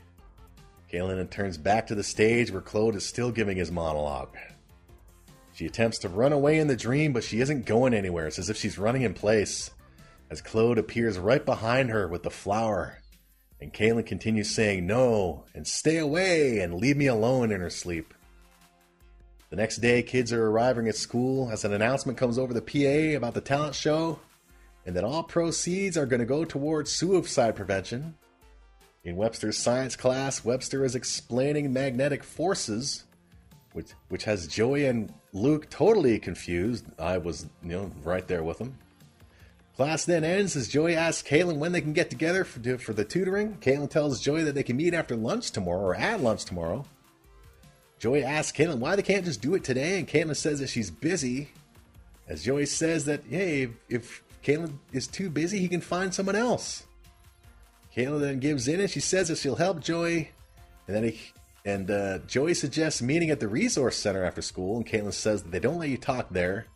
Caitlin 0.91 1.29
turns 1.29 1.57
back 1.57 1.87
to 1.87 1.95
the 1.95 2.03
stage 2.03 2.51
where 2.51 2.61
Claude 2.61 2.95
is 2.95 3.05
still 3.05 3.31
giving 3.31 3.57
his 3.57 3.71
monologue. 3.71 4.35
She 5.53 5.65
attempts 5.65 5.99
to 5.99 6.09
run 6.09 6.33
away 6.33 6.59
in 6.59 6.67
the 6.67 6.75
dream, 6.75 7.13
but 7.13 7.23
she 7.23 7.39
isn't 7.39 7.65
going 7.65 7.93
anywhere. 7.93 8.27
It's 8.27 8.39
as 8.39 8.49
if 8.49 8.57
she's 8.57 8.77
running 8.77 9.03
in 9.03 9.13
place 9.13 9.71
as 10.29 10.41
Claude 10.41 10.77
appears 10.77 11.17
right 11.17 11.45
behind 11.45 11.89
her 11.89 12.07
with 12.07 12.23
the 12.23 12.29
flower. 12.29 12.99
And 13.61 13.73
Caitlin 13.73 14.05
continues 14.05 14.49
saying 14.49 14.85
no 14.85 15.45
and 15.53 15.65
stay 15.65 15.97
away 15.97 16.59
and 16.59 16.75
leave 16.75 16.97
me 16.97 17.07
alone 17.07 17.51
in 17.51 17.61
her 17.61 17.69
sleep. 17.69 18.13
The 19.49 19.55
next 19.55 19.77
day, 19.77 20.03
kids 20.03 20.33
are 20.33 20.47
arriving 20.47 20.87
at 20.87 20.95
school 20.95 21.49
as 21.51 21.63
an 21.63 21.73
announcement 21.73 22.17
comes 22.17 22.37
over 22.37 22.53
the 22.53 22.61
PA 22.61 23.17
about 23.17 23.33
the 23.33 23.41
talent 23.41 23.75
show 23.75 24.19
and 24.85 24.95
that 24.95 25.03
all 25.03 25.23
proceeds 25.23 25.97
are 25.97 26.05
going 26.05 26.19
to 26.19 26.25
go 26.25 26.43
towards 26.43 26.91
suicide 26.91 27.55
prevention. 27.55 28.15
In 29.03 29.15
Webster's 29.15 29.57
science 29.57 29.95
class, 29.95 30.43
Webster 30.43 30.83
is 30.83 30.95
explaining 30.95 31.71
magnetic 31.71 32.23
forces 32.23 33.05
which 33.75 33.91
which 34.07 34.23
has 34.23 34.47
Joey 34.47 34.85
and 34.85 35.13
Luke 35.33 35.69
totally 35.69 36.17
confused. 36.17 36.85
I 36.97 37.17
was, 37.17 37.45
you 37.61 37.69
know, 37.69 37.91
right 38.03 38.25
there 38.25 38.41
with 38.41 38.57
them. 38.57 38.77
Class 39.75 40.05
then 40.05 40.23
ends 40.23 40.55
as 40.55 40.69
Joey 40.69 40.95
asks 40.95 41.27
Caitlin 41.27 41.57
when 41.57 41.73
they 41.73 41.81
can 41.81 41.91
get 41.91 42.09
together 42.09 42.45
for, 42.45 42.77
for 42.77 42.93
the 42.93 43.03
tutoring. 43.03 43.57
Caitlin 43.57 43.89
tells 43.89 44.21
Joey 44.21 44.43
that 44.43 44.55
they 44.55 44.63
can 44.63 44.77
meet 44.77 44.93
after 44.93 45.17
lunch 45.17 45.51
tomorrow 45.51 45.81
or 45.81 45.95
at 45.95 46.21
lunch 46.21 46.45
tomorrow. 46.45 46.85
Joey 47.99 48.23
asks 48.23 48.57
Caitlin 48.57 48.79
why 48.79 48.95
they 48.95 49.01
can't 49.01 49.25
just 49.25 49.41
do 49.41 49.53
it 49.55 49.63
today, 49.63 49.99
and 49.99 50.07
Caitlin 50.07 50.35
says 50.35 50.59
that 50.59 50.69
she's 50.69 50.89
busy. 50.89 51.51
As 52.27 52.43
Joey 52.43 52.65
says 52.65 53.05
that, 53.05 53.23
hey, 53.29 53.69
if, 53.89 54.23
Caitlin 54.43 54.77
is 54.93 55.07
too 55.07 55.29
busy, 55.29 55.59
he 55.59 55.67
can 55.67 55.81
find 55.81 56.13
someone 56.13 56.35
else. 56.35 56.83
Caitlin 57.95 58.21
then 58.21 58.39
gives 58.39 58.67
in 58.67 58.79
and 58.79 58.89
she 58.89 58.99
says 58.99 59.27
that 59.27 59.37
she'll 59.37 59.55
help 59.55 59.81
Joey, 59.81 60.31
and 60.87 60.95
then 60.95 61.03
he 61.03 61.19
and 61.65 61.89
uh, 61.89 62.19
Joey 62.27 62.53
suggests 62.53 63.01
meeting 63.01 63.31
at 63.31 63.39
the 63.39 63.47
resource 63.47 63.97
center 63.97 64.23
after 64.23 64.41
school, 64.41 64.77
and 64.77 64.85
Caitlin 64.85 65.13
says 65.13 65.41
that 65.43 65.51
they 65.51 65.59
don't 65.59 65.79
let 65.79 65.89
you 65.89 65.97
talk 65.97 66.29
there. 66.29 66.67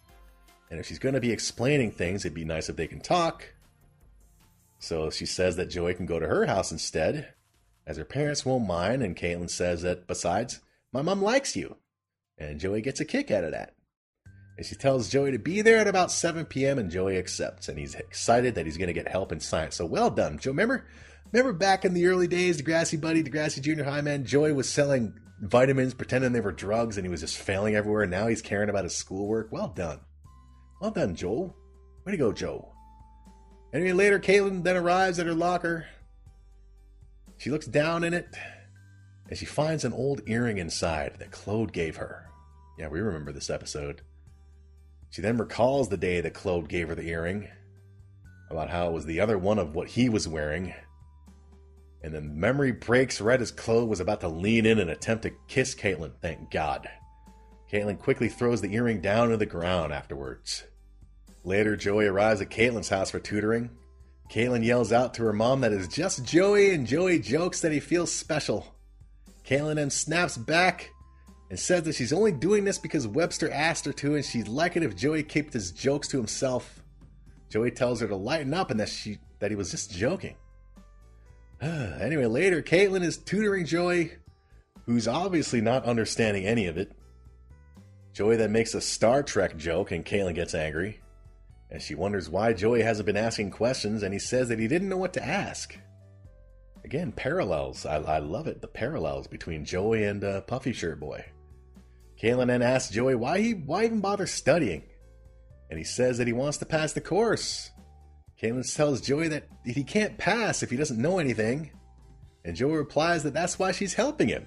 And 0.69 0.79
if 0.79 0.85
she's 0.85 0.99
going 0.99 1.15
to 1.15 1.21
be 1.21 1.31
explaining 1.31 1.91
things, 1.91 2.23
it'd 2.23 2.35
be 2.35 2.45
nice 2.45 2.69
if 2.69 2.75
they 2.75 2.87
can 2.87 3.01
talk. 3.01 3.53
So 4.77 5.09
she 5.09 5.25
says 5.25 5.55
that 5.55 5.69
Joey 5.69 5.93
can 5.93 6.05
go 6.05 6.19
to 6.19 6.27
her 6.27 6.45
house 6.45 6.71
instead, 6.71 7.33
as 7.85 7.97
her 7.97 8.05
parents 8.05 8.45
won't 8.45 8.67
mind. 8.67 9.03
And 9.03 9.15
Caitlin 9.15 9.49
says 9.49 9.81
that 9.81 10.07
besides, 10.07 10.61
my 10.93 11.01
mom 11.01 11.21
likes 11.21 11.55
you. 11.55 11.77
And 12.37 12.59
Joey 12.59 12.81
gets 12.81 13.01
a 13.01 13.05
kick 13.05 13.31
out 13.31 13.43
of 13.43 13.51
that. 13.51 13.73
And 14.57 14.65
she 14.65 14.75
tells 14.75 15.09
Joey 15.09 15.31
to 15.31 15.39
be 15.39 15.61
there 15.61 15.77
at 15.77 15.87
about 15.87 16.11
7 16.11 16.45
p.m. 16.45 16.77
and 16.77 16.91
Joey 16.91 17.17
accepts. 17.17 17.67
And 17.67 17.77
he's 17.77 17.95
excited 17.95 18.55
that 18.55 18.65
he's 18.65 18.77
going 18.77 18.87
to 18.87 18.93
get 18.93 19.07
help 19.07 19.31
in 19.31 19.39
science. 19.39 19.75
So 19.75 19.85
well 19.85 20.09
done, 20.09 20.37
Joe. 20.37 20.51
Remember, 20.51 20.85
remember 21.31 21.53
back 21.53 21.83
in 21.83 21.93
the 21.93 22.07
early 22.07 22.27
days, 22.27 22.61
Degrassi 22.61 22.99
Buddy, 22.99 23.23
Degrassi 23.23 23.61
Junior 23.61 23.85
High 23.85 24.01
Man, 24.01 24.25
Joey 24.25 24.53
was 24.53 24.69
selling 24.69 25.13
vitamins, 25.41 25.93
pretending 25.93 26.33
they 26.33 26.41
were 26.41 26.51
drugs, 26.51 26.97
and 26.97 27.05
he 27.05 27.09
was 27.09 27.21
just 27.21 27.37
failing 27.37 27.75
everywhere. 27.75 28.03
And 28.03 28.11
now 28.11 28.27
he's 28.27 28.41
caring 28.41 28.69
about 28.69 28.83
his 28.83 28.95
schoolwork. 28.95 29.49
Well 29.51 29.69
done. 29.69 29.99
Well 30.79 30.91
done, 30.91 31.15
Joel. 31.15 31.55
Way 32.05 32.13
to 32.13 32.17
go, 32.17 32.31
Joe. 32.31 32.73
Anyway, 33.73 33.91
later, 33.91 34.19
Caitlin 34.19 34.63
then 34.63 34.77
arrives 34.77 35.19
at 35.19 35.25
her 35.25 35.33
locker. 35.33 35.85
She 37.37 37.51
looks 37.51 37.67
down 37.67 38.03
in 38.03 38.13
it, 38.13 38.27
and 39.29 39.37
she 39.37 39.45
finds 39.45 39.85
an 39.85 39.93
old 39.93 40.21
earring 40.25 40.57
inside 40.57 41.15
that 41.19 41.31
Claude 41.31 41.71
gave 41.71 41.97
her. 41.97 42.29
Yeah, 42.77 42.87
we 42.87 42.99
remember 42.99 43.31
this 43.31 43.49
episode. 43.49 44.01
She 45.09 45.21
then 45.21 45.37
recalls 45.37 45.89
the 45.89 45.97
day 45.97 46.21
that 46.21 46.33
Claude 46.33 46.69
gave 46.69 46.89
her 46.89 46.95
the 46.95 47.07
earring, 47.07 47.47
about 48.49 48.69
how 48.69 48.87
it 48.87 48.93
was 48.93 49.05
the 49.05 49.19
other 49.19 49.37
one 49.37 49.59
of 49.59 49.75
what 49.75 49.89
he 49.89 50.09
was 50.09 50.27
wearing. 50.27 50.73
And 52.01 52.13
then 52.13 52.39
memory 52.39 52.71
breaks 52.71 53.19
right 53.19 53.41
as 53.41 53.51
Claude 53.51 53.89
was 53.89 53.99
about 53.99 54.21
to 54.21 54.29
lean 54.29 54.65
in 54.65 54.79
and 54.79 54.89
attempt 54.89 55.23
to 55.23 55.31
kiss 55.47 55.75
Caitlin, 55.75 56.13
thank 56.21 56.49
God. 56.49 56.89
Caitlin 57.71 57.99
quickly 57.99 58.29
throws 58.29 58.61
the 58.61 58.73
earring 58.73 58.99
down 58.99 59.29
to 59.29 59.37
the 59.37 59.45
ground 59.45 59.93
afterwards. 59.93 60.63
Later, 61.43 61.75
Joey 61.75 62.05
arrives 62.05 62.41
at 62.41 62.49
Caitlin's 62.49 62.89
house 62.89 63.11
for 63.11 63.19
tutoring. 63.19 63.69
Caitlin 64.29 64.63
yells 64.63 64.91
out 64.91 65.13
to 65.15 65.23
her 65.23 65.33
mom 65.33 65.61
that 65.61 65.73
it's 65.73 65.87
just 65.87 66.23
Joey, 66.23 66.73
and 66.73 66.85
Joey 66.85 67.19
jokes 67.19 67.61
that 67.61 67.71
he 67.71 67.79
feels 67.79 68.11
special. 68.11 68.75
Caitlin 69.45 69.75
then 69.75 69.89
snaps 69.89 70.37
back 70.37 70.91
and 71.49 71.59
says 71.59 71.83
that 71.83 71.95
she's 71.95 72.13
only 72.13 72.31
doing 72.31 72.63
this 72.63 72.77
because 72.77 73.07
Webster 73.07 73.51
asked 73.51 73.85
her 73.85 73.93
to, 73.93 74.15
and 74.15 74.25
she'd 74.25 74.47
like 74.47 74.75
it 74.75 74.83
if 74.83 74.95
Joey 74.95 75.23
kept 75.23 75.53
his 75.53 75.71
jokes 75.71 76.07
to 76.09 76.17
himself. 76.17 76.83
Joey 77.49 77.71
tells 77.71 78.01
her 78.01 78.07
to 78.07 78.15
lighten 78.15 78.53
up 78.53 78.69
and 78.69 78.79
that 78.79 78.89
she 78.89 79.17
that 79.39 79.49
he 79.49 79.55
was 79.55 79.71
just 79.71 79.91
joking. 79.91 80.35
anyway, 81.61 82.25
later, 82.25 82.61
Caitlin 82.61 83.03
is 83.03 83.17
tutoring 83.17 83.65
Joey, 83.65 84.11
who's 84.85 85.07
obviously 85.07 85.61
not 85.61 85.85
understanding 85.85 86.45
any 86.45 86.67
of 86.67 86.77
it. 86.77 86.91
Joey 88.19 88.35
then 88.35 88.51
makes 88.51 88.73
a 88.73 88.81
Star 88.81 89.23
Trek 89.23 89.55
joke, 89.55 89.91
and 89.91 90.05
Caitlin 90.05 90.35
gets 90.35 90.53
angry. 90.53 90.99
And 91.71 91.81
she 91.81 91.95
wonders 91.95 92.29
why 92.29 92.51
Joey 92.51 92.81
hasn't 92.81 93.05
been 93.05 93.15
asking 93.15 93.51
questions, 93.51 94.03
and 94.03 94.11
he 94.11 94.19
says 94.19 94.49
that 94.49 94.59
he 94.59 94.67
didn't 94.67 94.89
know 94.89 94.97
what 94.97 95.13
to 95.13 95.25
ask. 95.25 95.79
Again, 96.83 97.13
parallels. 97.13 97.85
I, 97.85 97.95
I 97.95 98.17
love 98.19 98.47
it. 98.47 98.59
The 98.59 98.67
parallels 98.67 99.27
between 99.27 99.63
Joey 99.63 100.03
and 100.03 100.21
uh, 100.21 100.41
Puffy 100.41 100.73
Shirt 100.73 100.99
Boy. 100.99 101.23
Caitlin 102.21 102.47
then 102.47 102.61
asks 102.61 102.91
Joey 102.91 103.15
why 103.15 103.39
he 103.39 103.53
why 103.53 103.85
even 103.85 104.01
bother 104.01 104.27
studying, 104.27 104.83
and 105.69 105.79
he 105.79 105.85
says 105.85 106.17
that 106.17 106.27
he 106.27 106.33
wants 106.33 106.57
to 106.57 106.65
pass 106.65 106.91
the 106.91 106.99
course. 106.99 107.71
Caitlin 108.43 108.75
tells 108.75 108.99
Joey 108.99 109.29
that 109.29 109.47
he 109.63 109.85
can't 109.85 110.17
pass 110.17 110.61
if 110.61 110.69
he 110.69 110.75
doesn't 110.75 111.01
know 111.01 111.19
anything, 111.19 111.71
and 112.43 112.53
Joey 112.53 112.75
replies 112.75 113.23
that 113.23 113.33
that's 113.33 113.57
why 113.57 113.71
she's 113.71 113.93
helping 113.93 114.27
him. 114.27 114.45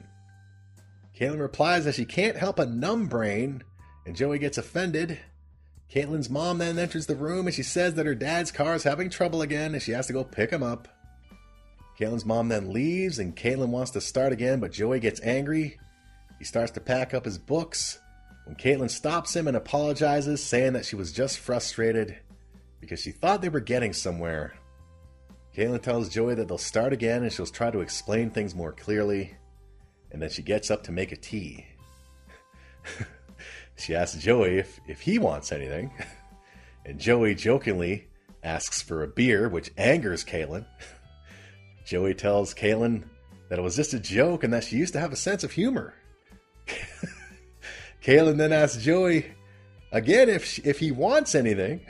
Caitlin 1.19 1.41
replies 1.41 1.85
that 1.85 1.95
she 1.95 2.05
can't 2.05 2.37
help 2.37 2.59
a 2.59 2.67
numb 2.67 3.07
brain, 3.07 3.63
and 4.07 4.17
Joey 4.17 4.39
gets 4.39 4.59
offended. 4.59 5.19
Caitlin's 5.93 6.31
mom 6.31 6.59
then 6.59 6.79
enters 6.79 7.07
the 7.07 7.15
room 7.15 7.47
and 7.47 7.55
she 7.55 7.63
says 7.63 7.95
that 7.95 8.07
her 8.07 8.15
dad's 8.15 8.51
car 8.51 8.75
is 8.75 8.83
having 8.83 9.11
trouble 9.11 9.43
again 9.43 9.75
and 9.75 9.83
she 9.83 9.93
has 9.93 10.07
to 10.07 10.13
go 10.15 10.25
pick 10.25 10.51
him 10.51 10.63
up. 10.63 10.89
Caitlin's 11.99 12.25
mom 12.25 12.49
then 12.49 12.73
leaves 12.73 13.19
and 13.19 13.37
Caitlin 13.37 13.69
wants 13.69 13.91
to 13.91 14.01
start 14.01 14.33
again, 14.33 14.59
but 14.59 14.73
Joey 14.73 15.01
gets 15.01 15.21
angry. 15.21 15.79
He 16.39 16.47
starts 16.47 16.73
to 16.73 16.81
pack 16.81 17.13
up 17.13 17.27
his 17.27 17.37
books 17.37 17.99
when 18.47 18.57
Caitlin 18.57 18.91
stops 18.91 19.37
him 19.37 19.47
and 19.47 19.57
apologizes, 19.57 20.43
saying 20.43 20.73
that 20.73 20.87
she 20.87 20.97
was 20.97 21.13
just 21.13 21.39
frustrated 21.39 22.17
because 22.81 23.01
she 23.01 23.13
thought 23.13 23.43
they 23.43 23.51
were 23.51 23.61
getting 23.61 23.93
somewhere. 23.93 24.55
Caitlin 25.55 25.83
tells 25.83 26.09
Joey 26.09 26.35
that 26.37 26.49
they'll 26.49 26.57
start 26.57 26.95
again 26.95 27.23
and 27.23 27.31
she'll 27.31 27.45
try 27.45 27.71
to 27.71 27.81
explain 27.81 28.31
things 28.31 28.55
more 28.55 28.73
clearly, 28.73 29.37
and 30.13 30.23
then 30.23 30.31
she 30.31 30.43
gets 30.43 30.71
up 30.71 30.85
to 30.85 30.93
make 30.93 31.11
a 31.11 31.17
tea. 31.17 31.67
She 33.77 33.97
asks 33.97 34.23
Joey 34.23 34.59
if, 34.59 34.79
if 34.87 35.01
he 35.01 35.19
wants 35.19 35.51
anything, 35.51 35.91
and 36.87 37.01
Joey 37.01 37.35
jokingly 37.35 38.07
asks 38.45 38.81
for 38.81 39.03
a 39.03 39.09
beer, 39.09 39.49
which 39.49 39.73
angers 39.77 40.25
Caitlin. 40.25 40.67
Joey 41.85 42.15
tells 42.15 42.55
Caitlin 42.55 43.03
that 43.49 43.59
it 43.59 43.63
was 43.63 43.75
just 43.75 43.93
a 43.93 43.99
joke 43.99 44.45
and 44.45 44.53
that 44.53 44.63
she 44.63 44.77
used 44.77 44.93
to 44.93 45.01
have 45.01 45.13
a 45.13 45.17
sense 45.17 45.43
of 45.43 45.51
humor. 45.51 45.95
Caitlin 48.05 48.37
then 48.37 48.53
asks 48.53 48.83
Joey 48.83 49.27
again 49.91 50.29
if 50.29 50.45
she, 50.45 50.63
if 50.63 50.79
he 50.79 50.93
wants 50.93 51.35
anything, 51.35 51.81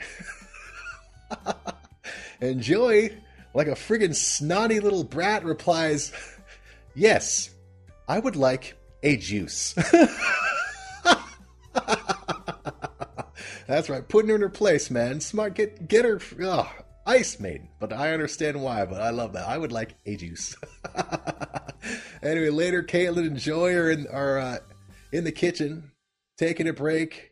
and 2.41 2.59
Joey, 2.59 3.15
like 3.53 3.67
a 3.67 3.71
friggin' 3.71 4.15
snotty 4.15 4.79
little 4.79 5.03
brat, 5.03 5.45
replies, 5.45 6.11
"Yes, 6.95 7.49
I 8.07 8.19
would 8.19 8.35
like 8.35 8.77
a 9.01 9.17
juice." 9.17 9.75
That's 13.67 13.89
right, 13.89 14.07
putting 14.07 14.29
her 14.29 14.35
in 14.35 14.41
her 14.41 14.49
place, 14.49 14.91
man. 14.91 15.19
Smart, 15.21 15.55
get 15.55 15.87
get 15.87 16.05
her. 16.05 16.19
Oh, 16.41 16.71
Ice 17.05 17.39
Maiden, 17.39 17.69
but 17.79 17.93
I 17.93 18.13
understand 18.13 18.61
why. 18.61 18.85
But 18.85 19.01
I 19.01 19.09
love 19.09 19.33
that. 19.33 19.47
I 19.47 19.57
would 19.57 19.71
like 19.71 19.95
a 20.05 20.15
juice. 20.15 20.55
anyway, 22.21 22.49
later, 22.49 22.83
Caitlin 22.83 23.27
and 23.27 23.37
Joey 23.37 23.73
are 23.73 23.89
in 23.89 24.07
are 24.07 24.37
uh, 24.37 24.57
in 25.11 25.23
the 25.23 25.31
kitchen 25.31 25.91
taking 26.37 26.67
a 26.67 26.73
break. 26.73 27.31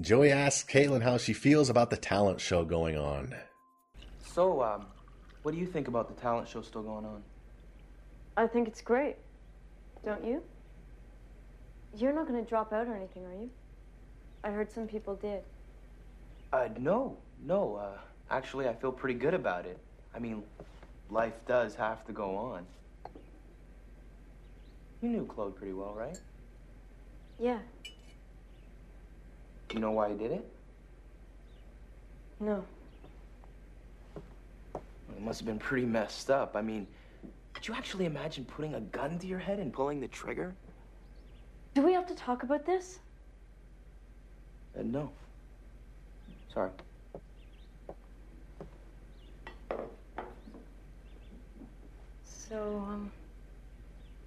Joey 0.00 0.30
asks 0.30 0.70
Caitlin 0.70 1.02
how 1.02 1.18
she 1.18 1.32
feels 1.32 1.70
about 1.70 1.90
the 1.90 1.96
talent 1.96 2.40
show 2.40 2.64
going 2.64 2.96
on. 2.96 3.34
So, 4.20 4.62
um, 4.62 4.86
what 5.42 5.52
do 5.52 5.58
you 5.58 5.66
think 5.66 5.88
about 5.88 6.08
the 6.08 6.20
talent 6.20 6.48
show 6.48 6.62
still 6.62 6.82
going 6.82 7.04
on? 7.04 7.22
I 8.36 8.46
think 8.46 8.68
it's 8.68 8.80
great. 8.80 9.16
Don't 10.04 10.24
you? 10.24 10.42
You're 11.96 12.12
not 12.12 12.28
going 12.28 12.42
to 12.42 12.48
drop 12.48 12.72
out 12.72 12.86
or 12.86 12.94
anything, 12.94 13.24
are 13.24 13.32
you? 13.32 13.50
I 14.44 14.50
heard 14.50 14.70
some 14.70 14.86
people 14.86 15.14
did. 15.16 15.42
Uh, 16.52 16.68
no, 16.78 17.16
no. 17.44 17.76
Uh, 17.76 17.98
actually, 18.30 18.68
I 18.68 18.74
feel 18.74 18.92
pretty 18.92 19.18
good 19.18 19.34
about 19.34 19.66
it. 19.66 19.78
I 20.14 20.18
mean, 20.18 20.42
life 21.10 21.34
does 21.46 21.74
have 21.74 22.06
to 22.06 22.12
go 22.12 22.36
on. 22.36 22.64
You 25.02 25.08
knew 25.10 25.26
Claude 25.26 25.56
pretty 25.56 25.72
well, 25.72 25.94
right? 25.94 26.18
Yeah. 27.38 27.58
You 29.72 29.80
know 29.80 29.92
why 29.92 30.10
he 30.10 30.14
did 30.16 30.32
it? 30.32 30.48
No. 32.40 32.64
It 34.74 35.22
must 35.22 35.40
have 35.40 35.46
been 35.46 35.58
pretty 35.58 35.86
messed 35.86 36.30
up. 36.30 36.56
I 36.56 36.62
mean, 36.62 36.86
could 37.58 37.66
you 37.66 37.74
actually 37.74 38.04
imagine 38.04 38.44
putting 38.44 38.76
a 38.76 38.80
gun 38.80 39.18
to 39.18 39.26
your 39.26 39.40
head 39.40 39.58
and 39.58 39.72
pulling 39.72 39.98
the 39.98 40.06
trigger? 40.06 40.54
Do 41.74 41.82
we 41.82 41.92
have 41.92 42.06
to 42.06 42.14
talk 42.14 42.44
about 42.44 42.64
this? 42.64 43.00
Uh, 44.78 44.82
no. 44.84 45.10
Sorry. 46.54 46.70
So, 52.22 52.84
um, 52.88 53.10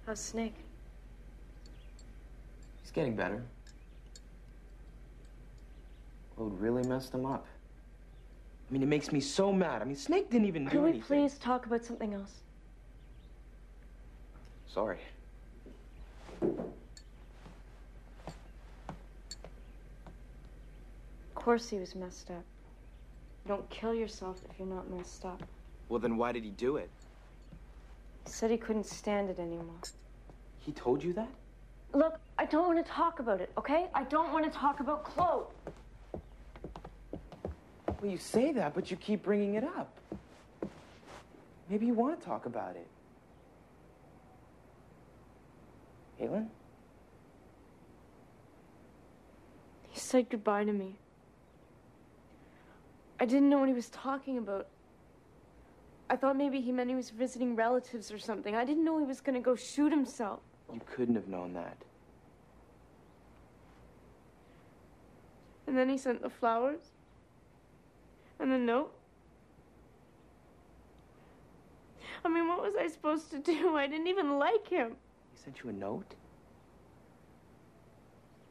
how's 0.04 0.20
Snake? 0.20 0.54
He's 2.82 2.90
getting 2.90 3.16
better. 3.16 3.42
Claude 6.36 6.60
really 6.60 6.86
messed 6.86 7.14
him 7.14 7.24
up. 7.24 7.46
I 8.68 8.72
mean, 8.74 8.82
it 8.82 8.88
makes 8.88 9.10
me 9.10 9.20
so 9.20 9.54
mad. 9.54 9.80
I 9.80 9.86
mean, 9.86 9.96
Snake 9.96 10.28
didn't 10.28 10.48
even 10.48 10.64
do 10.64 10.70
Can 10.72 10.82
we 10.82 10.90
anything. 10.90 11.06
please 11.06 11.38
talk 11.38 11.64
about 11.64 11.82
something 11.82 12.12
else? 12.12 12.42
Sorry. 14.72 14.96
Of 16.40 16.54
course 21.34 21.68
he 21.68 21.78
was 21.78 21.94
messed 21.94 22.30
up. 22.30 22.44
You 23.44 23.48
don't 23.48 23.68
kill 23.68 23.94
yourself 23.94 24.40
if 24.48 24.58
you're 24.58 24.68
not 24.68 24.88
messed 24.90 25.26
up. 25.26 25.42
Well, 25.90 25.98
then 25.98 26.16
why 26.16 26.32
did 26.32 26.44
he 26.44 26.50
do 26.50 26.76
it? 26.76 26.88
He 28.24 28.32
said 28.32 28.50
he 28.50 28.56
couldn't 28.56 28.86
stand 28.86 29.28
it 29.28 29.38
anymore. 29.38 29.74
He 30.60 30.72
told 30.72 31.04
you 31.04 31.12
that? 31.14 31.28
Look, 31.92 32.18
I 32.38 32.46
don't 32.46 32.66
want 32.66 32.82
to 32.82 32.90
talk 32.90 33.18
about 33.18 33.42
it, 33.42 33.52
okay? 33.58 33.88
I 33.92 34.04
don't 34.04 34.32
want 34.32 34.50
to 34.50 34.58
talk 34.58 34.80
about 34.80 35.04
Claude. 35.04 35.48
Well, 38.00 38.10
you 38.10 38.16
say 38.16 38.52
that, 38.52 38.72
but 38.74 38.90
you 38.90 38.96
keep 38.96 39.22
bringing 39.22 39.54
it 39.54 39.64
up. 39.64 39.94
Maybe 41.68 41.84
you 41.84 41.92
want 41.92 42.18
to 42.18 42.26
talk 42.26 42.46
about 42.46 42.74
it. 42.76 42.86
Caitlin? 46.22 46.46
He 49.90 49.98
said 49.98 50.30
goodbye 50.30 50.64
to 50.64 50.72
me. 50.72 50.96
I 53.20 53.24
didn't 53.24 53.50
know 53.50 53.58
what 53.58 53.68
he 53.68 53.74
was 53.74 53.88
talking 53.90 54.38
about. 54.38 54.68
I 56.08 56.16
thought 56.16 56.36
maybe 56.36 56.60
he 56.60 56.72
meant 56.72 56.90
he 56.90 56.96
was 56.96 57.10
visiting 57.10 57.56
relatives 57.56 58.10
or 58.10 58.18
something. 58.18 58.54
I 58.54 58.64
didn't 58.64 58.84
know 58.84 58.98
he 58.98 59.04
was 59.04 59.20
going 59.20 59.34
to 59.34 59.40
go 59.40 59.54
shoot 59.54 59.90
himself. 59.90 60.40
You 60.72 60.80
couldn't 60.94 61.14
have 61.14 61.28
known 61.28 61.54
that. 61.54 61.76
And 65.66 65.76
then 65.76 65.88
he 65.88 65.96
sent 65.96 66.22
the 66.22 66.30
flowers. 66.30 66.80
And 68.38 68.50
the 68.50 68.58
note. 68.58 68.92
I 72.24 72.28
mean, 72.28 72.48
what 72.48 72.60
was 72.60 72.74
I 72.78 72.88
supposed 72.88 73.30
to 73.30 73.38
do? 73.38 73.76
I 73.76 73.86
didn't 73.86 74.08
even 74.08 74.38
like 74.38 74.68
him. 74.68 74.96
Sent 75.44 75.64
you 75.64 75.70
a 75.70 75.72
note? 75.72 76.14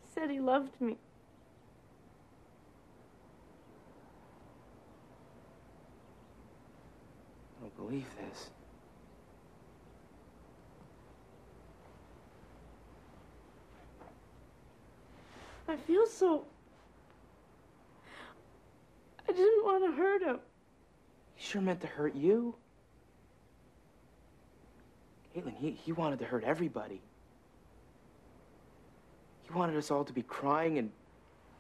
He 0.04 0.14
said 0.14 0.30
he 0.30 0.42
loved 0.42 0.82
me. 0.82 0.98
I 7.58 7.62
don't 7.62 7.78
believe 7.78 8.08
this. 8.18 8.50
I 15.70 15.78
feel 15.78 16.06
so. 16.06 16.46
I 19.30 19.32
didn't 19.32 19.64
want 19.64 19.86
to 19.86 19.92
hurt 19.96 20.24
him. 20.24 20.40
He 21.36 21.46
sure 21.46 21.62
meant 21.62 21.80
to 21.80 21.88
hurt 21.88 22.16
you. 22.16 22.56
Caitlin, 25.36 25.56
he, 25.58 25.72
he 25.72 25.92
wanted 25.92 26.20
to 26.20 26.26
hurt 26.26 26.44
everybody. 26.44 27.02
He 29.44 29.54
wanted 29.54 29.78
us 29.78 29.92
all 29.92 30.04
to 30.04 30.14
be 30.14 30.24
crying 30.24 30.78
and 30.78 30.92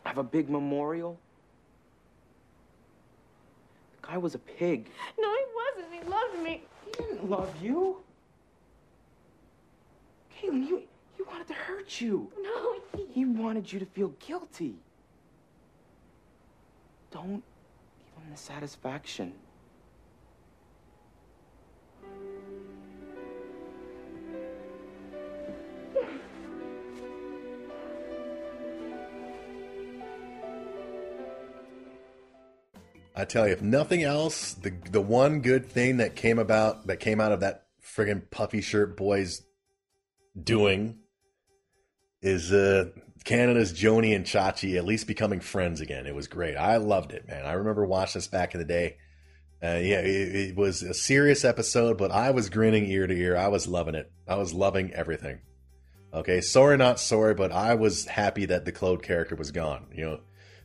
have 0.05 0.17
a 0.17 0.23
big 0.23 0.49
memorial. 0.49 1.17
The 4.01 4.07
guy 4.07 4.17
was 4.17 4.35
a 4.35 4.39
pig. 4.39 4.89
No, 5.19 5.33
he 5.33 5.43
wasn't. 5.55 6.03
He 6.03 6.09
loved 6.09 6.39
me. 6.43 6.63
He 6.85 6.91
didn't 6.91 7.29
love 7.29 7.53
you. 7.61 7.97
Caitlin, 10.35 10.63
he, 10.63 10.87
he 11.17 11.23
wanted 11.23 11.47
to 11.47 11.53
hurt 11.53 12.01
you. 12.01 12.31
No, 12.41 12.73
he... 12.73 13.05
He 13.13 13.25
wanted 13.25 13.71
you 13.71 13.79
to 13.79 13.85
feel 13.85 14.13
guilty. 14.25 14.75
Don't 17.11 17.43
give 18.15 18.23
him 18.23 18.31
the 18.31 18.37
satisfaction. 18.37 19.33
I 33.21 33.25
tell 33.25 33.45
you, 33.45 33.53
if 33.53 33.61
nothing 33.61 34.01
else, 34.01 34.53
the 34.53 34.73
the 34.89 34.99
one 34.99 35.41
good 35.41 35.67
thing 35.67 35.97
that 35.97 36.15
came 36.15 36.39
about 36.39 36.87
that 36.87 36.99
came 36.99 37.21
out 37.21 37.31
of 37.31 37.41
that 37.41 37.67
friggin' 37.83 38.31
puffy 38.31 38.61
shirt 38.61 38.97
boys 38.97 39.43
doing 40.41 40.97
is 42.23 42.51
uh 42.51 42.85
Canada's 43.23 43.73
Joni 43.73 44.15
and 44.15 44.25
Chachi 44.25 44.75
at 44.75 44.85
least 44.85 45.05
becoming 45.05 45.39
friends 45.39 45.81
again. 45.81 46.07
It 46.07 46.15
was 46.15 46.27
great. 46.27 46.55
I 46.55 46.77
loved 46.77 47.11
it, 47.11 47.27
man. 47.27 47.45
I 47.45 47.53
remember 47.53 47.85
watching 47.85 48.19
this 48.19 48.27
back 48.27 48.55
in 48.55 48.59
the 48.59 48.65
day. 48.65 48.97
Uh, 49.63 49.77
yeah, 49.77 49.99
it, 49.99 50.35
it 50.35 50.55
was 50.55 50.81
a 50.81 50.95
serious 50.95 51.45
episode, 51.45 51.99
but 51.99 52.09
I 52.09 52.31
was 52.31 52.49
grinning 52.49 52.87
ear 52.87 53.05
to 53.05 53.13
ear. 53.13 53.37
I 53.37 53.49
was 53.49 53.67
loving 53.67 53.93
it. 53.93 54.11
I 54.27 54.33
was 54.33 54.51
loving 54.51 54.91
everything. 54.93 55.41
Okay, 56.11 56.41
sorry, 56.41 56.75
not 56.77 56.99
sorry, 56.99 57.35
but 57.35 57.51
I 57.51 57.75
was 57.75 58.05
happy 58.05 58.45
that 58.45 58.65
the 58.65 58.71
Claude 58.71 59.03
character 59.03 59.35
was 59.35 59.51
gone. 59.51 59.89
You 59.93 60.05
know, 60.05 60.19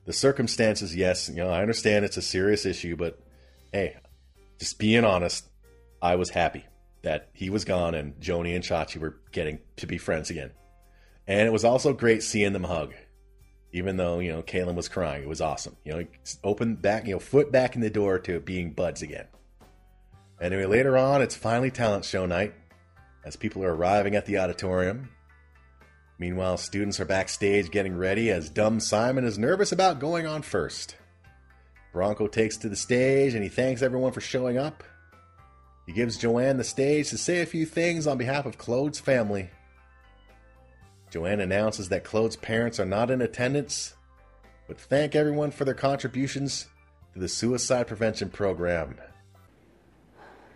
the 0.06 0.12
circumstances, 0.12 0.94
yes, 0.94 1.28
you 1.28 1.36
know, 1.36 1.50
I 1.50 1.60
understand 1.60 2.04
it's 2.04 2.16
a 2.16 2.22
serious 2.22 2.64
issue, 2.64 2.96
but 2.96 3.18
hey, 3.72 3.96
just 4.58 4.78
being 4.78 5.04
honest, 5.04 5.44
I 6.00 6.16
was 6.16 6.30
happy 6.30 6.64
that 7.02 7.28
he 7.32 7.50
was 7.50 7.64
gone 7.64 7.94
and 7.94 8.18
Joni 8.20 8.54
and 8.54 8.64
Chachi 8.64 8.98
were 8.98 9.16
getting 9.32 9.58
to 9.76 9.86
be 9.86 9.98
friends 9.98 10.30
again. 10.30 10.52
And 11.26 11.46
it 11.46 11.52
was 11.52 11.64
also 11.64 11.92
great 11.92 12.22
seeing 12.22 12.52
them 12.52 12.64
hug. 12.64 12.94
Even 13.72 13.96
though, 13.96 14.20
you 14.20 14.32
know, 14.32 14.42
Caitlin 14.42 14.76
was 14.76 14.88
crying. 14.88 15.24
It 15.24 15.28
was 15.28 15.40
awesome. 15.40 15.76
You 15.84 15.92
know, 15.92 16.06
open 16.42 16.76
back, 16.76 17.06
you 17.06 17.14
know, 17.14 17.18
foot 17.18 17.52
back 17.52 17.74
in 17.74 17.82
the 17.82 17.90
door 17.90 18.18
to 18.20 18.40
being 18.40 18.70
buds 18.72 19.02
again. 19.02 19.26
Anyway, 20.40 20.64
later 20.64 20.96
on, 20.96 21.20
it's 21.20 21.34
finally 21.34 21.70
talent 21.70 22.04
show 22.04 22.26
night 22.26 22.54
as 23.24 23.36
people 23.36 23.64
are 23.64 23.74
arriving 23.74 24.14
at 24.14 24.24
the 24.24 24.38
auditorium. 24.38 25.10
Meanwhile, 26.18 26.56
students 26.56 26.98
are 26.98 27.04
backstage 27.04 27.70
getting 27.70 27.96
ready 27.96 28.30
as 28.30 28.48
Dumb 28.48 28.80
Simon 28.80 29.24
is 29.24 29.38
nervous 29.38 29.70
about 29.70 30.00
going 30.00 30.26
on 30.26 30.42
first. 30.42 30.96
Bronco 31.92 32.26
takes 32.26 32.56
to 32.58 32.68
the 32.68 32.76
stage 32.76 33.34
and 33.34 33.42
he 33.42 33.48
thanks 33.48 33.82
everyone 33.82 34.12
for 34.12 34.20
showing 34.20 34.56
up. 34.56 34.82
He 35.86 35.92
gives 35.92 36.16
Joanne 36.16 36.56
the 36.56 36.64
stage 36.64 37.10
to 37.10 37.18
say 37.18 37.40
a 37.40 37.46
few 37.46 37.64
things 37.64 38.06
on 38.06 38.18
behalf 38.18 38.46
of 38.46 38.58
Claude's 38.58 38.98
family. 38.98 39.50
Joanne 41.10 41.40
announces 41.40 41.88
that 41.90 42.04
Claude's 42.04 42.36
parents 42.36 42.80
are 42.80 42.86
not 42.86 43.10
in 43.10 43.22
attendance, 43.22 43.94
but 44.66 44.80
thank 44.80 45.14
everyone 45.14 45.50
for 45.50 45.64
their 45.64 45.74
contributions 45.74 46.66
to 47.12 47.20
the 47.20 47.28
suicide 47.28 47.86
prevention 47.86 48.28
program. 48.28 48.96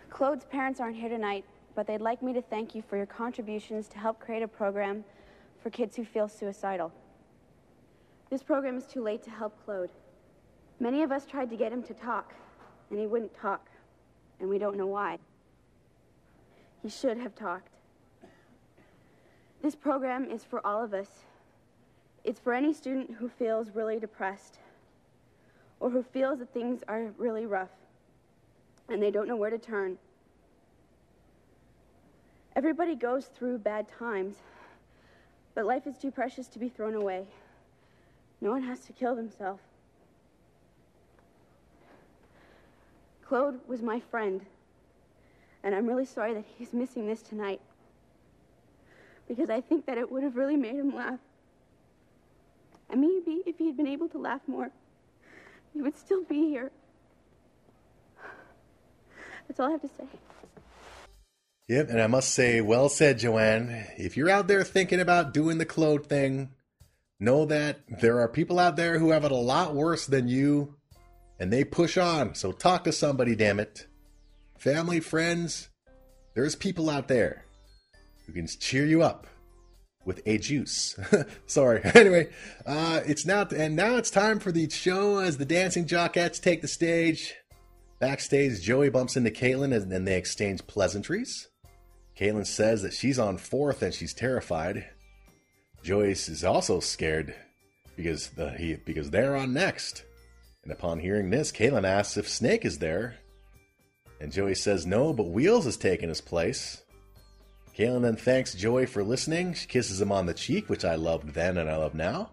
Claude's 0.09 0.45
parents 0.45 0.79
aren't 0.79 0.97
here 0.97 1.09
tonight, 1.09 1.45
but 1.75 1.87
they'd 1.87 2.01
like 2.01 2.21
me 2.21 2.33
to 2.33 2.41
thank 2.41 2.75
you 2.75 2.83
for 2.87 2.97
your 2.97 3.05
contributions 3.05 3.87
to 3.87 3.97
help 3.97 4.19
create 4.19 4.43
a 4.43 4.47
program 4.47 5.03
for 5.61 5.69
kids 5.69 5.95
who 5.95 6.05
feel 6.05 6.27
suicidal. 6.27 6.91
This 8.29 8.43
program 8.43 8.77
is 8.77 8.85
too 8.85 9.03
late 9.03 9.23
to 9.23 9.29
help 9.29 9.53
Claude. 9.65 9.91
Many 10.79 11.03
of 11.03 11.11
us 11.11 11.25
tried 11.25 11.49
to 11.49 11.55
get 11.55 11.71
him 11.71 11.83
to 11.83 11.93
talk, 11.93 12.33
and 12.89 12.99
he 12.99 13.05
wouldn't 13.05 13.33
talk, 13.35 13.69
and 14.39 14.49
we 14.49 14.57
don't 14.57 14.77
know 14.77 14.87
why. 14.87 15.19
He 16.81 16.89
should 16.89 17.17
have 17.17 17.35
talked. 17.35 17.73
This 19.61 19.75
program 19.75 20.31
is 20.31 20.43
for 20.43 20.65
all 20.65 20.83
of 20.83 20.93
us. 20.93 21.09
It's 22.23 22.39
for 22.39 22.53
any 22.53 22.73
student 22.73 23.11
who 23.19 23.29
feels 23.29 23.69
really 23.75 23.99
depressed 23.99 24.57
or 25.79 25.89
who 25.89 26.01
feels 26.01 26.39
that 26.39 26.53
things 26.53 26.83
are 26.87 27.11
really 27.17 27.45
rough 27.45 27.69
and 28.89 29.01
they 29.01 29.11
don't 29.11 29.27
know 29.27 29.35
where 29.35 29.49
to 29.49 29.57
turn. 29.57 29.97
Everybody 32.55 32.95
goes 32.95 33.25
through 33.27 33.59
bad 33.59 33.87
times, 33.87 34.35
but 35.55 35.65
life 35.65 35.87
is 35.87 35.97
too 35.97 36.11
precious 36.11 36.47
to 36.47 36.59
be 36.59 36.69
thrown 36.69 36.95
away. 36.95 37.25
No 38.39 38.51
one 38.51 38.63
has 38.63 38.79
to 38.81 38.93
kill 38.93 39.15
themselves. 39.15 39.61
Claude 43.25 43.59
was 43.67 43.81
my 43.81 43.99
friend, 43.99 44.41
and 45.63 45.73
I'm 45.73 45.87
really 45.87 46.05
sorry 46.05 46.33
that 46.33 46.43
he's 46.57 46.73
missing 46.73 47.07
this 47.07 47.21
tonight 47.21 47.61
because 49.27 49.49
I 49.49 49.61
think 49.61 49.85
that 49.85 49.97
it 49.97 50.11
would 50.11 50.23
have 50.23 50.35
really 50.35 50.57
made 50.57 50.75
him 50.75 50.93
laugh. 50.93 51.19
And 52.89 52.99
maybe 52.99 53.41
if 53.45 53.57
he 53.57 53.67
had 53.67 53.77
been 53.77 53.87
able 53.87 54.09
to 54.09 54.17
laugh 54.17 54.41
more, 54.47 54.69
he 55.73 55.81
would 55.81 55.97
still 55.97 56.23
be 56.23 56.49
here. 56.49 56.71
That's 59.47 59.59
all 59.59 59.67
I 59.67 59.71
have 59.71 59.81
to 59.81 59.87
say. 59.87 60.03
Yep, 61.71 61.89
and 61.89 62.01
I 62.01 62.07
must 62.07 62.33
say, 62.33 62.59
well 62.59 62.89
said, 62.89 63.19
Joanne. 63.19 63.85
If 63.97 64.17
you're 64.17 64.29
out 64.29 64.49
there 64.49 64.61
thinking 64.61 64.99
about 64.99 65.33
doing 65.33 65.57
the 65.57 65.65
Claude 65.65 66.05
thing, 66.05 66.49
know 67.17 67.45
that 67.45 67.79
there 68.01 68.19
are 68.19 68.27
people 68.27 68.59
out 68.59 68.75
there 68.75 68.99
who 68.99 69.11
have 69.11 69.23
it 69.23 69.31
a 69.31 69.35
lot 69.35 69.73
worse 69.73 70.05
than 70.05 70.27
you, 70.27 70.75
and 71.39 71.49
they 71.49 71.63
push 71.63 71.95
on. 71.97 72.35
So 72.35 72.51
talk 72.51 72.83
to 72.83 72.91
somebody, 72.91 73.37
damn 73.37 73.57
it. 73.57 73.87
Family, 74.57 74.99
friends, 74.99 75.69
there's 76.35 76.57
people 76.57 76.89
out 76.89 77.07
there 77.07 77.45
who 78.27 78.33
can 78.33 78.47
cheer 78.47 78.85
you 78.85 79.01
up 79.01 79.25
with 80.03 80.21
a 80.25 80.39
juice. 80.39 80.99
Sorry. 81.45 81.79
Anyway, 81.95 82.31
uh, 82.65 82.99
it's 83.05 83.25
now 83.25 83.47
and 83.55 83.77
now 83.77 83.95
it's 83.95 84.11
time 84.11 84.39
for 84.39 84.51
the 84.51 84.69
show 84.69 85.19
as 85.19 85.37
the 85.37 85.45
dancing 85.45 85.85
jockettes 85.85 86.41
take 86.41 86.61
the 86.61 86.67
stage. 86.67 87.33
Backstage, 88.01 88.61
Joey 88.61 88.89
bumps 88.89 89.15
into 89.15 89.29
Caitlin 89.29 89.73
and 89.73 89.89
then 89.89 90.03
they 90.03 90.17
exchange 90.17 90.67
pleasantries. 90.67 91.47
Caitlin 92.21 92.45
says 92.45 92.83
that 92.83 92.93
she's 92.93 93.17
on 93.17 93.37
fourth 93.37 93.81
and 93.81 93.91
she's 93.91 94.13
terrified. 94.13 94.85
Joey's 95.81 96.29
is 96.29 96.43
also 96.43 96.79
scared 96.79 97.33
because 97.95 98.29
the, 98.29 98.51
he 98.51 98.75
because 98.75 99.09
they're 99.09 99.35
on 99.35 99.53
next. 99.53 100.03
And 100.61 100.71
upon 100.71 100.99
hearing 100.99 101.31
this, 101.31 101.51
Caitlin 101.51 101.83
asks 101.83 102.17
if 102.17 102.29
Snake 102.29 102.63
is 102.63 102.77
there, 102.77 103.15
and 104.19 104.31
Joey 104.31 104.53
says 104.53 104.85
no, 104.85 105.13
but 105.13 105.29
Wheels 105.29 105.65
has 105.65 105.77
taken 105.77 106.09
his 106.09 106.21
place. 106.21 106.83
Caitlin 107.75 108.03
then 108.03 108.17
thanks 108.17 108.53
Joey 108.53 108.85
for 108.85 109.03
listening. 109.03 109.55
She 109.55 109.65
kisses 109.65 109.99
him 109.99 110.11
on 110.11 110.27
the 110.27 110.35
cheek, 110.35 110.69
which 110.69 110.85
I 110.85 110.93
loved 110.93 111.33
then 111.33 111.57
and 111.57 111.67
I 111.67 111.77
love 111.77 111.95
now. 111.95 112.29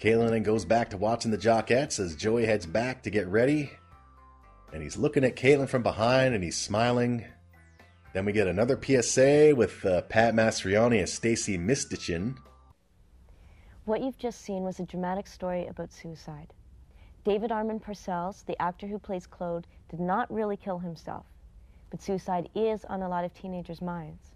Caitlin 0.00 0.30
then 0.30 0.42
goes 0.44 0.64
back 0.64 0.88
to 0.90 0.96
watching 0.96 1.30
the 1.30 1.36
Jockettes 1.36 2.00
as 2.00 2.16
Joey 2.16 2.46
heads 2.46 2.64
back 2.64 3.02
to 3.02 3.10
get 3.10 3.26
ready. 3.28 3.70
And 4.72 4.82
he's 4.82 4.96
looking 4.96 5.24
at 5.24 5.36
Caitlin 5.36 5.68
from 5.68 5.82
behind 5.82 6.34
and 6.34 6.42
he's 6.42 6.56
smiling. 6.56 7.26
Then 8.14 8.24
we 8.24 8.32
get 8.32 8.46
another 8.46 8.80
PSA 8.80 9.52
with 9.54 9.84
uh, 9.84 10.00
Pat 10.02 10.34
Mastroianni 10.34 11.02
as 11.02 11.18
Stacie 11.18 11.58
Mistysyn. 11.58 12.36
What 13.84 14.00
you've 14.00 14.18
just 14.18 14.40
seen 14.40 14.62
was 14.62 14.80
a 14.80 14.86
dramatic 14.86 15.26
story 15.26 15.66
about 15.66 15.92
suicide. 15.92 16.54
David 17.24 17.52
Armin-Parcells, 17.52 18.46
the 18.46 18.60
actor 18.62 18.86
who 18.86 18.98
plays 18.98 19.26
Claude, 19.26 19.66
did 19.90 20.00
not 20.00 20.32
really 20.32 20.56
kill 20.56 20.78
himself, 20.78 21.26
but 21.90 22.02
suicide 22.02 22.48
is 22.54 22.86
on 22.86 23.02
a 23.02 23.08
lot 23.08 23.24
of 23.24 23.34
teenagers' 23.34 23.82
minds. 23.82 24.32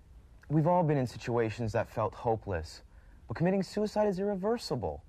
We've 0.50 0.66
all 0.66 0.82
been 0.82 0.98
in 0.98 1.06
situations 1.06 1.72
that 1.72 1.88
felt 1.88 2.12
hopeless, 2.12 2.82
but 3.26 3.38
committing 3.38 3.62
suicide 3.62 4.06
is 4.06 4.18
irreversible. 4.18 5.02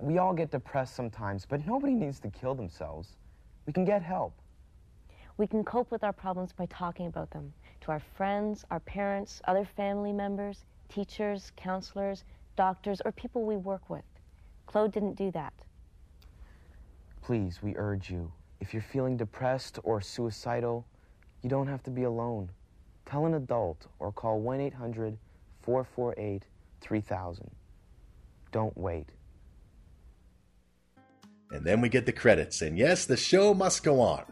We 0.00 0.18
all 0.18 0.32
get 0.32 0.50
depressed 0.50 0.96
sometimes, 0.96 1.46
but 1.46 1.64
nobody 1.64 1.94
needs 1.94 2.18
to 2.20 2.30
kill 2.30 2.56
themselves. 2.56 3.16
We 3.66 3.72
can 3.72 3.84
get 3.84 4.02
help. 4.02 4.34
We 5.36 5.46
can 5.46 5.62
cope 5.62 5.92
with 5.92 6.02
our 6.02 6.12
problems 6.12 6.52
by 6.52 6.66
talking 6.66 7.06
about 7.06 7.30
them 7.30 7.52
to 7.80 7.92
our 7.92 8.00
friends, 8.16 8.64
our 8.70 8.80
parents, 8.80 9.40
other 9.46 9.64
family 9.64 10.12
members, 10.12 10.64
teachers, 10.88 11.52
counselors, 11.56 12.24
doctors, 12.56 13.00
or 13.04 13.12
people 13.12 13.44
we 13.44 13.56
work 13.56 13.88
with. 13.88 14.04
Claude 14.66 14.92
didn't 14.92 15.14
do 15.14 15.30
that. 15.30 15.52
Please, 17.22 17.62
we 17.62 17.76
urge 17.76 18.10
you, 18.10 18.32
if 18.60 18.72
you're 18.72 18.82
feeling 18.82 19.16
depressed 19.16 19.78
or 19.84 20.00
suicidal, 20.00 20.86
you 21.42 21.48
don't 21.48 21.68
have 21.68 21.82
to 21.84 21.90
be 21.90 22.02
alone. 22.04 22.50
Tell 23.06 23.26
an 23.26 23.34
adult 23.34 23.86
or 23.98 24.12
call 24.12 24.40
1 24.40 24.60
800 24.60 25.16
448 25.62 26.44
3000. 26.80 27.50
Don't 28.50 28.76
wait. 28.76 29.06
And 31.50 31.64
then 31.64 31.80
we 31.80 31.88
get 31.88 32.06
the 32.06 32.12
credits. 32.12 32.60
And 32.62 32.76
yes, 32.76 33.06
the 33.06 33.16
show 33.16 33.54
must 33.54 33.82
go 33.82 34.00
on. 34.00 34.24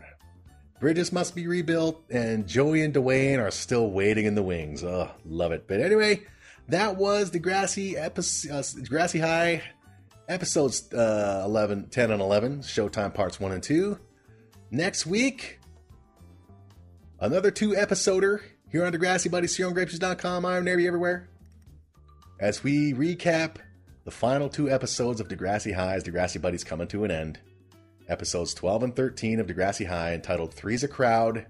Bridges 0.79 1.13
must 1.13 1.35
be 1.35 1.47
rebuilt, 1.47 2.05
and 2.11 2.47
Joey 2.47 2.83
and 2.83 2.93
Dwayne 2.93 3.39
are 3.39 3.51
still 3.51 3.91
waiting 3.91 4.27
in 4.27 4.35
the 4.35 4.43
wings. 4.43 4.85
Oh, 4.85 5.11
love 5.25 5.53
it. 5.53 5.67
But 5.67 5.81
anyway, 5.81 6.23
that 6.69 6.97
was 6.97 7.31
Degrassi, 7.31 7.95
episode, 7.97 8.53
uh, 8.53 8.63
Degrassi 8.63 9.21
High 9.21 9.63
episodes 10.29 10.93
uh, 10.93 11.43
11, 11.45 11.89
10 11.89 12.11
and 12.11 12.21
11, 12.21 12.59
Showtime 12.61 13.15
parts 13.15 13.41
1 13.41 13.53
and 13.53 13.63
2. 13.63 13.99
Next 14.71 15.07
week, 15.07 15.61
another 17.21 17.51
two 17.51 17.71
episoder 17.71 18.41
here 18.71 18.85
on 18.85 18.93
Degrassi 18.93 19.31
Buddies, 19.31 19.57
here 19.57 19.67
on 19.67 19.75
Grapes.com. 19.75 20.45
I'm 20.45 20.65
Nary 20.65 20.87
Everywhere. 20.87 21.29
As 22.41 22.63
we 22.63 22.93
recap 22.93 23.57
the 24.05 24.11
final 24.11 24.49
two 24.49 24.71
episodes 24.71 25.21
of 25.21 25.29
Degrassi 25.29 25.75
High's 25.75 26.05
Degrassi 26.05 26.41
Buddies 26.41 26.65
coming 26.65 26.89
to 26.89 27.05
an 27.05 27.11
end. 27.11 27.41
Episodes 28.09 28.55
12 28.55 28.83
and 28.85 28.97
13 28.97 29.41
of 29.41 29.47
Degrassi 29.47 29.87
High 29.87 30.15
entitled 30.15 30.55
Three's 30.55 30.85
a 30.85 30.89
Crowd 30.89 31.47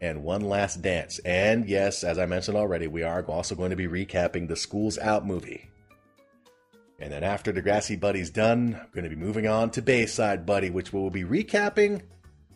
and 0.00 0.22
One 0.22 0.42
Last 0.42 0.82
Dance. 0.82 1.18
And 1.20 1.68
yes, 1.68 2.04
as 2.04 2.18
I 2.18 2.26
mentioned 2.26 2.56
already, 2.56 2.86
we 2.86 3.02
are 3.02 3.22
also 3.24 3.54
going 3.54 3.70
to 3.70 3.76
be 3.76 3.86
recapping 3.86 4.48
the 4.48 4.56
School's 4.56 4.98
Out 4.98 5.26
movie. 5.26 5.68
And 7.00 7.12
then 7.12 7.22
after 7.22 7.52
Degrassi 7.52 7.98
Buddy's 7.98 8.30
done, 8.30 8.76
I'm 8.80 8.88
going 8.92 9.04
to 9.04 9.14
be 9.14 9.16
moving 9.16 9.46
on 9.46 9.70
to 9.72 9.82
Bayside 9.82 10.44
Buddy, 10.44 10.70
which 10.70 10.92
we'll 10.92 11.10
be 11.10 11.24
recapping 11.24 12.02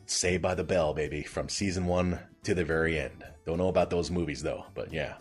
Saved 0.07 0.43
by 0.43 0.55
the 0.55 0.65
Bell, 0.65 0.95
baby, 0.95 1.23
from 1.23 1.49
season 1.49 1.87
one 1.87 2.19
to 2.43 2.55
the 2.55 2.65
very 2.65 2.99
end. 2.99 3.25
Don't 3.47 3.59
know 3.59 3.69
about 3.69 3.91
those 3.91 4.11
movies 4.11 4.43
though, 4.43 4.67
but 4.75 4.93
yeah. 4.93 5.15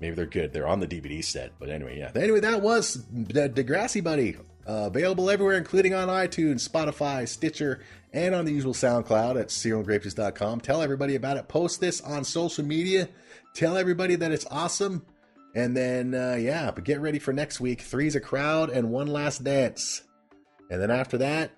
Maybe 0.00 0.14
they're 0.14 0.26
good. 0.26 0.52
They're 0.52 0.66
on 0.66 0.80
the 0.80 0.86
DVD 0.86 1.24
set. 1.24 1.52
But 1.58 1.70
anyway, 1.70 1.98
yeah. 1.98 2.12
Anyway, 2.14 2.40
that 2.40 2.60
was 2.60 2.98
Degrassi 3.14 4.04
Buddy. 4.04 4.36
Uh, 4.68 4.86
available 4.86 5.30
everywhere, 5.30 5.56
including 5.56 5.94
on 5.94 6.08
iTunes, 6.08 6.68
Spotify, 6.68 7.28
Stitcher, 7.28 7.80
and 8.12 8.34
on 8.34 8.44
the 8.44 8.52
usual 8.52 8.72
SoundCloud 8.72 9.40
at 9.40 9.48
cerealgrapes.com. 9.48 10.60
Tell 10.60 10.82
everybody 10.82 11.14
about 11.14 11.36
it. 11.36 11.46
Post 11.46 11.80
this 11.80 12.00
on 12.00 12.24
social 12.24 12.64
media. 12.64 13.08
Tell 13.54 13.76
everybody 13.76 14.16
that 14.16 14.32
it's 14.32 14.46
awesome. 14.50 15.06
And 15.54 15.76
then, 15.76 16.14
uh, 16.14 16.34
yeah, 16.34 16.70
but 16.70 16.84
get 16.84 17.00
ready 17.00 17.18
for 17.18 17.32
next 17.32 17.60
week. 17.60 17.80
Three's 17.80 18.16
a 18.16 18.20
crowd 18.20 18.70
and 18.70 18.90
one 18.90 19.06
last 19.06 19.44
dance. 19.44 20.02
And 20.70 20.82
then 20.82 20.90
after 20.90 21.18
that, 21.18 21.52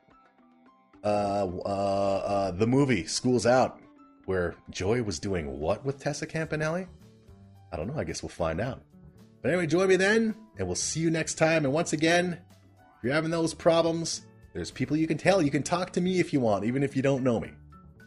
uh, 1.03 1.47
uh, 1.65 2.23
uh, 2.25 2.51
the 2.51 2.67
movie 2.67 3.07
School's 3.07 3.47
Out, 3.47 3.81
where 4.27 4.55
Joey 4.71 5.01
was 5.01 5.19
doing 5.19 5.59
what 5.59 5.85
with 5.85 5.99
Tessa 5.99 6.27
Campanelli? 6.27 6.87
I 7.73 7.77
don't 7.77 7.87
know. 7.87 7.99
I 7.99 8.05
guess 8.05 8.23
we'll 8.23 8.29
find 8.29 8.61
out. 8.61 8.83
But 9.43 9.51
anyway, 9.51 9.67
join 9.67 9.89
me 9.89 9.97
then, 9.97 10.35
and 10.59 10.67
we'll 10.67 10.77
see 10.77 11.01
you 11.01 11.11
next 11.11 11.35
time. 11.35 11.65
And 11.65 11.73
once 11.73 11.93
again, 11.93 12.39
if 12.99 13.05
you're 13.05 13.15
having 13.15 13.31
those 13.31 13.55
problems, 13.55 14.23
there's 14.55 14.73
people 14.73 14.97
you 14.97 15.07
can 15.07 15.19
tell. 15.19 15.41
You 15.41 15.53
can 15.53 15.63
talk 15.63 15.93
to 15.93 16.01
me 16.01 16.19
if 16.19 16.33
you 16.33 16.41
want, 16.41 16.65
even 16.65 16.83
if 16.83 16.97
you 16.97 17.03
don't 17.03 17.23
know 17.23 17.39
me. 17.39 17.53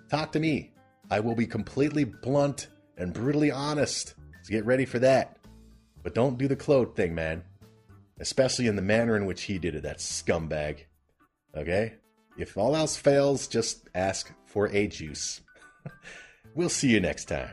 Talk 0.10 0.34
to 0.34 0.40
me. 0.40 0.74
I 1.10 1.22
will 1.22 1.36
be 1.36 1.48
completely 1.48 2.04
blunt 2.04 2.68
and 2.98 3.14
brutally 3.14 3.52
honest. 3.52 4.16
So 4.44 4.52
get 4.52 4.66
ready 4.66 4.84
for 4.84 5.00
that. 5.00 5.38
But 6.04 6.14
don't 6.14 6.38
do 6.38 6.50
the 6.50 6.58
Claude 6.58 6.94
thing, 6.94 7.16
man. 7.16 7.44
Especially 8.20 8.68
in 8.68 8.76
the 8.76 8.82
manner 8.82 9.16
in 9.16 9.26
which 9.26 9.44
he 9.44 9.58
did 9.60 9.76
it, 9.76 9.84
that 9.84 10.00
scumbag. 10.00 10.80
Okay? 11.56 11.94
If 12.38 12.58
all 12.58 12.76
else 12.76 12.98
fails, 12.98 13.48
just 13.48 13.88
ask 13.96 14.34
for 14.46 14.68
a 14.68 14.88
juice. 14.88 15.40
we'll 16.54 16.68
see 16.68 16.90
you 16.90 17.00
next 17.00 17.26
time. 17.26 17.52